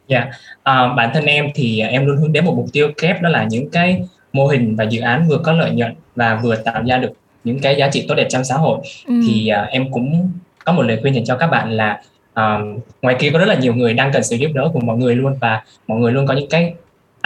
Dạ, 0.08 0.20
yeah. 0.20 0.90
uh, 0.90 0.96
bản 0.96 1.10
thân 1.14 1.24
em 1.24 1.46
thì 1.54 1.80
em 1.80 2.06
luôn 2.06 2.16
hướng 2.16 2.32
đến 2.32 2.44
một 2.44 2.54
mục 2.56 2.66
tiêu 2.72 2.88
kép 2.98 3.22
đó 3.22 3.28
là 3.28 3.44
những 3.44 3.70
cái 3.70 4.02
mô 4.32 4.46
hình 4.46 4.76
và 4.76 4.84
dự 4.84 5.00
án 5.00 5.28
vừa 5.28 5.38
có 5.38 5.52
lợi 5.52 5.70
nhuận 5.70 5.94
và 6.16 6.40
vừa 6.42 6.56
tạo 6.56 6.82
ra 6.86 6.98
được 6.98 7.12
những 7.44 7.60
cái 7.60 7.76
giá 7.76 7.88
trị 7.88 8.04
tốt 8.08 8.14
đẹp 8.14 8.26
trong 8.30 8.44
xã 8.44 8.54
hội 8.54 8.78
ừ. 9.06 9.14
thì 9.26 9.50
uh, 9.62 9.68
em 9.68 9.92
cũng 9.92 10.30
có 10.64 10.72
một 10.72 10.82
lời 10.82 10.98
khuyên 11.02 11.14
dành 11.14 11.24
cho 11.24 11.36
các 11.36 11.46
bạn 11.46 11.70
là 11.70 12.00
uh, 12.32 12.82
ngoài 13.02 13.16
kia 13.18 13.30
có 13.32 13.38
rất 13.38 13.48
là 13.48 13.54
nhiều 13.54 13.74
người 13.74 13.94
đang 13.94 14.12
cần 14.12 14.22
sự 14.22 14.36
giúp 14.36 14.50
đỡ 14.54 14.70
của 14.72 14.80
mọi 14.80 14.96
người 14.96 15.16
luôn 15.16 15.36
và 15.40 15.62
mọi 15.86 15.98
người 15.98 16.12
luôn 16.12 16.26
có 16.26 16.34
những 16.34 16.48
cái 16.50 16.74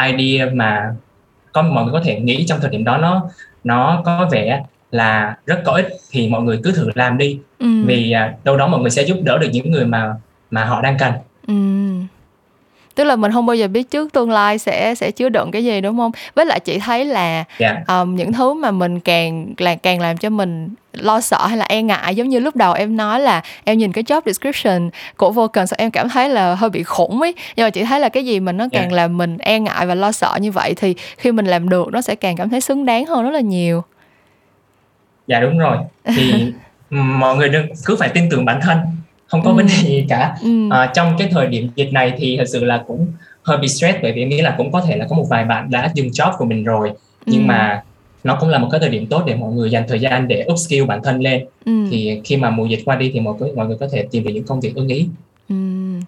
idea 0.07 0.47
mà 0.53 0.95
có 1.53 1.63
mọi 1.63 1.85
người 1.85 1.93
có 1.93 2.01
thể 2.05 2.21
nghĩ 2.21 2.45
trong 2.47 2.61
thời 2.61 2.71
điểm 2.71 2.85
đó 2.85 2.99
nó 2.99 3.31
nó 3.65 4.03
có 4.05 4.29
vẻ 4.33 4.63
là 4.91 5.37
rất 5.47 5.63
có 5.65 5.73
ích 5.73 5.89
thì 6.11 6.29
mọi 6.29 6.43
người 6.43 6.61
cứ 6.65 6.73
thử 6.73 6.91
làm 6.95 7.19
đi 7.19 7.39
ừ. 7.59 7.67
vì 7.87 8.15
uh, 8.33 8.45
đâu 8.45 8.57
đó 8.57 8.67
mọi 8.67 8.81
người 8.81 8.91
sẽ 8.91 9.03
giúp 9.03 9.19
đỡ 9.23 9.39
được 9.39 9.49
những 9.53 9.71
người 9.71 9.87
mà 9.87 10.15
mà 10.51 10.65
họ 10.65 10.83
đang 10.83 10.99
cần 10.99 11.13
ừ 11.47 11.55
tức 12.95 13.05
là 13.05 13.17
mình 13.17 13.33
không 13.33 13.47
bao 13.47 13.57
giờ 13.57 13.69
biết 13.69 13.91
trước 13.91 14.13
tương 14.13 14.31
lai 14.31 14.59
sẽ 14.59 14.95
sẽ 14.95 15.11
chứa 15.11 15.29
đựng 15.29 15.51
cái 15.51 15.65
gì 15.65 15.81
đúng 15.81 15.97
không 15.97 16.13
với 16.35 16.47
lại 16.47 16.61
chị 16.61 16.79
thấy 16.79 17.05
là 17.05 17.35
yeah. 17.35 17.47
Dạ. 17.59 18.01
um, 18.01 18.17
những 18.17 18.33
thứ 18.33 18.55
mà 18.55 18.71
mình 18.71 19.01
càng 19.01 19.55
là 19.59 19.75
càng 19.75 20.01
làm 20.01 20.17
cho 20.17 20.31
mình 20.31 20.69
lo 20.93 21.21
sợ 21.21 21.47
hay 21.47 21.57
là 21.57 21.65
e 21.65 21.83
ngại 21.83 22.15
giống 22.15 22.29
như 22.29 22.39
lúc 22.39 22.57
đầu 22.57 22.73
em 22.73 22.97
nói 22.97 23.21
là 23.21 23.43
em 23.65 23.79
nhìn 23.79 23.93
cái 23.93 24.05
job 24.05 24.21
description 24.27 24.91
của 25.17 25.31
Vulcan 25.31 25.67
sao 25.67 25.77
em 25.79 25.91
cảm 25.91 26.09
thấy 26.09 26.29
là 26.29 26.55
hơi 26.55 26.71
bị 26.71 26.83
khủng 26.83 27.21
ấy 27.21 27.35
nhưng 27.57 27.67
mà 27.67 27.71
chị 27.71 27.85
thấy 27.85 28.01
là 28.01 28.09
cái 28.09 28.25
gì 28.25 28.41
mà 28.41 28.53
nó 28.53 28.67
càng 28.73 28.83
yeah. 28.83 28.93
Dạ. 28.93 28.97
làm 28.97 29.19
mình 29.19 29.39
e 29.39 29.59
ngại 29.59 29.87
và 29.87 29.95
lo 29.95 30.13
sợ 30.13 30.39
như 30.41 30.53
vậy 30.53 30.75
thì 30.77 30.95
khi 31.19 31.33
mình 31.33 31.47
làm 31.47 31.69
được 31.69 31.93
nó 31.93 32.01
sẽ 32.01 32.15
càng 32.15 32.37
cảm 32.37 32.51
thấy 32.51 32.61
xứng 32.61 32.87
đáng 32.87 33.07
hơn 33.07 33.25
rất 33.25 33.31
là 33.31 33.41
nhiều 33.41 33.83
dạ 35.27 35.41
đúng 35.41 35.59
rồi 35.59 35.77
thì 36.05 36.53
mọi 36.91 37.37
người 37.37 37.49
đừng 37.49 37.67
cứ 37.87 37.97
phải 37.97 38.09
tin 38.09 38.29
tưởng 38.31 38.45
bản 38.45 38.61
thân 38.63 38.79
không 39.33 39.43
có 39.45 39.51
ừ. 39.51 39.55
vấn 39.55 39.67
đề 39.67 39.75
gì 39.75 40.05
cả 40.09 40.37
ừ. 40.43 40.69
à, 40.71 40.93
trong 40.95 41.15
cái 41.19 41.29
thời 41.31 41.47
điểm 41.47 41.69
dịch 41.77 41.93
này 41.93 42.13
thì 42.17 42.37
thật 42.37 42.45
sự 42.49 42.65
là 42.65 42.85
cũng 42.87 43.07
hơi 43.43 43.59
bị 43.59 43.69
stress 43.69 43.99
bởi 44.03 44.13
vì 44.13 44.23
em 44.23 44.29
nghĩ 44.29 44.41
là 44.41 44.55
cũng 44.59 44.73
có 44.73 44.81
thể 44.81 44.97
là 44.97 45.07
có 45.11 45.17
một 45.17 45.27
vài 45.31 45.45
bạn 45.45 45.71
đã 45.71 45.91
dừng 45.95 46.09
job 46.09 46.33
của 46.37 46.45
mình 46.45 46.65
rồi 46.65 46.93
nhưng 47.27 47.43
ừ. 47.43 47.47
mà 47.47 47.83
nó 48.25 48.37
cũng 48.41 48.49
là 48.49 48.59
một 48.59 48.69
cái 48.71 48.81
thời 48.81 48.91
điểm 48.91 49.07
tốt 49.07 49.23
để 49.27 49.35
mọi 49.35 49.53
người 49.53 49.71
dành 49.71 49.85
thời 49.89 50.01
gian 50.01 50.29
để 50.29 50.47
upskill 50.53 50.85
bản 50.85 51.01
thân 51.03 51.21
lên 51.21 51.45
ừ. 51.65 51.73
thì 51.91 52.21
khi 52.25 52.37
mà 52.37 52.51
mùa 52.51 52.67
dịch 52.67 52.81
qua 52.85 52.97
đi 52.97 53.11
thì 53.15 53.21
mọi 53.21 53.35
người 53.39 53.53
mọi 53.53 53.67
người 53.67 53.77
có 53.81 53.89
thể 53.93 54.07
tìm 54.11 54.25
được 54.25 54.31
những 54.35 54.45
công 54.45 54.61
việc 54.61 54.75
ưng 54.75 54.89
ý 54.89 55.09
Ừm. 55.49 56.01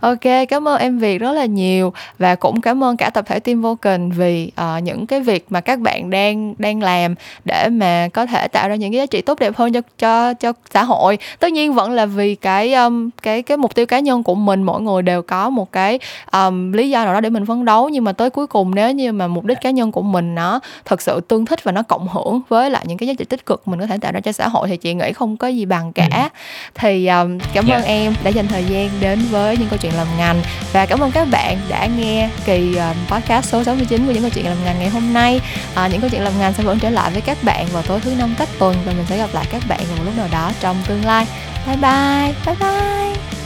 OK, 0.00 0.48
cảm 0.48 0.68
ơn 0.68 0.78
em 0.78 0.98
Việt 0.98 1.18
rất 1.18 1.32
là 1.32 1.44
nhiều 1.44 1.92
và 2.18 2.34
cũng 2.34 2.60
cảm 2.60 2.84
ơn 2.84 2.96
cả 2.96 3.10
tập 3.10 3.24
thể 3.28 3.40
team 3.40 3.62
Vulcan 3.62 4.10
vì, 4.10 4.52
ờ, 4.54 4.78
những 4.78 5.06
cái 5.06 5.20
việc 5.20 5.46
mà 5.50 5.60
các 5.60 5.78
bạn 5.78 6.10
đang 6.10 6.54
đang 6.58 6.82
làm 6.82 7.14
để 7.44 7.68
mà 7.68 8.08
có 8.12 8.26
thể 8.26 8.48
tạo 8.48 8.68
ra 8.68 8.74
những 8.74 8.92
cái 8.92 8.98
giá 8.98 9.06
trị 9.06 9.20
tốt 9.22 9.38
đẹp 9.40 9.56
hơn 9.56 9.72
cho 9.72 9.80
cho 9.98 10.34
cho 10.34 10.52
xã 10.74 10.84
hội. 10.84 11.18
Tất 11.38 11.52
nhiên 11.52 11.74
vẫn 11.74 11.92
là 11.92 12.06
vì 12.06 12.34
cái, 12.34 12.74
ưm, 12.74 13.10
cái 13.22 13.42
cái 13.42 13.56
mục 13.56 13.74
tiêu 13.74 13.86
cá 13.86 13.98
nhân 13.98 14.22
của 14.22 14.34
mình, 14.34 14.62
mỗi 14.62 14.80
người 14.80 15.02
đều 15.02 15.22
có 15.22 15.50
một 15.50 15.72
cái, 15.72 15.98
ờm, 16.26 16.72
lý 16.72 16.90
do 16.90 17.04
nào 17.04 17.14
đó 17.14 17.20
để 17.20 17.30
mình 17.30 17.46
phấn 17.46 17.64
đấu, 17.64 17.88
nhưng 17.88 18.04
mà 18.04 18.12
tới 18.12 18.30
cuối 18.30 18.46
cùng 18.46 18.74
nếu 18.74 18.92
như 18.92 19.12
mà 19.12 19.26
mục 19.26 19.44
đích 19.44 19.58
cá 19.60 19.70
nhân 19.70 19.92
của 19.92 20.02
mình 20.02 20.34
nó 20.34 20.60
thực 20.84 21.02
sự 21.02 21.20
tương 21.28 21.46
thích 21.46 21.64
và 21.64 21.72
nó 21.72 21.82
cộng 21.82 22.08
hưởng 22.08 22.40
với 22.48 22.70
lại 22.70 22.84
những 22.88 22.98
cái 22.98 23.06
giá 23.06 23.14
trị 23.18 23.24
tích 23.24 23.46
cực 23.46 23.68
mình 23.68 23.80
có 23.80 23.86
thể 23.86 23.98
tạo 24.00 24.12
ra 24.12 24.20
cho 24.20 24.32
xã 24.32 24.48
hội 24.48 24.68
thì 24.68 24.76
chị 24.76 24.94
nghĩ 24.94 25.12
không 25.12 25.36
có 25.36 25.48
gì 25.48 25.64
bằng 25.64 25.92
cả. 25.92 26.08
Ừm. 26.12 26.28
Thì, 26.74 27.06
ờm, 27.06 27.38
cảm 27.54 27.64
ơn 27.64 27.70
Yeah. 27.70 27.84
em 27.84 28.14
đã 28.24 28.30
dành 28.30 28.48
thời 28.48 28.64
gian 28.64 28.88
đến 29.00 29.18
với 29.30 29.56
những 29.56 29.68
câu 29.70 29.78
chuyện 29.82 29.87
làm 29.96 30.06
ngành 30.18 30.42
và 30.72 30.86
cảm 30.86 31.00
ơn 31.00 31.10
các 31.10 31.28
bạn 31.30 31.58
đã 31.68 31.86
nghe 31.86 32.30
kỳ, 32.44 32.74
ờ, 32.74 32.94
podcast 33.08 33.48
số 33.48 33.64
69 33.64 34.06
của 34.06 34.12
những 34.12 34.22
câu 34.22 34.30
chuyện 34.34 34.46
làm 34.46 34.64
ngành 34.64 34.78
ngày 34.78 34.88
hôm 34.88 35.12
nay. 35.12 35.40
à, 35.74 35.88
những 35.88 36.00
câu 36.00 36.10
chuyện 36.10 36.22
làm 36.22 36.38
ngành 36.38 36.52
sẽ 36.52 36.62
vẫn 36.62 36.78
trở 36.78 36.90
lại 36.90 37.10
với 37.10 37.20
các 37.20 37.38
bạn 37.42 37.66
vào 37.72 37.82
tối 37.82 38.00
thứ 38.00 38.14
Năm 38.14 38.34
cách 38.38 38.48
tuần 38.58 38.76
và 38.84 38.92
mình 38.92 39.06
sẽ 39.08 39.16
gặp 39.16 39.30
lại 39.32 39.46
các 39.50 39.62
bạn 39.68 39.80
vào 39.88 39.96
một 39.96 40.02
lúc 40.04 40.16
nào 40.16 40.28
đó 40.32 40.52
trong 40.60 40.76
tương 40.86 41.04
lai. 41.04 41.26
Bye 41.66 41.76
bye, 41.76 42.34
bye 42.46 42.54
bye. 42.60 43.37